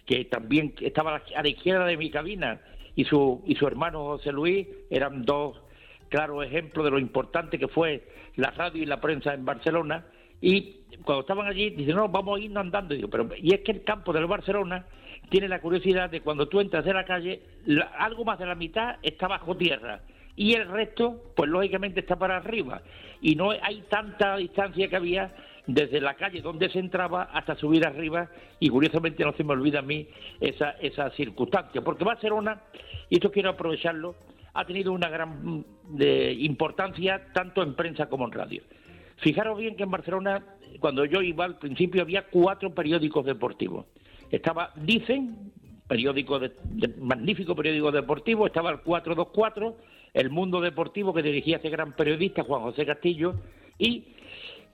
que 0.08 0.26
también 0.26 0.74
estaba 0.82 1.22
a 1.36 1.44
la 1.44 1.48
izquierda 1.48 1.86
de 1.86 1.96
mi 1.96 2.10
cabina, 2.10 2.60
y 3.00 3.06
su, 3.06 3.42
y 3.46 3.56
su 3.56 3.66
hermano 3.66 4.04
José 4.04 4.34
Luis, 4.34 4.68
eran 4.90 5.24
dos 5.24 5.58
claros 6.10 6.46
ejemplos 6.46 6.84
de 6.84 6.92
lo 6.92 7.00
importante 7.00 7.58
que 7.58 7.70
fue 7.70 8.04
la 8.36 8.52
radio 8.52 8.84
y 8.84 8.86
la 8.86 9.00
prensa 9.00 9.34
en 9.34 9.46
Barcelona, 9.46 10.06
y 10.42 10.82
cuando 11.06 11.22
estaban 11.22 11.48
allí, 11.48 11.70
dicen, 11.70 11.96
no, 11.96 12.10
vamos 12.10 12.38
a 12.38 12.44
irnos 12.44 12.60
andando. 12.60 12.94
Y, 12.94 13.08
pero, 13.08 13.30
y 13.38 13.54
es 13.54 13.62
que 13.62 13.72
el 13.72 13.86
campo 13.86 14.12
del 14.12 14.26
Barcelona 14.26 14.86
tiene 15.30 15.48
la 15.48 15.62
curiosidad 15.62 16.10
de 16.10 16.20
cuando 16.20 16.50
tú 16.50 16.60
entras 16.60 16.84
de 16.84 16.94
la 16.94 17.06
calle, 17.06 17.42
algo 17.98 18.26
más 18.26 18.38
de 18.38 18.48
la 18.48 18.56
mitad 18.56 18.98
está 19.02 19.30
bajo 19.30 19.56
tierra 19.56 20.02
y 20.36 20.56
el 20.56 20.68
resto, 20.68 21.22
pues 21.38 21.50
lógicamente 21.50 22.02
está 22.02 22.18
para 22.18 22.36
arriba. 22.36 22.82
Y 23.22 23.36
no 23.36 23.52
hay 23.52 23.82
tanta 23.90 24.36
distancia 24.36 24.90
que 24.90 24.96
había 24.98 25.34
desde 25.68 26.02
la 26.02 26.16
calle 26.16 26.42
donde 26.42 26.70
se 26.70 26.80
entraba 26.80 27.24
hasta 27.24 27.56
subir 27.56 27.86
arriba 27.86 28.30
y 28.60 28.70
curiosamente 28.70 29.24
no 29.24 29.34
se 29.34 29.44
me 29.44 29.54
olvida 29.54 29.80
a 29.80 29.84
mí 29.84 30.08
esa, 30.40 30.72
esa 30.82 31.10
circunstancia, 31.12 31.82
porque 31.82 32.04
Barcelona, 32.04 32.62
y 33.10 33.16
esto 33.16 33.32
quiero 33.32 33.52
aprovecharlo, 33.52 34.16
ha 34.54 34.66
tenido 34.66 34.92
una 34.92 35.10
gran 35.10 35.44
mm, 35.44 35.66
de 35.90 36.34
importancia 36.34 37.32
tanto 37.34 37.64
en 37.64 37.76
prensa 37.76 38.08
como 38.08 38.26
en 38.26 38.32
radio. 38.32 38.64
Fijaros 39.18 39.58
bien 39.58 39.76
que 39.76 39.84
en 39.84 39.92
Barcelona, 39.92 40.44
cuando 40.80 41.06
yo 41.06 41.22
iba 41.22 41.46
al 41.46 41.58
principio, 41.58 42.02
había 42.02 42.24
cuatro 42.24 42.74
periódicos 42.74 43.26
deportivos. 43.26 43.86
Estaba 44.32 44.72
Dicen, 44.76 45.52
periódico 45.88 46.40
de, 46.40 46.52
magnífico 47.00 47.56
periódico 47.56 47.92
deportivo, 47.92 48.48
estaba 48.48 48.70
el 48.70 48.80
424, 48.80 49.76
El 50.14 50.30
Mundo 50.30 50.62
Deportivo 50.62 51.14
que 51.14 51.24
dirigía 51.24 51.58
ese 51.58 51.70
gran 51.70 51.94
periodista 51.94 52.44
Juan 52.44 52.62
José 52.62 52.86
Castillo 52.86 53.36
y 53.78 54.06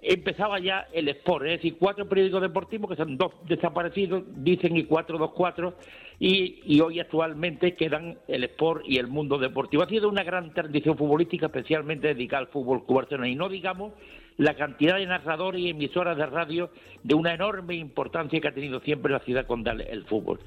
empezaba 0.07 0.59
ya 0.59 0.87
el 0.93 1.07
Sport, 1.09 1.45
es 1.45 1.51
decir, 1.57 1.77
cuatro 1.79 2.07
periódicos 2.07 2.41
deportivos 2.41 2.89
que 2.89 2.95
son 2.95 3.17
dos 3.17 3.33
desaparecidos, 3.47 4.23
dicen 4.35 4.77
y 4.77 4.83
424, 4.83 5.73
y, 6.19 6.61
y 6.65 6.79
hoy 6.79 6.99
actualmente 6.99 7.75
quedan 7.75 8.17
el 8.27 8.43
Sport 8.43 8.83
y 8.87 8.97
el 8.97 9.07
Mundo 9.07 9.37
Deportivo. 9.37 9.83
Ha 9.83 9.89
sido 9.89 10.07
una 10.07 10.23
gran 10.23 10.53
tradición 10.53 10.97
futbolística, 10.97 11.47
especialmente 11.47 12.09
dedicada 12.09 12.41
al 12.41 12.47
fútbol 12.47 12.85
cubano, 12.85 13.25
y 13.25 13.35
no 13.35 13.49
digamos 13.49 13.93
la 14.37 14.55
cantidad 14.55 14.97
de 14.97 15.05
narradores 15.05 15.61
y 15.61 15.69
emisoras 15.69 16.17
de 16.17 16.25
radio 16.25 16.69
de 17.03 17.15
una 17.15 17.33
enorme 17.33 17.75
importancia 17.75 18.39
que 18.39 18.47
ha 18.47 18.53
tenido 18.53 18.81
siempre 18.81 19.11
la 19.11 19.19
ciudad 19.19 19.47
condal 19.47 19.81
el 19.81 20.05
fútbol. 20.05 20.39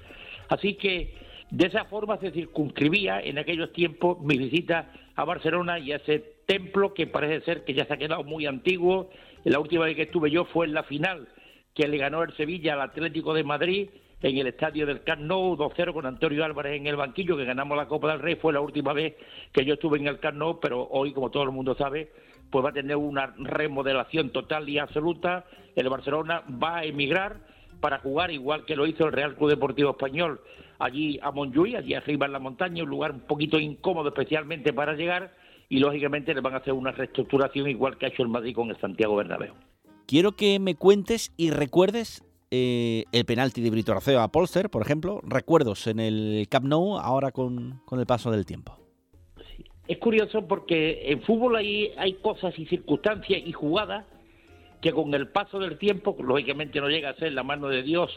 Así 0.48 0.74
que 0.74 1.14
de 1.50 1.66
esa 1.66 1.84
forma 1.86 2.18
se 2.18 2.30
circunscribía 2.30 3.20
en 3.20 3.38
aquellos 3.38 3.72
tiempos 3.72 4.20
mi 4.20 4.36
visita 4.36 4.92
a 5.16 5.24
Barcelona 5.24 5.78
y 5.78 5.92
a 5.92 5.96
ese 5.96 6.38
templo 6.46 6.94
que 6.94 7.06
parece 7.06 7.44
ser 7.44 7.64
que 7.64 7.74
ya 7.74 7.86
se 7.86 7.94
ha 7.94 7.98
quedado 7.98 8.24
muy 8.24 8.46
antiguo. 8.46 9.10
La 9.48 9.60
última 9.60 9.86
vez 9.86 9.96
que 9.96 10.02
estuve 10.02 10.30
yo 10.30 10.44
fue 10.44 10.66
en 10.66 10.74
la 10.74 10.82
final 10.82 11.26
que 11.74 11.88
le 11.88 11.96
ganó 11.96 12.22
el 12.22 12.36
Sevilla 12.36 12.74
al 12.74 12.82
Atlético 12.82 13.32
de 13.32 13.44
Madrid 13.44 13.88
en 14.20 14.36
el 14.36 14.48
estadio 14.48 14.84
del 14.84 15.02
Camp 15.04 15.22
Nou 15.22 15.56
2-0 15.56 15.94
con 15.94 16.04
Antonio 16.04 16.44
Álvarez 16.44 16.76
en 16.76 16.86
el 16.86 16.96
banquillo, 16.96 17.34
que 17.34 17.46
ganamos 17.46 17.74
la 17.74 17.88
Copa 17.88 18.10
del 18.10 18.20
Rey, 18.20 18.34
fue 18.34 18.52
la 18.52 18.60
última 18.60 18.92
vez 18.92 19.16
que 19.50 19.64
yo 19.64 19.74
estuve 19.74 19.96
en 19.96 20.06
el 20.06 20.18
Camp 20.18 20.36
Nou, 20.36 20.60
pero 20.60 20.86
hoy, 20.90 21.14
como 21.14 21.30
todo 21.30 21.44
el 21.44 21.50
mundo 21.50 21.74
sabe, 21.76 22.12
pues 22.50 22.62
va 22.62 22.70
a 22.70 22.72
tener 22.74 22.96
una 22.96 23.34
remodelación 23.38 24.30
total 24.32 24.68
y 24.68 24.78
absoluta. 24.78 25.46
El 25.74 25.88
Barcelona 25.88 26.42
va 26.62 26.78
a 26.78 26.84
emigrar 26.84 27.38
para 27.80 28.00
jugar 28.00 28.30
igual 28.30 28.66
que 28.66 28.76
lo 28.76 28.86
hizo 28.86 29.06
el 29.06 29.12
Real 29.12 29.34
Club 29.34 29.48
Deportivo 29.48 29.92
Español 29.92 30.40
allí 30.78 31.18
a 31.22 31.32
Montjuïc, 31.32 31.76
allí 31.76 31.94
arriba 31.94 32.26
en 32.26 32.32
la 32.32 32.38
montaña, 32.38 32.82
un 32.82 32.90
lugar 32.90 33.12
un 33.12 33.20
poquito 33.20 33.58
incómodo 33.58 34.08
especialmente 34.08 34.74
para 34.74 34.92
llegar 34.92 35.32
y 35.68 35.78
lógicamente 35.78 36.34
le 36.34 36.40
van 36.40 36.54
a 36.54 36.58
hacer 36.58 36.72
una 36.72 36.92
reestructuración 36.92 37.68
igual 37.68 37.98
que 37.98 38.06
ha 38.06 38.08
hecho 38.08 38.22
el 38.22 38.28
Madrid 38.28 38.54
con 38.54 38.70
el 38.70 38.80
Santiago 38.80 39.16
Bernabéu. 39.16 39.54
Quiero 40.06 40.32
que 40.32 40.58
me 40.58 40.74
cuentes 40.74 41.32
y 41.36 41.50
recuerdes 41.50 42.24
eh, 42.50 43.04
el 43.12 43.24
penalti 43.26 43.60
de 43.60 43.70
Brito 43.70 43.92
Arceo 43.92 44.20
a 44.20 44.28
Polster, 44.28 44.70
por 44.70 44.82
ejemplo, 44.82 45.20
recuerdos 45.22 45.86
en 45.86 46.00
el 46.00 46.46
Camp 46.48 46.66
Nou 46.66 46.98
ahora 46.98 47.30
con, 47.30 47.80
con 47.84 48.00
el 48.00 48.06
paso 48.06 48.30
del 48.30 48.46
tiempo. 48.46 48.78
Es 49.86 49.98
curioso 49.98 50.46
porque 50.46 51.12
en 51.12 51.22
fútbol 51.22 51.56
hay, 51.56 51.92
hay 51.96 52.14
cosas 52.14 52.58
y 52.58 52.66
circunstancias 52.66 53.42
y 53.44 53.52
jugadas 53.52 54.06
que 54.80 54.92
con 54.92 55.12
el 55.14 55.28
paso 55.28 55.58
del 55.58 55.76
tiempo, 55.76 56.16
lógicamente 56.20 56.80
no 56.80 56.88
llega 56.88 57.10
a 57.10 57.16
ser 57.16 57.32
la 57.32 57.42
mano 57.42 57.68
de 57.68 57.82
Dios 57.82 58.10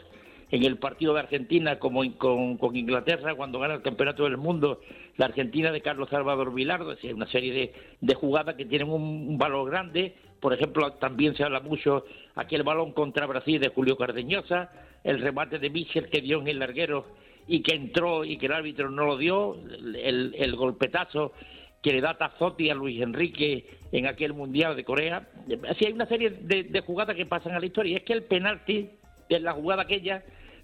en 0.51 0.63
el 0.63 0.77
partido 0.77 1.13
de 1.13 1.21
Argentina 1.21 1.79
como 1.79 2.01
con, 2.17 2.57
con, 2.57 2.75
Inglaterra 2.75 3.35
cuando 3.35 3.59
gana 3.59 3.75
el 3.75 3.81
campeonato 3.81 4.23
del 4.25 4.37
mundo, 4.37 4.81
la 5.17 5.25
Argentina 5.25 5.71
de 5.71 5.81
Carlos 5.81 6.09
Salvador 6.09 6.53
Vilardo, 6.53 6.91
es 6.91 7.03
una 7.05 7.27
serie 7.27 7.53
de, 7.53 7.73
de 8.01 8.15
jugadas 8.15 8.55
que 8.55 8.65
tienen 8.65 8.89
un, 8.89 9.37
valor 9.37 9.69
grande, 9.69 10.15
por 10.39 10.53
ejemplo, 10.53 10.93
también 10.93 11.35
se 11.35 11.43
habla 11.43 11.59
mucho 11.59 12.05
aquel 12.35 12.63
balón 12.63 12.91
contra 12.91 13.25
Brasil 13.25 13.59
de 13.59 13.69
Julio 13.69 13.97
Cardeñosa, 13.97 14.71
el 15.03 15.19
remate 15.19 15.59
de 15.59 15.69
Michel 15.69 16.09
que 16.09 16.21
dio 16.21 16.41
en 16.41 16.47
el 16.47 16.59
larguero 16.59 17.05
y 17.47 17.61
que 17.61 17.75
entró 17.75 18.23
y 18.23 18.37
que 18.37 18.45
el 18.47 18.53
árbitro 18.53 18.89
no 18.89 19.05
lo 19.05 19.17
dio, 19.17 19.55
el, 19.55 20.35
el 20.37 20.55
golpetazo 20.55 21.33
que 21.81 21.93
le 21.93 22.01
da 22.01 22.17
Tazotti 22.17 22.69
a 22.69 22.75
Luis 22.75 23.01
Enrique 23.01 23.65
en 23.91 24.05
aquel 24.05 24.33
Mundial 24.33 24.75
de 24.75 24.83
Corea. 24.83 25.27
Así 25.69 25.85
hay 25.85 25.93
una 25.93 26.05
serie 26.05 26.29
de, 26.29 26.81
jugadas 26.81 27.15
que 27.15 27.25
pasan 27.25 27.53
a 27.53 27.59
la 27.59 27.65
historia. 27.65 27.93
Y 27.93 27.95
es 27.95 28.03
que 28.03 28.13
el 28.13 28.23
penalti 28.23 28.89
es 29.29 29.41
la 29.41 29.53
jugada 29.53 29.83
aquella 29.83 30.23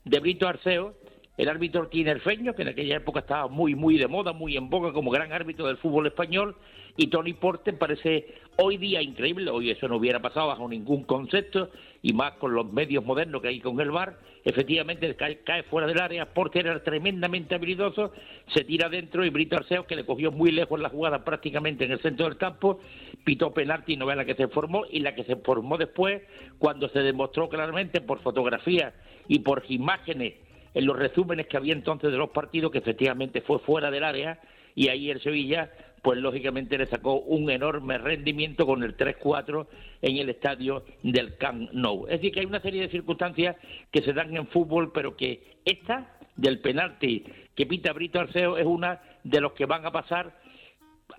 de 0.10 0.20
Brito 0.20 0.48
Arceo, 0.48 0.96
el 1.38 1.50
árbitro 1.50 1.88
tinerfeño, 1.88 2.56
que 2.56 2.64
en 2.64 2.70
aquella 2.70 2.98
época 2.98 3.20
estaba 3.20 3.48
muy, 3.48 3.76
muy 3.76 3.98
de 3.98 4.08
moda, 4.08 4.34
muy 4.34 4.58
en 4.58 4.70
boga 4.70 4.92
como 4.92 5.12
gran 5.12 5.32
árbitro 5.32 5.68
del 5.68 5.78
fútbol 5.78 6.08
español, 6.08 6.56
y 6.96 7.08
Tony 7.08 7.34
Porte 7.34 7.74
parece 7.74 8.34
hoy 8.58 8.78
día 8.78 9.04
increíble, 9.04 9.52
hoy 9.52 9.70
eso 9.70 9.88
no 9.88 9.98
hubiera 9.98 10.20
pasado 10.20 10.48
bajo 10.48 10.68
ningún 10.68 11.04
concepto, 11.04 11.70
y 12.02 12.14
más 12.14 12.34
con 12.34 12.56
los 12.56 12.72
medios 12.72 13.06
modernos 13.06 13.42
que 13.44 13.50
hay 13.50 13.60
con 13.60 13.80
el 13.80 13.92
bar, 13.92 14.18
efectivamente 14.46 15.16
cae, 15.16 15.64
fuera 15.64 15.86
del 15.86 16.02
área, 16.02 16.34
porque 16.34 16.60
era 16.60 16.82
tremendamente 16.84 17.54
habilidoso, 17.54 18.14
se 18.48 18.64
tira 18.64 18.90
dentro 18.90 19.24
y 19.24 19.30
Brito 19.30 19.58
Arceos, 19.58 19.86
que 19.86 19.96
le 19.96 20.08
cogió 20.08 20.32
muy 20.32 20.52
lejos 20.52 20.80
la 20.80 20.90
jugada 20.90 21.24
prácticamente 21.24 21.86
en 21.86 21.92
el 21.92 22.02
centro 22.02 22.26
del 22.26 22.38
campo, 22.38 22.80
pitó 23.24 23.54
penalti 23.54 23.96
no 23.96 24.08
ve 24.08 24.16
la 24.16 24.26
que 24.26 24.34
se 24.34 24.48
formó, 24.48 24.86
y 24.90 25.02
la 25.02 25.14
que 25.14 25.24
se 25.24 25.36
formó 25.36 25.78
después, 25.78 26.24
cuando 26.58 26.90
se 26.90 27.00
demostró 27.00 27.48
claramente 27.48 28.02
por 28.02 28.22
fotografía 28.22 28.96
y 29.28 29.40
por 29.40 29.64
imágenes 29.70 30.34
en 30.74 30.86
los 30.86 30.98
resúmenes 30.98 31.48
que 31.48 31.58
había 31.58 31.74
entonces 31.74 32.12
de 32.12 32.18
los 32.18 32.30
partidos, 32.30 32.72
que 32.72 32.78
efectivamente 32.78 33.42
fue 33.42 33.60
fuera 33.60 33.90
del 33.90 34.04
área, 34.04 34.40
y 34.76 34.90
ahí 34.90 35.10
el 35.10 35.22
Sevilla 35.22 35.72
pues 36.04 36.20
lógicamente 36.20 36.78
le 36.78 36.86
sacó 36.86 37.16
un 37.16 37.50
enorme 37.50 37.98
rendimiento 37.98 38.66
con 38.66 38.84
el 38.84 38.96
3-4 38.96 39.68
en 40.02 40.18
el 40.18 40.30
estadio 40.30 40.86
del 41.04 41.36
Camp 41.38 41.72
Nou. 41.74 42.06
Es 42.06 42.20
decir, 42.20 42.32
que 42.32 42.40
hay 42.42 42.46
una 42.46 42.62
serie 42.62 42.84
de 42.84 42.90
circunstancias 42.90 43.56
que 43.92 44.02
se 44.02 44.14
dan 44.14 44.36
en 44.36 44.48
fútbol, 44.48 44.92
pero 44.94 45.18
que 45.18 45.58
esta 45.66 46.18
del 46.36 46.60
penalti 46.60 47.26
que 47.56 47.66
pita 47.66 47.92
Brito 47.92 48.20
Arceo 48.20 48.58
es 48.58 48.66
una 48.66 49.02
de 49.24 49.42
los 49.42 49.54
que 49.54 49.66
van 49.66 49.86
a 49.86 49.92
pasar 49.92 50.34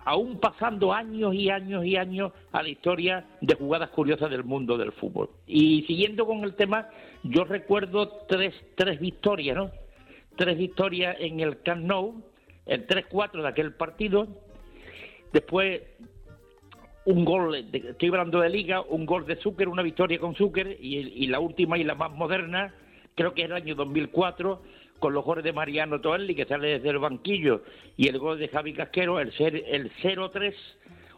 aún 0.05 0.39
pasando 0.39 0.93
años 0.93 1.35
y 1.35 1.51
años 1.51 1.85
y 1.85 1.97
años 1.97 2.33
a 2.53 2.63
la 2.63 2.69
historia 2.69 3.25
de 3.41 3.55
jugadas 3.55 3.91
curiosas 3.91 4.31
del 4.31 4.45
mundo 4.45 4.77
del 4.77 4.93
fútbol. 4.93 5.31
Y 5.47 5.83
siguiendo 5.83 6.27
con 6.27 6.45
el 6.45 6.55
tema, 6.55 6.89
yo 7.23 7.45
recuerdo 7.45 8.09
tres, 8.29 8.55
tres 8.75 9.01
victorias, 9.01 9.57
¿no? 9.57 9.71
Tres 10.37 10.57
victorias 10.57 11.17
en 11.19 11.41
el 11.41 11.63
Camp 11.63 11.85
Nou, 11.85 12.23
el 12.67 12.87
3-4 12.87 13.43
de 13.43 13.49
aquel 13.49 13.73
partido, 13.75 14.29
Después, 15.33 15.83
un 17.05 17.25
gol, 17.25 17.71
de, 17.71 17.79
estoy 17.79 18.09
hablando 18.09 18.41
de 18.41 18.49
liga, 18.49 18.81
un 18.81 19.05
gol 19.07 19.27
de 19.27 19.37
Zucker, 19.37 19.69
una 19.69 19.83
victoria 19.83 20.19
con 20.19 20.35
Zucker, 20.35 20.77
y, 20.81 21.27
la 21.27 21.41
última 21.41 21.79
y 21.79 21.85
la 21.85 21.95
más 21.95 22.13
moderna, 22.13 22.75
creo 23.15 23.35
que 23.35 23.43
es 23.43 23.47
el 23.47 23.57
año 23.57 23.75
2004, 23.75 24.63
con 24.99 25.15
los 25.15 25.25
goles 25.25 25.45
de 25.45 25.53
Mariano 25.53 26.01
Toelli, 26.01 26.35
que 26.35 26.45
sale 26.45 26.69
desde 26.69 26.91
el 26.91 26.99
banquillo, 26.99 27.63
y 27.97 28.09
el 28.09 28.19
gol 28.19 28.39
de 28.39 28.49
Javi 28.49 28.73
Casquero, 28.73 29.21
el, 29.21 29.33
el 29.39 29.91
0-3, 30.03 30.55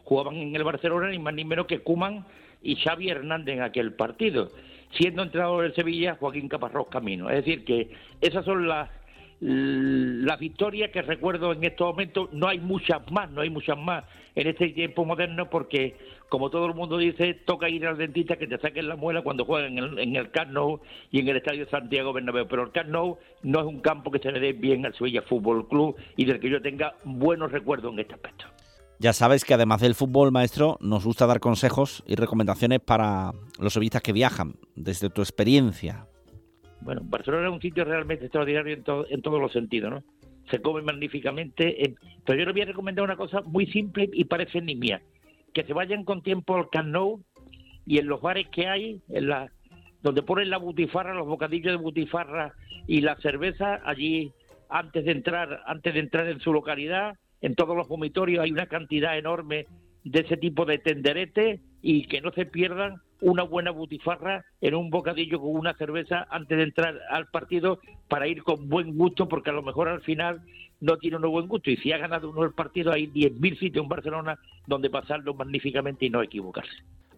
jugaban 0.03 0.35
en 0.35 0.55
el 0.55 0.63
Barcelona, 0.63 1.09
ni 1.09 1.19
más 1.19 1.33
ni 1.33 1.45
menos 1.45 1.67
que 1.67 1.79
Cuman 1.79 2.25
y 2.61 2.75
Xavi 2.75 3.09
Hernández 3.09 3.55
en 3.55 3.61
aquel 3.63 3.93
partido. 3.93 4.51
Siendo 4.91 5.23
entrenador 5.23 5.63
del 5.63 5.73
Sevilla, 5.73 6.17
Joaquín 6.19 6.49
Caparrós 6.49 6.87
Camino. 6.89 7.29
Es 7.29 7.37
decir, 7.37 7.63
que 7.63 7.91
esas 8.19 8.43
son 8.43 8.67
las 8.67 8.89
la 9.41 10.37
victoria 10.37 10.91
que 10.91 11.01
recuerdo 11.01 11.51
en 11.51 11.63
estos 11.63 11.87
momentos, 11.87 12.29
no 12.31 12.47
hay 12.47 12.59
muchas 12.59 13.11
más, 13.11 13.31
no 13.31 13.41
hay 13.41 13.49
muchas 13.49 13.75
más 13.75 14.03
en 14.35 14.47
este 14.47 14.69
tiempo 14.69 15.03
moderno 15.03 15.49
porque, 15.49 15.97
como 16.29 16.51
todo 16.51 16.67
el 16.67 16.75
mundo 16.75 16.99
dice, 16.99 17.33
toca 17.33 17.67
ir 17.67 17.87
al 17.87 17.97
dentista 17.97 18.35
que 18.37 18.45
te 18.45 18.59
saquen 18.59 18.87
la 18.87 18.95
muela 18.95 19.23
cuando 19.23 19.43
juegan 19.43 19.79
en 19.79 19.83
el, 19.83 19.99
en 19.99 20.15
el 20.15 20.29
Camp 20.29 20.51
Nou 20.51 20.79
y 21.09 21.21
en 21.21 21.27
el 21.27 21.37
Estadio 21.37 21.67
Santiago 21.69 22.13
Bernabéu. 22.13 22.47
Pero 22.47 22.63
el 22.63 22.71
Camp 22.71 22.89
Nou 22.89 23.17
no 23.41 23.59
es 23.59 23.65
un 23.65 23.81
campo 23.81 24.11
que 24.11 24.19
se 24.19 24.31
le 24.31 24.39
dé 24.39 24.53
bien 24.53 24.85
al 24.85 24.93
Sevilla 24.93 25.23
Fútbol 25.23 25.67
Club 25.67 25.95
y 26.15 26.25
del 26.25 26.39
que 26.39 26.49
yo 26.49 26.61
tenga 26.61 26.93
buenos 27.03 27.51
recuerdos 27.51 27.93
en 27.93 27.99
este 27.99 28.13
aspecto. 28.13 28.45
Ya 28.99 29.13
sabes 29.13 29.43
que 29.43 29.55
además 29.55 29.81
del 29.81 29.95
fútbol, 29.95 30.31
maestro, 30.31 30.77
nos 30.79 31.03
gusta 31.03 31.25
dar 31.25 31.39
consejos 31.39 32.03
y 32.05 32.13
recomendaciones 32.13 32.79
para 32.79 33.31
los 33.59 33.73
sevillistas 33.73 34.03
que 34.03 34.13
viajan, 34.13 34.57
desde 34.75 35.09
tu 35.09 35.23
experiencia. 35.23 36.05
Bueno, 36.81 37.01
Barcelona 37.03 37.47
es 37.47 37.53
un 37.53 37.61
sitio 37.61 37.85
realmente 37.85 38.25
extraordinario 38.25 38.73
en, 38.75 39.21
todos 39.21 39.41
los 39.41 39.51
sentidos, 39.51 39.91
¿no? 39.91 40.03
Se 40.49 40.61
come 40.61 40.81
magníficamente, 40.81 41.95
pero 42.25 42.39
yo 42.39 42.45
les 42.45 42.53
voy 42.53 42.61
a 42.63 42.65
recomendar 42.65 43.05
una 43.05 43.15
cosa 43.15 43.41
muy 43.41 43.67
simple 43.67 44.09
y 44.11 44.25
parece 44.25 44.61
ni 44.61 44.75
mía, 44.75 45.01
que 45.53 45.63
se 45.63 45.73
vayan 45.73 46.03
con 46.03 46.23
tiempo 46.23 46.55
al 46.55 46.69
Camp 46.69 46.95
y 47.85 47.99
en 47.99 48.07
los 48.07 48.21
bares 48.21 48.47
que 48.49 48.67
hay, 48.67 49.01
en 49.09 49.27
la, 49.27 49.51
donde 50.01 50.23
ponen 50.23 50.49
la 50.49 50.57
butifarra, 50.57 51.13
los 51.13 51.27
bocadillos 51.27 51.71
de 51.71 51.77
butifarra 51.77 52.53
y 52.87 53.01
la 53.01 53.15
cerveza, 53.17 53.79
allí 53.85 54.31
antes 54.69 55.05
de 55.05 55.11
entrar, 55.11 55.61
antes 55.65 55.93
de 55.93 55.99
entrar 55.99 56.27
en 56.27 56.39
su 56.39 56.51
localidad, 56.51 57.17
en 57.41 57.55
todos 57.55 57.75
los 57.75 57.87
vomitorios 57.87 58.43
hay 58.43 58.51
una 58.51 58.67
cantidad 58.67 59.17
enorme 59.17 59.67
de 60.03 60.21
ese 60.21 60.37
tipo 60.37 60.65
de 60.65 60.79
tenderete 60.79 61.59
y 61.81 62.07
que 62.07 62.21
no 62.21 62.31
se 62.31 62.45
pierdan 62.45 63.01
una 63.21 63.43
buena 63.43 63.71
butifarra 63.71 64.43
en 64.59 64.75
un 64.75 64.89
bocadillo 64.89 65.39
con 65.39 65.55
una 65.55 65.73
cerveza 65.75 66.27
antes 66.29 66.57
de 66.57 66.63
entrar 66.63 66.99
al 67.09 67.27
partido 67.27 67.79
para 68.07 68.27
ir 68.27 68.43
con 68.43 68.67
buen 68.67 68.97
gusto, 68.97 69.27
porque 69.27 69.51
a 69.51 69.53
lo 69.53 69.61
mejor 69.61 69.87
al 69.87 70.01
final 70.01 70.41
no 70.81 70.97
tiene 70.97 71.17
un 71.17 71.31
buen 71.31 71.47
gusto. 71.47 71.71
Y 71.71 71.77
si 71.77 71.91
ha 71.93 71.97
ganado 71.97 72.29
uno 72.29 72.43
el 72.43 72.53
partido, 72.53 72.91
hay 72.91 73.07
10.000 73.07 73.59
sitios 73.59 73.83
en 73.83 73.89
Barcelona 73.89 74.39
donde 74.67 74.89
pasarlo 74.89 75.33
magníficamente 75.33 76.05
y 76.05 76.09
no 76.09 76.21
equivocarse. 76.21 76.71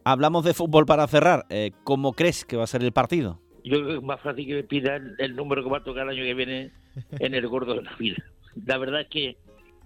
Hablamos 0.03 0.43
de 0.43 0.53
fútbol 0.53 0.85
para 0.85 1.07
cerrar. 1.07 1.45
Eh, 1.49 1.71
¿Cómo 1.83 2.13
crees 2.13 2.43
que 2.45 2.57
va 2.57 2.65
a 2.65 2.67
ser 2.67 2.83
el 2.83 2.91
partido? 2.91 3.39
Yo 3.63 3.77
creo 3.77 3.87
que 3.87 3.95
es 3.95 4.03
más 4.03 4.19
fácil 4.19 4.45
que 4.45 4.55
me 4.55 4.63
pida 4.63 4.97
el 5.17 5.35
número 5.35 5.63
que 5.63 5.69
va 5.69 5.77
a 5.77 5.83
tocar 5.83 6.03
el 6.03 6.09
año 6.09 6.23
que 6.23 6.33
viene 6.33 6.71
en 7.19 7.33
el 7.33 7.47
gordo 7.47 7.75
de 7.75 7.83
la 7.83 7.95
vida. 7.95 8.17
La 8.65 8.77
verdad 8.77 9.01
es 9.01 9.07
que 9.07 9.37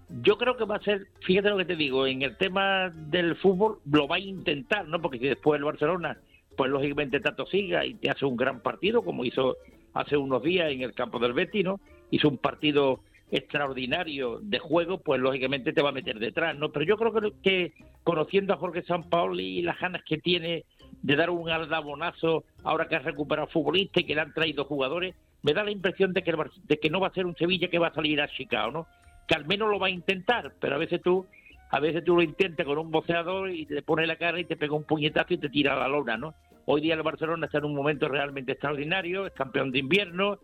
yo 0.10 0.38
creo 0.38 0.56
que 0.56 0.66
va 0.66 0.78
a 0.78 0.82
ser, 0.82 1.08
fíjate 1.22 1.50
lo 1.50 1.58
que 1.58 1.66
te 1.66 1.76
digo, 1.76 2.08
en 2.08 2.22
el 2.22 2.38
tema 2.38 2.90
del 2.90 3.36
fútbol 3.36 3.80
lo 3.86 4.08
va 4.08 4.16
a 4.16 4.20
intentar, 4.20 4.88
¿no? 4.88 5.02
Porque 5.02 5.20
si 5.20 5.28
después 5.28 5.58
el 5.58 5.66
Barcelona, 5.66 6.18
pues 6.56 6.72
lógicamente 6.72 7.20
tanto 7.20 7.46
siga 7.46 7.86
y 7.86 7.96
te 7.96 8.10
hace 8.10 8.26
un 8.26 8.38
gran 8.38 8.62
partido, 8.62 9.04
como 9.04 9.26
hizo 9.26 9.58
hace 9.94 10.16
unos 10.16 10.44
días 10.44 10.72
en 10.72 10.82
el 10.82 10.94
campo 10.94 11.20
del 11.20 11.34
Betis, 11.34 11.66
¿no? 11.66 11.80
Hizo 12.12 12.30
un 12.30 12.38
partido 12.38 13.02
extraordinario 13.32 14.40
de 14.42 14.60
juego, 14.60 15.00
pues 15.00 15.20
lógicamente 15.20 15.74
te 15.74 15.82
va 15.82 15.90
a 15.90 15.94
meter 15.94 16.20
detrás, 16.20 16.58
¿no? 16.58 16.72
Pero 16.72 16.86
yo 16.86 16.98
creo 16.98 17.34
que, 17.44 17.74
conociendo 18.04 18.54
a 18.54 18.58
Jorge 18.58 18.84
Sampaoli 18.84 19.60
y 19.60 19.62
las 19.62 19.80
ganas 19.80 20.04
que 20.04 20.18
tiene 20.18 20.64
de 21.02 21.16
dar 21.16 21.30
un 21.30 21.50
aldabonazo 21.50 22.46
ahora 22.64 22.88
que 22.88 22.96
ha 22.96 23.00
recuperado 23.00 23.48
futbolista 23.48 24.00
y 24.00 24.06
que 24.06 24.16
le 24.16 24.22
han 24.22 24.34
traído 24.34 24.64
jugadores, 24.64 25.16
me 25.44 25.54
da 25.54 25.64
la 25.64 25.72
impresión 25.72 26.14
de 26.14 26.24
que, 26.24 26.34
de 26.64 26.80
que 26.80 26.90
no 26.90 27.00
va 27.00 27.08
a 27.08 27.14
ser 27.14 27.26
un 27.26 27.36
Sevilla 27.36 27.68
que 27.68 27.80
va 27.80 27.88
a 27.88 27.94
salir 27.94 28.22
a 28.22 28.30
Chicago, 28.30 28.72
¿no? 28.72 28.88
Que 29.28 29.36
al 29.36 29.46
menos 29.46 29.70
lo 29.70 29.80
va 29.80 29.88
a 29.88 29.92
intentar, 29.92 30.54
pero 30.60 30.76
a 30.76 30.80
veces 30.80 31.02
tú 31.02 31.26
a 31.70 31.80
veces 31.82 32.04
tú 32.04 32.16
lo 32.16 32.22
intentas 32.22 32.66
con 32.66 32.78
un 32.78 32.92
boceador 32.92 33.52
y 33.52 33.66
te 33.66 33.82
pone 33.82 34.08
la 34.08 34.16
cara 34.16 34.40
y 34.40 34.46
te 34.46 34.56
pega 34.56 34.74
un 34.74 34.86
puñetazo 34.86 35.34
y 35.34 35.38
te 35.38 35.50
tira 35.50 35.76
la 35.76 35.90
lona, 35.90 36.16
¿no? 36.16 36.34
Hoy 36.66 36.82
día 36.82 36.94
el 36.94 37.04
Barcelona 37.04 37.46
está 37.46 37.58
en 37.58 37.66
un 37.66 37.76
momento 37.76 38.08
realmente 38.08 38.54
extraordinario, 38.54 39.26
es 39.26 39.34
campeón 39.34 39.72
de 39.72 39.80
invierno, 39.80 40.40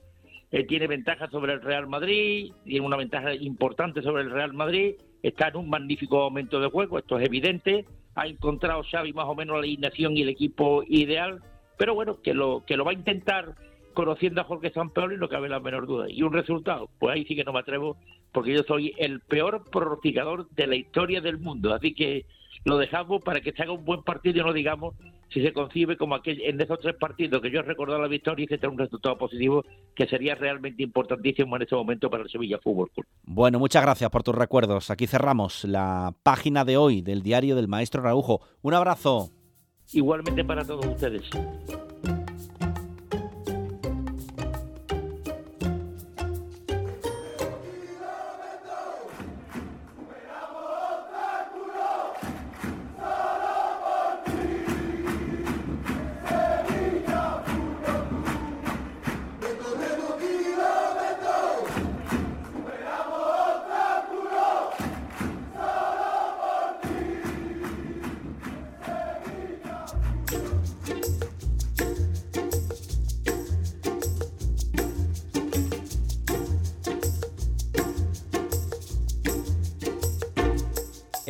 eh, 0.51 0.65
tiene 0.65 0.87
ventaja 0.87 1.29
sobre 1.29 1.53
el 1.53 1.61
Real 1.61 1.87
Madrid, 1.87 2.51
tiene 2.65 2.85
una 2.85 2.97
ventaja 2.97 3.33
importante 3.33 4.01
sobre 4.01 4.23
el 4.23 4.31
Real 4.31 4.53
Madrid, 4.53 4.95
está 5.21 5.47
en 5.47 5.57
un 5.57 5.69
magnífico 5.69 6.17
momento 6.17 6.59
de 6.59 6.69
juego, 6.69 6.99
esto 6.99 7.17
es 7.17 7.25
evidente, 7.25 7.85
ha 8.15 8.27
encontrado 8.27 8.83
Xavi 8.83 9.13
más 9.13 9.25
o 9.25 9.35
menos 9.35 9.55
la 9.55 9.63
alineación 9.63 10.17
y 10.17 10.23
el 10.23 10.29
equipo 10.29 10.83
ideal, 10.87 11.41
pero 11.77 11.95
bueno, 11.95 12.21
que 12.21 12.33
lo 12.33 12.63
que 12.65 12.77
lo 12.77 12.85
va 12.85 12.91
a 12.91 12.95
intentar 12.95 13.55
conociendo 13.93 14.41
a 14.41 14.45
Jorge 14.45 14.71
y 14.75 15.17
no 15.17 15.29
cabe 15.29 15.49
la 15.49 15.59
menor 15.59 15.87
duda. 15.87 16.09
¿Y 16.09 16.23
un 16.23 16.33
resultado? 16.33 16.89
Pues 16.99 17.15
ahí 17.15 17.25
sí 17.25 17.35
que 17.35 17.43
no 17.43 17.53
me 17.53 17.59
atrevo, 17.59 17.97
porque 18.33 18.53
yo 18.53 18.63
soy 18.63 18.93
el 18.97 19.21
peor 19.21 19.63
pronosticador 19.69 20.49
de 20.49 20.67
la 20.67 20.75
historia 20.75 21.21
del 21.21 21.39
mundo. 21.39 21.73
Así 21.73 21.93
que 21.93 22.25
lo 22.65 22.77
dejamos 22.77 23.23
para 23.23 23.41
que 23.41 23.51
se 23.51 23.63
haga 23.63 23.71
un 23.71 23.85
buen 23.85 24.03
partido 24.03 24.41
y 24.41 24.43
no 24.43 24.53
digamos 24.53 24.95
si 25.33 25.41
se 25.41 25.51
concibe 25.51 25.97
como 25.97 26.13
aquel, 26.15 26.39
en 26.41 26.61
esos 26.61 26.79
tres 26.79 26.95
partidos 26.95 27.41
que 27.41 27.49
yo 27.49 27.59
he 27.59 27.63
recordado 27.63 27.99
la 27.99 28.07
victoria 28.07 28.45
y 28.45 28.47
se 28.47 28.59
trae 28.59 28.71
un 28.71 28.77
resultado 28.77 29.17
positivo 29.17 29.63
que 29.95 30.05
sería 30.05 30.35
realmente 30.35 30.83
importantísimo 30.83 31.55
en 31.55 31.63
ese 31.63 31.75
momento 31.75 32.09
para 32.09 32.23
el 32.23 32.29
Sevilla 32.29 32.59
Fútbol 32.59 32.91
Club. 32.91 33.07
Bueno, 33.23 33.57
muchas 33.57 33.81
gracias 33.81 34.09
por 34.11 34.21
tus 34.21 34.35
recuerdos. 34.35 34.91
Aquí 34.91 35.07
cerramos 35.07 35.63
la 35.63 36.13
página 36.21 36.65
de 36.65 36.77
hoy 36.77 37.01
del 37.01 37.23
diario 37.23 37.55
del 37.55 37.67
maestro 37.67 38.03
Raujo. 38.03 38.41
Un 38.61 38.75
abrazo. 38.75 39.31
Igualmente 39.91 40.45
para 40.45 40.63
todos 40.63 40.85
ustedes. 40.85 41.29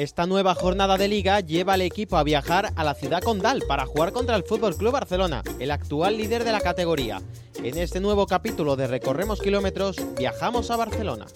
Esta 0.04 0.26
nueva 0.26 0.54
jornada 0.54 0.98
de 0.98 1.08
liga 1.08 1.40
lleva 1.40 1.76
al 1.76 1.82
equipo 1.82 2.18
a 2.18 2.24
viajar 2.24 2.74
a 2.76 2.84
la 2.84 2.94
ciudad 2.94 3.22
condal 3.22 3.64
para 3.66 3.86
jugar 3.86 4.12
contra 4.12 4.36
el 4.36 4.44
Fútbol 4.44 4.76
Club 4.76 4.92
Barcelona, 4.92 5.44
el 5.60 5.72
actual 5.72 6.18
líder 6.18 6.44
de 6.44 6.52
la 6.52 6.60
categoría. 6.60 7.22
En 7.64 7.78
este 7.78 8.02
nuevo 8.02 8.28
capítulo 8.28 8.76
de 8.76 8.88
Recorremos 8.88 9.40
Kilómetros, 9.40 9.96
viajamos 10.18 10.72
a 10.72 10.76
Barcelona. 10.76 11.28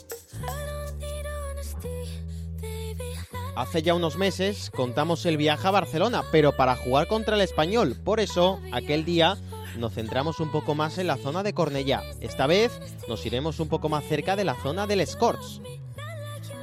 Hace 3.56 3.84
ya 3.84 3.94
unos 3.94 4.18
meses 4.18 4.70
contamos 4.70 5.26
el 5.26 5.38
viaje 5.38 5.66
a 5.66 5.72
Barcelona, 5.72 6.26
pero 6.34 6.58
para 6.58 6.76
jugar 6.76 7.08
contra 7.08 7.36
el 7.36 7.42
español. 7.44 7.96
Por 8.04 8.20
eso, 8.20 8.60
aquel 8.74 9.06
día 9.06 9.38
nos 9.78 9.94
centramos 9.94 10.42
un 10.42 10.52
poco 10.52 10.76
más 10.76 10.98
en 10.98 11.08
la 11.08 11.16
zona 11.16 11.42
de 11.42 11.54
Cornellá. 11.54 12.04
Esta 12.20 12.48
vez 12.48 12.78
nos 13.08 13.26
iremos 13.26 13.62
un 13.62 13.70
poco 13.70 13.88
más 13.88 14.04
cerca 14.04 14.36
de 14.36 14.44
la 14.44 14.62
zona 14.62 14.88
del 14.88 15.08
Scorch. 15.08 15.62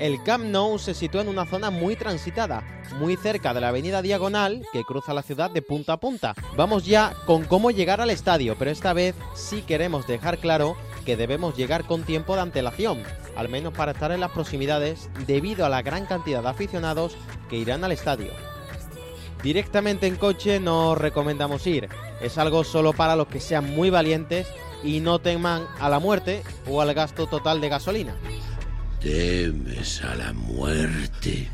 El 0.00 0.20
Camp 0.24 0.44
Nou 0.44 0.78
se 0.78 0.92
sitúa 0.92 1.22
en 1.22 1.28
una 1.28 1.46
zona 1.46 1.70
muy 1.70 1.94
transitada, 1.94 2.64
muy 2.98 3.16
cerca 3.16 3.54
de 3.54 3.60
la 3.60 3.68
avenida 3.68 4.02
Diagonal 4.02 4.66
que 4.72 4.82
cruza 4.82 5.14
la 5.14 5.22
ciudad 5.22 5.52
de 5.52 5.62
punta 5.62 5.92
a 5.92 6.00
punta. 6.00 6.34
Vamos 6.56 6.84
ya 6.84 7.14
con 7.26 7.44
cómo 7.44 7.70
llegar 7.70 8.00
al 8.00 8.10
estadio, 8.10 8.56
pero 8.58 8.72
esta 8.72 8.92
vez 8.92 9.14
sí 9.36 9.62
queremos 9.62 10.08
dejar 10.08 10.38
claro 10.38 10.76
que 11.06 11.16
debemos 11.16 11.56
llegar 11.56 11.84
con 11.84 12.02
tiempo 12.02 12.34
de 12.34 12.42
antelación, 12.42 13.04
al 13.36 13.48
menos 13.48 13.72
para 13.72 13.92
estar 13.92 14.10
en 14.10 14.18
las 14.18 14.32
proximidades 14.32 15.08
debido 15.28 15.64
a 15.64 15.68
la 15.68 15.82
gran 15.82 16.06
cantidad 16.06 16.42
de 16.42 16.48
aficionados 16.48 17.16
que 17.48 17.56
irán 17.56 17.84
al 17.84 17.92
estadio. 17.92 18.32
Directamente 19.44 20.08
en 20.08 20.16
coche 20.16 20.58
no 20.58 20.96
recomendamos 20.96 21.66
ir, 21.68 21.88
es 22.20 22.36
algo 22.36 22.64
solo 22.64 22.94
para 22.94 23.14
los 23.14 23.28
que 23.28 23.40
sean 23.40 23.72
muy 23.76 23.90
valientes 23.90 24.48
y 24.82 24.98
no 25.00 25.20
teman 25.20 25.66
a 25.78 25.88
la 25.88 26.00
muerte 26.00 26.42
o 26.68 26.80
al 26.80 26.92
gasto 26.94 27.26
total 27.28 27.60
de 27.60 27.68
gasolina. 27.68 28.16
Temes 29.04 30.02
a 30.02 30.14
la 30.14 30.32
muerte. 30.32 31.46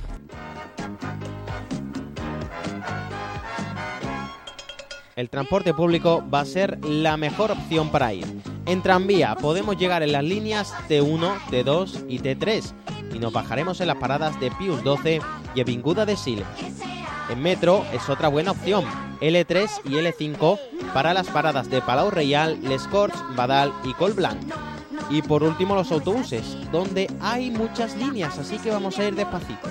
El 5.17 5.29
transporte 5.29 5.75
público 5.75 6.25
va 6.33 6.43
a 6.43 6.45
ser 6.45 6.79
la 6.85 7.17
mejor 7.17 7.51
opción 7.51 7.91
para 7.91 8.15
ir. 8.15 8.25
En 8.67 8.83
tranvía 8.83 9.35
podemos 9.35 9.77
llegar 9.77 10.05
en 10.05 10.13
las 10.13 10.23
líneas 10.23 10.73
T1, 10.89 11.41
T2 11.51 12.05
y 12.09 12.21
T3 12.21 12.73
y 13.15 13.19
nos 13.19 13.33
bajaremos 13.33 13.81
en 13.81 13.89
las 13.89 13.97
paradas 13.97 14.39
de 14.39 14.53
Pius 14.53 14.85
12 14.85 15.21
y 15.57 15.61
Avinguda 15.61 16.07
de 16.07 16.17
Sil. 16.23 16.47
En 17.31 17.43
metro 17.43 17.85
es 17.93 18.09
otra 18.09 18.29
buena 18.29 18.53
opción, 18.53 18.85
L3 19.21 19.69
y 19.87 19.95
L5 19.95 20.57
para 20.95 21.13
las 21.13 21.27
paradas 21.27 21.69
de 21.69 21.83
Palau 21.83 22.13
Real, 22.13 22.61
Les 22.63 22.87
Corts, 22.87 23.19
Badal 23.35 23.73
y 23.83 23.93
Col 23.95 24.13
Blanc. 24.13 24.39
Y 25.11 25.23
por 25.23 25.43
último 25.43 25.75
los 25.75 25.91
autobuses, 25.91 26.57
donde 26.71 27.11
hay 27.21 27.51
muchas 27.51 27.97
líneas, 27.97 28.39
así 28.39 28.59
que 28.59 28.71
vamos 28.71 28.97
a 28.99 29.09
ir 29.09 29.15
despacito. 29.17 29.69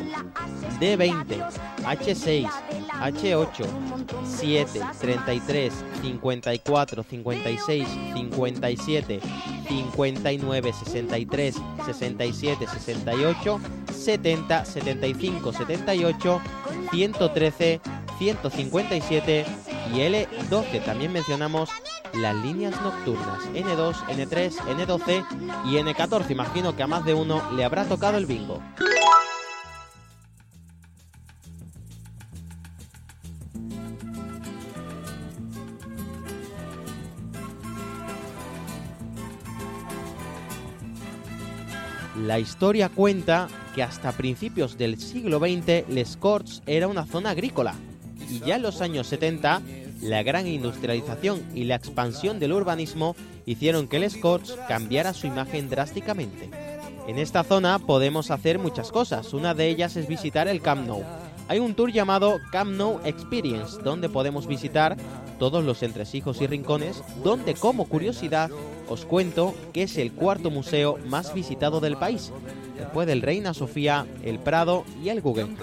D20, 0.80 1.50
H6, 1.84 2.50
H8, 3.00 3.66
7, 4.26 4.82
33, 5.00 5.74
54, 6.02 7.04
56, 7.10 7.88
57, 8.14 9.20
59, 9.70 10.74
63, 10.74 11.56
67, 11.86 12.68
68, 12.68 13.60
70, 13.94 14.66
75, 14.66 15.54
78, 15.54 16.42
113, 16.92 17.82
157 18.18 19.46
y 19.94 19.98
L12. 20.00 20.84
También 20.84 21.14
mencionamos 21.14 21.70
las 22.14 22.36
líneas 22.36 22.80
nocturnas 22.82 23.44
N2, 23.54 23.94
N3, 24.08 24.52
N12 24.52 25.26
y 25.66 25.76
N14. 25.76 26.32
Imagino 26.32 26.76
que 26.76 26.84
a 26.84 26.88
más 26.88 27.06
de 27.06 27.14
uno 27.14 27.42
le 27.56 27.64
habrá 27.64 27.86
tocado 27.86 28.18
el 28.18 28.26
bingo. 28.26 28.62
La 42.26 42.38
historia 42.38 42.90
cuenta 42.90 43.48
que 43.74 43.82
hasta 43.82 44.12
principios 44.12 44.78
del 44.78 45.00
siglo 45.00 45.40
XX 45.40 45.88
Les 45.90 46.18
Corts 46.18 46.62
era 46.66 46.88
una 46.88 47.06
zona 47.06 47.32
agrícola 47.32 47.76
y 48.30 48.40
ya 48.40 48.58
en 48.58 48.62
los 48.62 48.82
años 48.82 49.08
70 49.08 49.62
la 50.02 50.24
gran 50.24 50.48
industrialización 50.48 51.42
y 51.54 51.66
la 51.66 51.76
expansión 51.76 52.40
del 52.40 52.54
urbanismo 52.54 53.16
hicieron 53.46 53.88
que 53.88 54.00
Les 54.00 54.18
Corts 54.18 54.58
cambiara 54.68 55.14
su 55.14 55.28
imagen 55.28 55.70
drásticamente. 55.70 56.50
En 57.08 57.18
esta 57.18 57.44
zona 57.44 57.80
podemos 57.80 58.32
hacer 58.32 58.60
muchas 58.60 58.92
cosas, 58.92 59.34
una 59.34 59.54
de 59.54 59.68
ellas 59.68 59.96
es 59.96 60.08
visitar 60.08 60.48
el 60.48 60.62
Camp 60.62 60.88
Nou. 60.88 61.04
Hay 61.48 61.58
un 61.58 61.74
tour 61.74 61.92
llamado 61.92 62.38
Camp 62.52 62.72
Nou 62.72 63.00
Experience, 63.04 63.82
donde 63.82 64.10
podemos 64.10 64.46
visitar 64.46 64.96
todos 65.40 65.64
los 65.64 65.82
entresijos 65.82 66.42
y 66.42 66.48
rincones, 66.48 67.02
donde 67.24 67.56
como 67.56 67.86
curiosidad 67.86 68.52
os 68.88 69.06
cuento 69.06 69.56
que 69.74 69.84
es 69.84 69.98
el 69.98 70.12
cuarto 70.12 70.52
museo 70.52 71.00
más 71.08 71.34
visitado 71.34 71.80
del 71.80 71.98
país, 71.98 72.32
después 72.78 73.08
del 73.08 73.24
Reina 73.24 73.56
Sofía, 73.56 74.06
el 74.24 74.38
Prado 74.38 74.84
y 75.04 75.10
el 75.10 75.22
Guggenheim. 75.22 75.58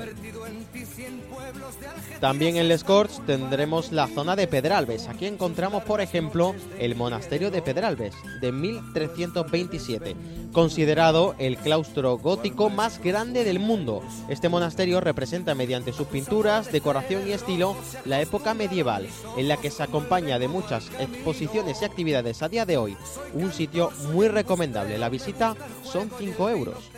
También 2.21 2.57
en 2.57 2.69
Les 2.69 2.83
Corts 2.83 3.21
tendremos 3.27 3.93
la 3.93 4.07
zona 4.09 4.37
de 4.37 4.47
Pedralbes. 4.47 5.09
Aquí 5.09 5.27
encontramos, 5.27 5.85
por 5.85 6.01
ejemplo, 6.01 6.55
el 6.79 6.95
monasterio 6.95 7.51
de 7.51 7.63
Pedralbes, 7.63 8.15
de 8.41 8.53
1327, 8.53 10.17
considerado 10.53 11.35
el 11.39 11.59
claustro 11.59 12.17
gótico 12.17 12.71
más 12.71 13.01
grande 13.03 13.45
del 13.45 13.59
mundo. 13.59 14.03
Este 14.29 14.49
monasterio 14.49 15.01
representa 15.01 15.55
mediante 15.55 15.93
sus 15.93 16.07
pinturas, 16.07 16.73
decoración 16.73 17.29
y 17.29 17.33
estilo 17.33 17.77
la 18.05 18.21
época 18.21 18.55
medieval, 18.55 19.07
en 19.37 19.49
la 19.49 19.59
que 19.59 19.71
se 19.71 19.83
acompaña 19.83 20.39
de 20.39 20.49
muchas 20.49 20.91
exposiciones 20.99 21.83
y 21.83 21.85
actividades 21.85 22.43
a 22.43 22.49
día 22.49 22.65
de 22.65 22.79
hoy. 22.79 22.97
Un 23.35 23.53
sitio 23.53 23.91
muy 24.13 24.29
recomendable. 24.29 24.99
La 24.99 25.09
visita 25.09 25.55
son 25.83 26.11
5 26.19 26.49
euros. 26.51 26.96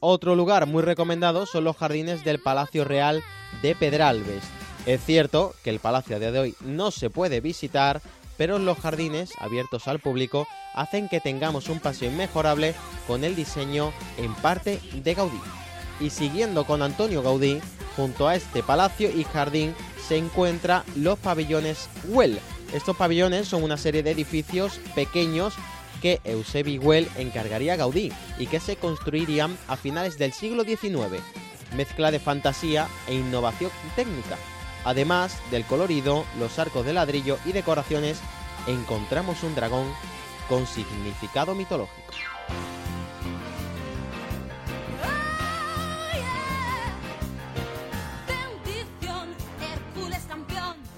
Otro 0.00 0.36
lugar 0.36 0.66
muy 0.66 0.82
recomendado 0.82 1.46
son 1.46 1.64
los 1.64 1.76
jardines 1.76 2.24
del 2.24 2.40
Palacio 2.40 2.84
Real 2.84 3.22
de 3.62 3.74
Pedralbes. 3.74 4.44
Es 4.84 5.04
cierto 5.04 5.54
que 5.64 5.70
el 5.70 5.80
palacio 5.80 6.16
a 6.16 6.18
día 6.18 6.30
de 6.30 6.38
hoy 6.38 6.54
no 6.60 6.90
se 6.90 7.10
puede 7.10 7.40
visitar, 7.40 8.00
pero 8.36 8.58
los 8.58 8.78
jardines 8.78 9.30
abiertos 9.38 9.88
al 9.88 9.98
público 9.98 10.46
hacen 10.74 11.08
que 11.08 11.20
tengamos 11.20 11.68
un 11.68 11.80
paseo 11.80 12.10
inmejorable 12.10 12.74
con 13.06 13.24
el 13.24 13.34
diseño 13.34 13.92
en 14.18 14.32
parte 14.34 14.80
de 14.92 15.14
Gaudí. 15.14 15.40
Y 15.98 16.10
siguiendo 16.10 16.64
con 16.66 16.82
Antonio 16.82 17.22
Gaudí, 17.22 17.60
junto 17.96 18.28
a 18.28 18.36
este 18.36 18.62
palacio 18.62 19.10
y 19.10 19.24
jardín 19.24 19.74
se 20.06 20.18
encuentran 20.18 20.84
los 20.94 21.18
pabellones 21.18 21.88
Well. 22.08 22.38
Estos 22.72 22.96
pabellones 22.96 23.48
son 23.48 23.62
una 23.62 23.78
serie 23.78 24.02
de 24.02 24.10
edificios 24.10 24.78
pequeños 24.94 25.54
que 26.00 26.20
Eusebi 26.24 26.76
Güell 26.78 27.08
encargaría 27.16 27.74
a 27.74 27.76
Gaudí 27.76 28.12
y 28.38 28.46
que 28.46 28.60
se 28.60 28.76
construirían 28.76 29.56
a 29.68 29.76
finales 29.76 30.18
del 30.18 30.32
siglo 30.32 30.64
XIX. 30.64 31.22
Mezcla 31.76 32.10
de 32.10 32.20
fantasía 32.20 32.88
e 33.08 33.14
innovación 33.14 33.70
técnica. 33.94 34.36
Además 34.84 35.38
del 35.50 35.64
colorido, 35.64 36.24
los 36.38 36.58
arcos 36.58 36.86
de 36.86 36.92
ladrillo 36.92 37.38
y 37.44 37.52
decoraciones, 37.52 38.20
encontramos 38.66 39.42
un 39.42 39.54
dragón 39.54 39.86
con 40.48 40.66
significado 40.66 41.54
mitológico. 41.54 42.14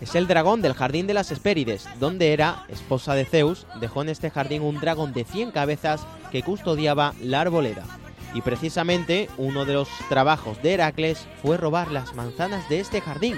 Es 0.08 0.14
el 0.14 0.26
dragón 0.26 0.62
del 0.62 0.72
jardín 0.72 1.06
de 1.06 1.12
las 1.12 1.30
Hespérides, 1.30 1.86
donde 2.00 2.32
era 2.32 2.64
esposa 2.70 3.12
de 3.12 3.26
Zeus, 3.26 3.66
dejó 3.78 4.00
en 4.00 4.08
este 4.08 4.30
jardín 4.30 4.62
un 4.62 4.80
dragón 4.80 5.12
de 5.12 5.24
100 5.24 5.50
cabezas 5.50 6.00
que 6.32 6.42
custodiaba 6.42 7.12
la 7.20 7.42
arboleda. 7.42 7.84
Y 8.32 8.40
precisamente 8.40 9.28
uno 9.36 9.66
de 9.66 9.74
los 9.74 9.86
trabajos 10.08 10.62
de 10.62 10.72
Heracles 10.72 11.26
fue 11.42 11.58
robar 11.58 11.90
las 11.90 12.14
manzanas 12.14 12.66
de 12.70 12.80
este 12.80 13.02
jardín, 13.02 13.34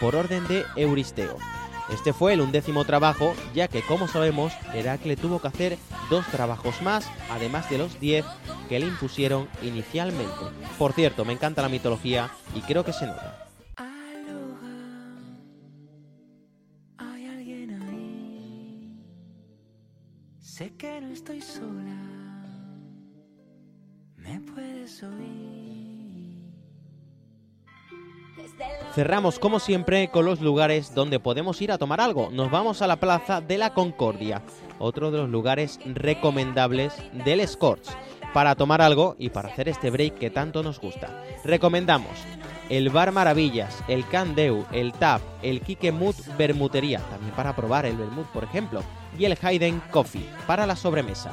por 0.00 0.16
orden 0.16 0.48
de 0.48 0.64
Euristeo. 0.74 1.36
Este 1.90 2.14
fue 2.14 2.32
el 2.32 2.40
undécimo 2.40 2.86
trabajo, 2.86 3.34
ya 3.54 3.68
que 3.68 3.82
como 3.82 4.08
sabemos, 4.08 4.54
Heracles 4.72 5.18
tuvo 5.18 5.38
que 5.42 5.48
hacer 5.48 5.76
dos 6.08 6.24
trabajos 6.28 6.80
más, 6.80 7.06
además 7.30 7.68
de 7.68 7.76
los 7.76 8.00
diez 8.00 8.24
que 8.70 8.80
le 8.80 8.86
impusieron 8.86 9.50
inicialmente. 9.62 10.32
Por 10.78 10.94
cierto, 10.94 11.26
me 11.26 11.34
encanta 11.34 11.60
la 11.60 11.68
mitología 11.68 12.30
y 12.54 12.62
creo 12.62 12.86
que 12.86 12.94
se 12.94 13.06
nota. 13.06 13.45
Sé 20.56 20.72
que 20.78 21.02
no 21.02 21.12
estoy 21.12 21.42
sola, 21.42 22.00
me 24.16 24.40
puedes 24.40 25.02
oír. 25.02 26.40
Cerramos 28.94 29.38
como 29.38 29.60
siempre 29.60 30.08
con 30.08 30.24
los 30.24 30.40
lugares 30.40 30.94
donde 30.94 31.20
podemos 31.20 31.60
ir 31.60 31.72
a 31.72 31.76
tomar 31.76 32.00
algo. 32.00 32.30
Nos 32.30 32.50
vamos 32.50 32.80
a 32.80 32.86
la 32.86 32.96
Plaza 32.96 33.42
de 33.42 33.58
la 33.58 33.74
Concordia, 33.74 34.40
otro 34.78 35.10
de 35.10 35.18
los 35.18 35.28
lugares 35.28 35.78
recomendables 35.84 36.94
del 37.26 37.46
Scorch, 37.46 37.90
para 38.32 38.54
tomar 38.54 38.80
algo 38.80 39.14
y 39.18 39.28
para 39.28 39.50
hacer 39.50 39.68
este 39.68 39.90
break 39.90 40.14
que 40.14 40.30
tanto 40.30 40.62
nos 40.62 40.80
gusta. 40.80 41.22
Recomendamos 41.44 42.16
el 42.70 42.88
Bar 42.88 43.12
Maravillas, 43.12 43.84
el 43.88 44.08
Candeu, 44.08 44.64
el 44.72 44.94
Tap, 44.94 45.20
el 45.42 45.60
Kikemut 45.60 46.16
Bermutería, 46.38 47.00
también 47.10 47.34
para 47.34 47.54
probar 47.54 47.84
el 47.84 47.98
vermut, 47.98 48.26
por 48.28 48.44
ejemplo 48.44 48.80
y 49.18 49.24
el 49.24 49.38
Hayden 49.40 49.80
Coffee 49.90 50.28
para 50.46 50.66
la 50.66 50.76
sobremesa. 50.76 51.32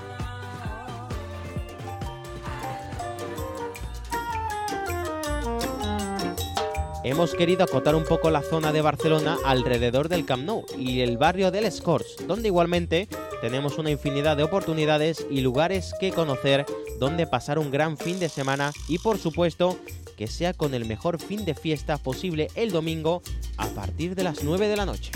hemos 7.03 7.35
querido 7.35 7.63
acotar 7.65 7.95
un 7.95 8.05
poco 8.05 8.31
la 8.31 8.41
zona 8.41 8.71
de 8.71 8.81
Barcelona 8.81 9.37
alrededor 9.43 10.07
del 10.07 10.25
Camp 10.25 10.45
Nou 10.45 10.65
y 10.77 11.01
el 11.01 11.17
barrio 11.17 11.51
del 11.51 11.65
Escorts, 11.65 12.25
donde 12.27 12.47
igualmente 12.47 13.07
tenemos 13.41 13.77
una 13.77 13.91
infinidad 13.91 14.37
de 14.37 14.43
oportunidades 14.43 15.25
y 15.29 15.41
lugares 15.41 15.93
que 15.99 16.11
conocer 16.11 16.65
donde 16.99 17.27
pasar 17.27 17.59
un 17.59 17.71
gran 17.71 17.97
fin 17.97 18.19
de 18.19 18.29
semana 18.29 18.71
y 18.87 18.99
por 18.99 19.17
supuesto 19.17 19.77
que 20.17 20.27
sea 20.27 20.53
con 20.53 20.73
el 20.73 20.85
mejor 20.85 21.19
fin 21.19 21.43
de 21.43 21.55
fiesta 21.55 21.97
posible 21.97 22.47
el 22.55 22.71
domingo 22.71 23.21
a 23.57 23.67
partir 23.67 24.15
de 24.15 24.23
las 24.23 24.43
9 24.43 24.67
de 24.67 24.75
la 24.77 24.85
noche. 24.85 25.11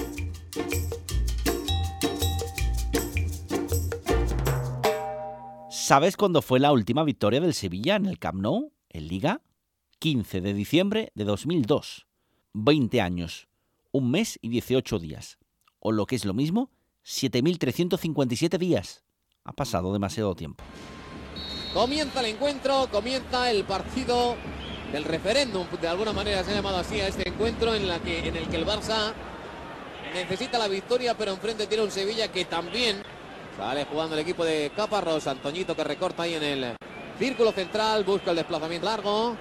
¿Sabes 5.87 6.17
cuándo 6.17 6.41
fue 6.41 6.59
la 6.59 6.73
última 6.73 7.05
victoria 7.05 7.39
del 7.39 7.53
Sevilla 7.53 7.95
en 7.95 8.07
el 8.07 8.19
Camp 8.19 8.41
Nou, 8.41 8.73
en 8.89 9.07
Liga? 9.07 9.39
15 9.99 10.41
de 10.41 10.53
diciembre 10.53 11.13
de 11.15 11.23
2002. 11.23 12.07
20 12.51 12.99
años, 12.99 13.47
un 13.93 14.11
mes 14.11 14.37
y 14.41 14.49
18 14.49 14.99
días. 14.99 15.37
O 15.79 15.93
lo 15.93 16.05
que 16.05 16.17
es 16.17 16.25
lo 16.25 16.33
mismo, 16.33 16.71
7.357 17.05 18.57
días. 18.57 19.05
Ha 19.45 19.53
pasado 19.53 19.93
demasiado 19.93 20.35
tiempo. 20.35 20.61
Comienza 21.73 22.19
el 22.19 22.35
encuentro, 22.35 22.89
comienza 22.91 23.49
el 23.49 23.63
partido 23.63 24.35
del 24.91 25.05
referéndum, 25.05 25.67
de 25.81 25.87
alguna 25.87 26.11
manera 26.11 26.43
se 26.43 26.51
ha 26.51 26.55
llamado 26.55 26.79
así 26.79 26.99
a 26.99 27.07
este 27.07 27.29
encuentro 27.29 27.73
en, 27.73 27.83
en 27.83 28.35
el 28.35 28.49
que 28.49 28.57
el 28.57 28.65
Barça 28.65 29.13
necesita 30.13 30.59
la 30.59 30.67
victoria, 30.67 31.17
pero 31.17 31.31
enfrente 31.31 31.65
tiene 31.65 31.85
un 31.85 31.91
Sevilla 31.91 32.29
que 32.29 32.43
también 32.43 33.03
sale 33.57 33.85
jugando 33.85 34.15
el 34.15 34.21
equipo 34.21 34.45
de 34.45 34.71
Caparrós. 34.75 35.27
Antoñito 35.27 35.75
que 35.75 35.83
recorta 35.83 36.23
ahí 36.23 36.35
en 36.35 36.43
el 36.43 36.75
círculo 37.17 37.51
central, 37.51 38.03
busca 38.03 38.31
el 38.31 38.37
desplazamiento 38.37 38.85
largo. 38.85 39.35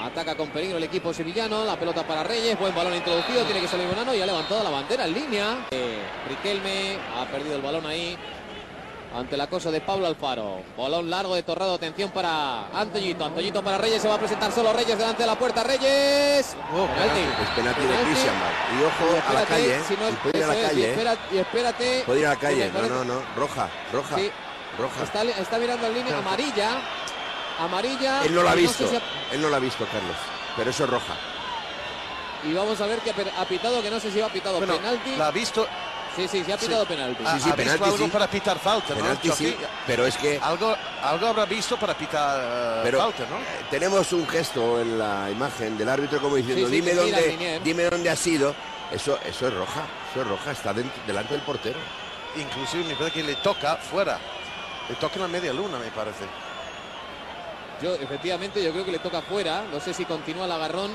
Ataca 0.00 0.36
con 0.36 0.48
peligro 0.50 0.78
el 0.78 0.84
equipo 0.84 1.14
sevillano. 1.14 1.64
La 1.64 1.78
pelota 1.78 2.06
para 2.06 2.24
Reyes. 2.24 2.58
Buen 2.58 2.74
balón 2.74 2.94
introducido. 2.94 3.44
Tiene 3.44 3.60
que 3.60 3.68
salir 3.68 3.86
Bonano 3.86 4.14
y 4.14 4.20
ha 4.20 4.26
levantado 4.26 4.64
la 4.64 4.70
bandera 4.70 5.06
en 5.06 5.14
línea. 5.14 5.66
Eh, 5.70 6.02
Riquelme 6.28 6.98
ha 7.16 7.26
perdido 7.26 7.56
el 7.56 7.62
balón 7.62 7.86
ahí 7.86 8.16
ante 9.14 9.36
la 9.36 9.46
cosa 9.46 9.70
de 9.70 9.80
Pablo 9.80 10.06
Alfaro. 10.06 10.62
Bolón 10.76 11.08
largo 11.08 11.34
de 11.34 11.42
Torrado, 11.42 11.74
atención 11.74 12.10
para 12.10 12.66
Antoñito, 12.68 13.24
Antoñito 13.24 13.62
para 13.62 13.78
Reyes, 13.78 14.02
se 14.02 14.08
va 14.08 14.14
a 14.16 14.18
presentar 14.18 14.52
solo 14.52 14.72
Reyes 14.72 14.98
delante 14.98 15.22
de 15.22 15.26
la 15.26 15.38
puerta, 15.38 15.62
Reyes. 15.62 16.56
Oh, 16.72 16.86
penalti. 16.86 17.20
Es 17.20 17.48
penalti 17.50 17.80
de 17.82 17.94
Cristian 18.04 18.34
Y 18.78 18.82
ojo 18.82 19.28
a 19.28 19.32
la 19.32 19.44
calle, 19.44 19.80
si 19.86 19.94
no, 19.94 20.08
puede 20.22 20.38
ir 20.38 20.44
a 20.44 20.48
la 20.48 20.54
calle. 20.54 20.80
Y, 20.80 20.84
espérate, 20.84 21.34
y 21.34 21.38
espérate. 21.38 22.02
Puede 22.06 22.20
ir 22.20 22.26
a 22.26 22.30
la 22.30 22.36
calle, 22.36 22.72
no, 22.72 22.82
no, 22.88 23.04
no, 23.04 23.22
roja, 23.36 23.68
roja. 23.92 24.16
Sí. 24.16 24.30
Roja. 24.78 25.04
Está, 25.04 25.22
está 25.22 25.58
mirando 25.58 25.86
en 25.86 25.94
línea 25.94 26.18
amarilla. 26.18 26.80
Amarilla. 27.60 28.24
Él 28.24 28.34
no 28.34 28.42
la 28.42 28.50
ha 28.50 28.54
visto. 28.56 28.84
Él 29.30 29.40
no 29.40 29.48
la 29.48 29.58
ha 29.58 29.60
visto, 29.60 29.86
Carlos. 29.86 30.16
Pero 30.56 30.70
eso 30.70 30.84
es 30.84 30.90
roja. 30.90 31.14
Y 32.42 32.52
vamos 32.52 32.80
a 32.80 32.86
ver 32.86 32.98
que 32.98 33.10
ha 33.10 33.44
pitado, 33.44 33.80
que 33.80 33.90
no 33.90 34.00
sé 34.00 34.10
si 34.10 34.20
ha 34.20 34.28
pitado 34.28 34.58
penalti. 34.58 35.16
La 35.16 35.28
ha 35.28 35.30
visto, 35.30 35.66
Sí, 36.16 36.28
sí, 36.28 36.44
se 36.44 36.52
ha 36.52 36.56
pitado 36.56 36.84
penalti. 36.86 37.24
Sí, 37.24 37.40
sí, 37.40 37.50
ha 37.50 37.56
penalti, 37.56 37.82
visto 37.82 37.96
algo 37.96 38.08
para 38.08 38.28
pitar 38.28 38.58
falta, 38.58 38.94
penalti, 38.94 39.28
¿no? 39.28 39.34
Sí, 39.34 39.56
pero 39.86 40.06
es 40.06 40.16
que... 40.16 40.38
Algo, 40.40 40.76
algo 41.02 41.26
habrá 41.26 41.44
visto 41.44 41.76
para 41.76 41.94
pitar 41.94 42.80
uh, 42.80 42.82
pero, 42.84 42.98
falta, 42.98 43.24
¿no? 43.28 43.38
Eh, 43.38 43.66
tenemos 43.70 44.12
un 44.12 44.26
gesto 44.28 44.80
en 44.80 44.98
la 44.98 45.28
imagen 45.30 45.76
del 45.76 45.88
árbitro 45.88 46.20
como 46.20 46.36
diciendo, 46.36 46.68
dime, 46.68 46.94
dónde, 46.94 47.60
dime 47.64 47.84
dónde 47.84 48.10
ha 48.10 48.16
sido. 48.16 48.54
Eso, 48.92 49.18
eso 49.24 49.48
es 49.48 49.54
roja, 49.54 49.86
eso 50.10 50.20
es 50.22 50.28
roja, 50.28 50.52
está 50.52 50.72
dentro, 50.72 51.02
delante 51.06 51.34
del 51.34 51.42
portero. 51.42 51.78
Inclusive 52.36 52.84
me 52.84 52.94
parece 52.94 53.20
que 53.20 53.22
le 53.24 53.34
toca 53.36 53.76
fuera. 53.76 54.18
Le 54.88 54.94
toca 54.96 55.16
en 55.16 55.22
la 55.22 55.28
media 55.28 55.52
luna, 55.52 55.78
me 55.78 55.90
parece. 55.90 56.24
Yo, 57.82 57.94
efectivamente, 57.94 58.62
yo 58.62 58.70
creo 58.72 58.84
que 58.84 58.92
le 58.92 58.98
toca 58.98 59.22
fuera. 59.22 59.64
No 59.72 59.80
sé 59.80 59.94
si 59.94 60.04
continúa 60.04 60.44
el 60.44 60.52
agarrón. 60.52 60.92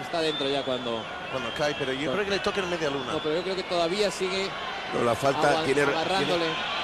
Está 0.00 0.20
dentro 0.20 0.48
ya 0.48 0.62
cuando... 0.62 1.02
Cuando 1.32 1.52
cae, 1.54 1.74
pero 1.78 1.92
yo 1.92 2.12
creo 2.12 2.24
que 2.24 2.30
le 2.30 2.38
toca 2.38 2.60
en 2.60 2.70
media 2.70 2.90
luna. 2.90 3.12
No, 3.12 3.18
pero 3.18 3.36
yo 3.36 3.42
creo 3.42 3.56
que 3.56 3.62
todavía 3.64 4.10
sigue 4.10 4.48
no, 4.92 5.04
la 5.04 5.14
falta 5.14 5.64
tiene, 5.64 5.86
tiene, 5.86 5.94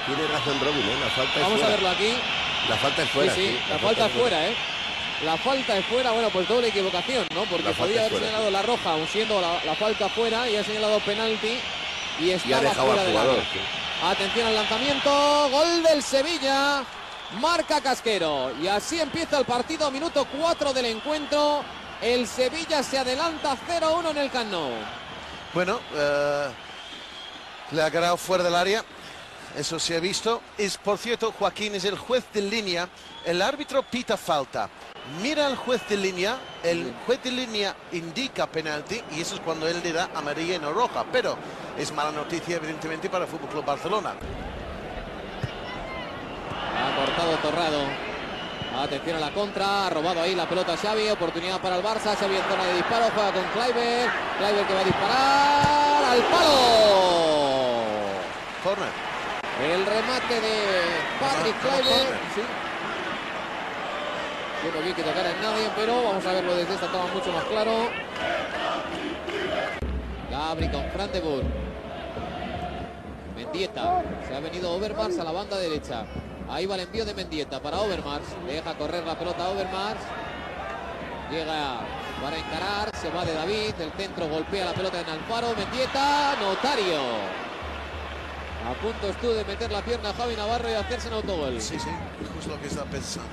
tiene, 0.06 0.26
razón 0.32 0.58
Robin, 0.60 0.80
¿eh? 0.80 0.96
La 1.00 1.10
falta 1.10 1.40
Vamos 1.40 1.60
es 1.60 1.66
a 1.66 1.68
verlo 1.68 1.88
aquí. 1.90 2.14
La 2.68 2.76
falta 2.76 3.02
es 3.02 3.10
fuera. 3.10 3.34
Sí, 3.34 3.40
sí, 3.48 3.58
la, 3.70 3.78
falta, 3.78 4.06
es 4.06 4.12
fuera, 4.12 4.46
¿eh? 4.48 4.56
La 5.24 5.36
falta 5.36 5.76
es 5.76 5.84
fuera, 5.86 6.10
bueno, 6.12 6.30
pues 6.30 6.48
doble 6.48 6.68
equivocación, 6.68 7.26
¿no? 7.34 7.44
Porque 7.44 7.70
podía 7.70 8.06
haber 8.06 8.18
señalado 8.18 8.50
la 8.50 8.62
roja, 8.62 8.92
aun 8.92 9.06
siendo 9.06 9.40
la, 9.40 9.74
falta 9.74 10.08
fuera, 10.08 10.48
y 10.48 10.56
ha 10.56 10.64
señalado 10.64 11.00
penalti 11.00 11.58
y 12.18 12.30
estaba 12.30 12.70
fuera 12.72 13.02
del 13.02 13.12
jugador. 13.12 13.38
Atención 14.04 14.46
al 14.46 14.54
lanzamiento, 14.54 15.48
gol 15.50 15.82
del 15.82 16.02
Sevilla, 16.02 16.84
marca 17.40 17.80
Casquero. 17.80 18.52
Y 18.62 18.68
así 18.68 19.00
empieza 19.00 19.38
el 19.38 19.44
partido, 19.44 19.90
minuto 19.90 20.26
4 20.38 20.72
del 20.72 20.86
encuentro. 20.86 21.62
El 22.00 22.28
Sevilla 22.28 22.82
se 22.82 22.98
adelanta 22.98 23.56
0-1 23.56 24.10
en 24.10 24.18
el 24.18 24.30
Cano. 24.30 24.68
Bueno, 25.52 25.80
eh, 25.94 26.48
le 27.72 27.82
ha 27.82 27.90
quedado 27.90 28.16
fuera 28.16 28.44
del 28.44 28.54
área. 28.54 28.84
Eso 29.56 29.78
se 29.80 29.96
ha 29.96 30.00
visto. 30.00 30.40
Es, 30.56 30.78
por 30.78 30.98
cierto, 30.98 31.32
Joaquín 31.36 31.74
es 31.74 31.84
el 31.84 31.98
juez 31.98 32.24
de 32.32 32.42
línea. 32.42 32.88
El 33.24 33.42
árbitro 33.42 33.82
pita 33.82 34.16
falta. 34.16 34.68
Mira 35.20 35.46
al 35.46 35.56
juez 35.56 35.80
de 35.88 35.96
línea. 35.96 36.38
El 36.62 36.94
juez 37.04 37.20
de 37.24 37.32
línea 37.32 37.74
indica 37.90 38.46
penalti 38.46 39.02
y 39.16 39.20
eso 39.20 39.34
es 39.34 39.40
cuando 39.40 39.66
él 39.66 39.80
le 39.82 39.92
da 39.92 40.10
amarilla 40.14 40.54
y 40.54 40.58
no 40.60 40.72
roja. 40.72 41.04
Pero 41.10 41.36
es 41.76 41.90
mala 41.92 42.12
noticia, 42.12 42.56
evidentemente, 42.56 43.10
para 43.10 43.24
el 43.24 43.30
Fútbol 43.30 43.48
Club 43.48 43.64
Barcelona. 43.64 44.14
Ha 46.76 46.96
cortado 46.96 47.36
Torrado. 47.38 48.17
Atención 48.78 49.16
a 49.16 49.20
la 49.20 49.32
contra, 49.32 49.86
ha 49.86 49.90
robado 49.90 50.22
ahí 50.22 50.36
la 50.36 50.48
pelota 50.48 50.76
Xavi, 50.76 51.10
oportunidad 51.10 51.60
para 51.60 51.76
el 51.76 51.82
Barça, 51.82 52.14
Xavi 52.14 52.36
en 52.36 52.42
zona 52.44 52.64
de 52.64 52.74
disparo, 52.74 53.06
juega 53.12 53.32
con 53.32 53.42
Kleiber, 53.52 54.08
Kleiber 54.38 54.66
que 54.66 54.74
va 54.74 54.80
a 54.80 54.84
disparar 54.84 56.04
al 56.04 56.22
palo. 56.30 56.58
Corner. 58.62 58.88
El 59.60 59.84
remate 59.84 60.40
de 60.40 60.56
Patrick 61.18 61.60
Kleiber. 61.60 62.06
Sí. 62.36 62.42
Yo 64.64 64.72
no 64.72 64.86
vi 64.86 64.92
que 64.92 65.02
tocara 65.02 65.30
en 65.30 65.42
nadie, 65.42 65.70
pero 65.74 66.04
vamos 66.04 66.24
a 66.24 66.32
verlo 66.32 66.54
desde 66.54 66.74
esta 66.74 66.86
toma 66.86 67.06
mucho 67.12 67.32
más 67.32 67.44
claro. 67.44 67.90
Gabri 70.30 70.68
con 70.68 70.84
Fran 70.92 71.10
de 71.10 71.42
Mendieta. 73.34 74.02
Se 74.28 74.36
ha 74.36 74.40
venido 74.40 74.70
Overmars 74.70 75.18
a 75.18 75.24
la 75.24 75.32
banda 75.32 75.58
derecha. 75.58 76.06
Ahí 76.50 76.66
va 76.66 76.76
el 76.76 76.80
envío 76.82 77.04
de 77.04 77.14
Mendieta 77.14 77.60
para 77.60 77.78
Overmars. 77.80 78.24
Deja 78.46 78.74
correr 78.74 79.04
la 79.04 79.18
pelota 79.18 79.44
a 79.44 79.48
Overmars. 79.50 80.00
Llega 81.30 81.80
para 82.22 82.38
encarar. 82.38 82.90
Se 82.96 83.10
va 83.10 83.24
de 83.24 83.34
David. 83.34 83.74
El 83.78 83.92
centro 83.92 84.28
golpea 84.28 84.64
la 84.64 84.72
pelota 84.72 85.00
en 85.00 85.08
Alfaro. 85.08 85.54
Mendieta. 85.54 86.36
Notario. 86.40 87.00
A 88.66 88.72
punto 88.82 89.08
estuvo 89.08 89.32
de 89.32 89.44
meter 89.44 89.70
la 89.70 89.82
pierna 89.82 90.10
a 90.10 90.14
Javi 90.14 90.36
Navarro 90.36 90.70
y 90.70 90.74
hacerse 90.74 91.08
un 91.08 91.14
autogol. 91.14 91.60
Sí, 91.60 91.78
sí. 91.78 91.90
Es 92.22 92.28
justo 92.34 92.50
lo 92.50 92.60
que 92.60 92.66
está 92.68 92.84
pensando. 92.84 93.28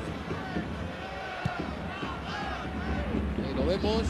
Ahí 3.46 3.54
lo 3.54 3.66
vemos. 3.66 4.04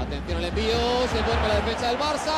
Atención 0.00 0.38
al 0.38 0.44
envío. 0.44 1.08
Se 1.12 1.22
duerme 1.22 1.48
la 1.48 1.54
defensa 1.56 1.88
del 1.88 1.98
Barça. 1.98 2.34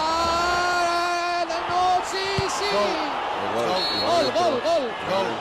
No, 1.68 2.02
sí, 2.04 2.44
sí. 2.48 2.64
Gol, 2.72 3.15
gol, 3.54 4.32
gol, 4.32 4.61
gol. 4.62 4.85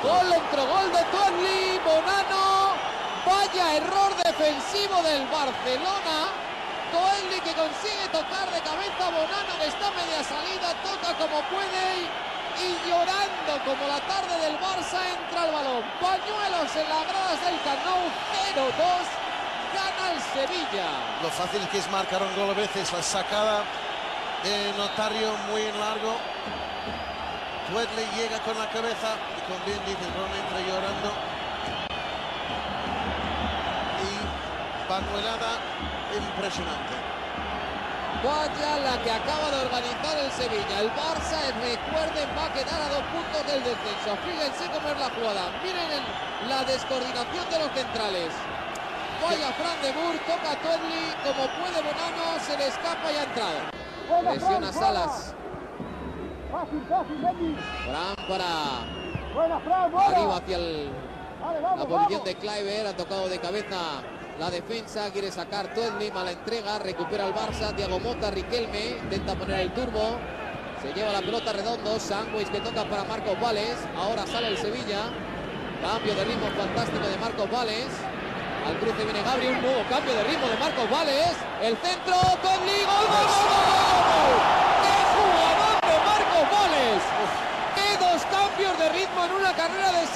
Gol, 0.04 0.28
otro 0.34 0.66
gol 0.68 0.92
de 0.92 1.04
Tuanli, 1.12 1.80
Bonano. 1.86 2.76
Vaya 3.26 3.76
error 3.76 4.16
defensivo 4.24 5.02
del 5.02 5.26
Barcelona. 5.28 6.30
Toelli 6.92 7.42
que 7.42 7.54
consigue 7.54 8.06
tocar 8.12 8.46
de 8.54 8.62
cabeza 8.62 9.10
Bonano 9.10 9.54
que 9.60 9.68
está 9.68 9.90
media 9.92 10.22
salida, 10.24 10.70
toca 10.86 11.18
como 11.18 11.42
puede 11.50 12.06
y, 12.62 12.70
llorando 12.88 13.54
como 13.66 13.88
la 13.88 14.00
tarde 14.06 14.38
del 14.46 14.56
Barça 14.60 15.02
entra 15.10 15.46
el 15.46 15.52
balón. 15.52 15.84
Pañuelos 16.00 16.70
en 16.76 16.88
las 16.88 17.04
gradas 17.10 17.42
del 17.42 17.58
Canó 17.66 17.98
0-2. 18.56 19.26
Gana 19.76 20.12
el 20.14 20.22
Sevilla. 20.22 20.88
Lo 21.22 21.30
fácil 21.30 21.68
que 21.70 21.80
es 21.80 21.92
marcar 21.92 22.22
un 22.24 22.34
gol 22.36 22.52
a 22.52 22.54
veces, 22.54 22.94
la 22.94 23.02
sacada 23.02 23.64
de 24.44 24.72
Notario 24.78 25.34
muy 25.50 25.64
en 25.64 25.80
largo. 25.80 26.16
Wedley 27.74 28.06
llega 28.14 28.38
con 28.46 28.58
la 28.58 28.70
cabeza 28.70 29.18
y 29.34 29.42
con 29.50 29.58
bien 29.66 29.82
dice 29.90 30.06
Ron 30.14 30.30
entra 30.30 30.60
llorando. 30.62 31.10
Y 34.06 34.12
panuelada 34.86 35.58
impresionante. 36.14 36.94
Vaya 38.22 38.78
la 38.86 39.02
que 39.02 39.12
acaba 39.12 39.50
de 39.50 39.66
organizar 39.66 40.18
el 40.18 40.32
Sevilla. 40.32 40.80
El 40.80 40.92
Barça, 40.94 41.42
recuerden, 41.58 42.30
va 42.38 42.46
a 42.46 42.54
quedar 42.54 42.82
a 42.82 42.90
dos 42.90 43.04
puntos 43.10 43.42
del 43.50 43.62
descenso. 43.66 44.14
Fíjense 44.22 44.70
cómo 44.70 44.90
es 44.90 45.00
la 45.00 45.10
jugada. 45.10 45.50
Miren 45.66 46.06
la 46.48 46.64
descoordinación 46.66 47.50
de 47.50 47.60
los 47.60 47.72
centrales. 47.74 48.30
Vaya 49.26 49.52
Fran 49.58 49.82
de 49.82 49.92
Boer, 49.92 50.20
toca 50.22 50.52
a 50.54 50.58
como 50.62 51.44
puede 51.58 51.82
Bonano, 51.82 52.38
se 52.46 52.58
le 52.58 52.68
escapa 52.68 53.12
y 53.12 53.16
ha 53.18 53.24
entrado. 53.24 54.30
Presiona 54.30 54.72
Salas. 54.72 55.34
Fran 57.86 58.16
para 58.28 58.50
arriba 60.08 60.38
hacia 60.38 60.58
la 60.58 61.86
posición 61.86 62.24
de 62.24 62.36
Kleiber, 62.36 62.88
ha 62.88 62.96
tocado 62.96 63.30
de 63.30 63.40
cabeza 63.40 64.02
la 64.40 64.50
defensa, 64.50 65.12
quiere 65.12 65.32
sacar 65.32 65.74
Tuedli, 65.74 66.12
mala 66.12 66.32
entrega, 66.32 66.80
recupera 66.80 67.28
el 67.28 67.34
Barça, 67.34 67.74
Diego 67.74 68.00
Mota, 68.00 68.32
Riquelme, 68.32 68.98
intenta 69.04 69.36
poner 69.36 69.62
el 69.62 69.74
turbo, 69.74 70.18
se 70.82 70.94
lleva 70.94 71.14
la 71.14 71.22
pelota 71.22 71.54
redondo, 71.54 72.00
Sandwich 72.00 72.50
que 72.50 72.60
toca 72.60 72.84
para 72.84 73.06
Marcos 73.06 73.40
Vales, 73.40 73.78
ahora 73.98 74.28
sale 74.28 74.48
el 74.50 74.58
Sevilla, 74.58 75.08
cambio 75.82 76.16
de 76.16 76.26
ritmo 76.26 76.48
fantástico 76.58 77.08
de 77.08 77.18
Marcos 77.18 77.50
Vales, 77.50 77.88
al 78.68 78.78
cruce 78.80 79.04
viene 79.06 79.22
Gabriel, 79.22 79.56
un 79.56 79.62
nuevo 79.62 79.84
cambio 79.90 80.14
de 80.14 80.24
ritmo 80.24 80.48
de 80.48 80.58
Marcos 80.58 80.90
Vales, 80.90 81.36
el 81.62 81.78
centro, 81.78 82.16
Tuedli, 82.42 82.84
gol, 82.84 83.06
gol, 83.08 83.28
gol, 83.32 83.48
gol, 83.54 84.66
¡Qué 84.84 84.96
jugador 85.16 85.80
de 85.80 85.96
Marcos 86.04 86.46
Vales! 86.52 87.02
¡Qué 87.76 87.88
dos 88.04 88.20
cambios 88.28 88.76
de 88.80 88.90
ritmo 88.90 89.26
en 89.26 89.32
una 89.32 89.54
carrera 89.54 89.92
de 89.92 90.08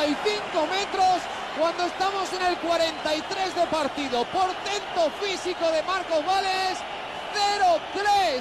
65 0.00 0.66
metros! 0.66 1.20
cuando 1.58 1.84
estamos 1.84 2.32
en 2.32 2.42
el 2.42 2.56
43 2.58 3.54
de 3.54 3.66
partido. 3.66 4.24
Portento 4.26 5.10
físico 5.20 5.70
de 5.70 5.82
Marcos 5.82 6.24
Vales. 6.24 6.78
0-3. 7.34 8.40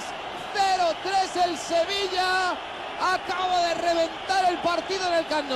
0-3 0.55 1.45
el 1.45 1.57
Sevilla. 1.57 2.55
Acaba 2.99 3.59
de 3.67 3.73
reventar 3.75 4.49
el 4.49 4.57
partido 4.59 5.07
en 5.07 5.13
el 5.13 5.27
Camp 5.27 5.49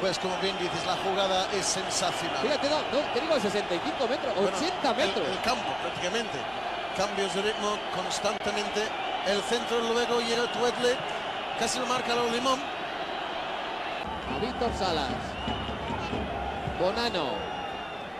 Pues 0.00 0.18
como 0.18 0.36
bien 0.38 0.58
dices, 0.58 0.84
la 0.84 0.96
jugada 0.96 1.46
es 1.52 1.64
sensacional. 1.64 2.42
Fíjate, 2.42 2.68
no, 2.68 2.78
no 2.78 3.12
te 3.12 3.20
digo 3.20 3.38
65 3.38 4.08
metros, 4.08 4.34
80 4.36 4.94
metros. 4.94 5.28
El, 5.28 5.40
campo 5.42 5.70
prácticamente. 5.80 6.38
Cambios 6.96 7.32
de 7.34 7.42
ritmo 7.42 7.78
constantemente. 7.94 8.82
El 9.26 9.40
centro 9.42 9.80
luego 9.80 10.20
llega 10.20 10.50
Tuetle. 10.52 10.96
Casi 11.58 11.78
lo 11.78 11.86
marca 11.86 12.14
lo 12.16 12.30
Limón. 12.30 12.77
Víctor 14.40 14.70
Salas. 14.78 15.10
Bonano 16.80 17.48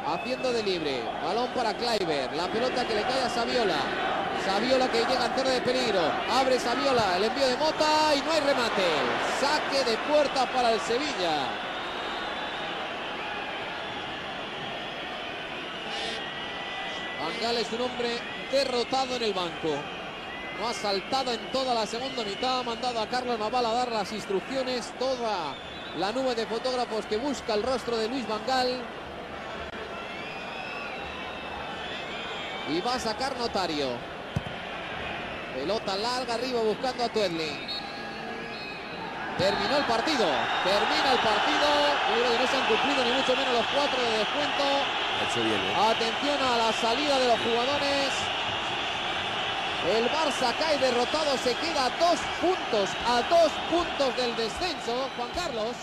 haciendo 0.07 0.53
de 0.53 0.62
libre. 0.62 1.03
Balón 1.23 1.49
para 1.51 1.75
Kleiber. 1.75 2.33
La 2.35 2.49
pelota 2.49 2.87
que 2.87 2.95
le 2.95 3.03
cae 3.03 3.23
a 3.23 3.29
Saviola. 3.29 3.79
Saviola 4.45 4.89
que 4.89 4.99
llega 4.99 5.27
en 5.27 5.35
torno 5.35 5.51
de 5.51 5.61
peligro. 5.61 6.01
Abre 6.31 6.59
Saviola. 6.59 7.16
El 7.16 7.25
envío 7.25 7.47
de 7.47 7.57
Mota 7.57 8.14
y 8.16 8.21
no 8.23 8.33
hay 8.33 8.41
remate. 8.41 8.89
Saque 9.41 9.91
de 9.91 9.97
puerta 9.99 10.47
para 10.47 10.73
el 10.73 10.81
Sevilla. 10.81 11.49
Bangal 17.21 17.57
es 17.59 17.73
un 17.73 17.81
hombre 17.83 18.19
derrotado 18.51 19.16
en 19.16 19.23
el 19.23 19.33
banco. 19.35 19.77
No 20.61 20.69
ha 20.69 20.73
saltado 20.73 21.33
en 21.33 21.53
toda 21.53 21.75
la 21.75 21.87
segunda 21.87 22.25
mitad. 22.25 22.61
Ha 22.61 22.62
mandado 22.64 23.01
a 23.01 23.07
Carlos 23.07 23.39
Naval 23.39 23.66
a 23.66 23.73
dar 23.73 23.93
las 23.93 24.11
instrucciones. 24.12 24.93
Toda 24.99 25.55
la 25.97 26.12
nube 26.12 26.34
de 26.34 26.47
fotógrafos 26.47 27.07
que 27.07 27.16
busca 27.16 27.55
el 27.55 27.62
rostro 27.62 27.97
de 27.97 28.09
Luis 28.09 28.28
Vangal. 28.28 28.82
Y 32.68 32.80
va 32.82 32.95
a 32.95 32.99
sacar 32.99 33.36
Notario. 33.39 33.89
Pelota 35.55 35.97
larga 35.97 36.34
arriba 36.34 36.61
buscando 36.61 37.05
a 37.05 37.09
Tuedli. 37.09 37.51
Terminó 39.39 39.76
el 39.78 39.84
partido. 39.84 40.26
Termina 40.64 41.12
el 41.12 41.18
partido. 41.18 41.68
Yo 42.11 42.20
creo 42.20 42.32
que 42.32 42.39
no 42.39 42.51
se 42.51 42.57
han 42.57 42.66
cumplido 42.66 43.05
ni 43.05 43.12
mucho 43.12 43.36
menos 43.36 43.55
los 43.55 43.66
cuatro 43.74 44.03
de 44.03 44.18
descuento. 44.18 44.64
Atención 45.91 46.39
a 46.43 46.57
la 46.59 46.72
salida 46.72 47.18
de 47.18 47.28
los 47.28 47.41
jugadores. 47.41 48.12
El 49.87 50.07
Barça 50.07 50.53
cae 50.59 50.76
derrotado, 50.79 51.37
se 51.39 51.55
queda 51.55 51.87
a 51.87 51.91
dos 51.91 52.18
puntos, 52.41 52.91
a 53.07 53.22
dos 53.29 53.53
puntos 53.70 54.16
del 54.16 54.35
descenso. 54.37 55.09
Juan 55.16 55.31
Carlos. 55.35 55.76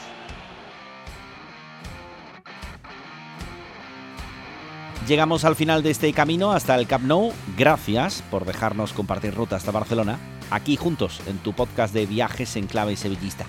Llegamos 5.08 5.46
al 5.46 5.56
final 5.56 5.82
de 5.82 5.92
este 5.92 6.12
camino 6.14 6.52
hasta 6.52 6.76
el 6.76 6.88
Camp 6.88 7.06
Nou. 7.06 7.32
Gracias 7.56 8.22
por 8.30 8.44
dejarnos 8.44 8.92
compartir 8.92 9.34
ruta 9.34 9.56
hasta 9.56 9.72
Barcelona, 9.72 10.20
aquí 10.52 10.76
juntos 10.76 11.22
en 11.28 11.38
tu 11.38 11.54
podcast 11.54 11.94
de 11.94 12.06
viajes 12.06 12.56
en 12.58 12.68
clave 12.68 12.98
sevillista. 12.98 13.46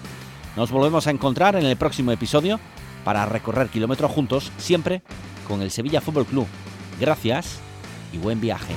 Nos 0.55 0.71
volvemos 0.71 1.07
a 1.07 1.11
encontrar 1.11 1.57
en 1.57 1.67
el 1.67 1.77
próximo 1.77 2.13
episodio 2.13 2.61
para 3.05 3.27
recorrer 3.27 3.69
kilómetros 3.69 4.13
juntos, 4.13 4.53
siempre 4.59 5.03
con 5.49 5.61
el 5.61 5.71
Sevilla 5.71 6.01
Fútbol 6.01 6.27
Club. 6.27 6.47
Gracias 7.01 7.59
y 8.13 8.19
buen 8.19 8.41
viaje. 8.41 8.75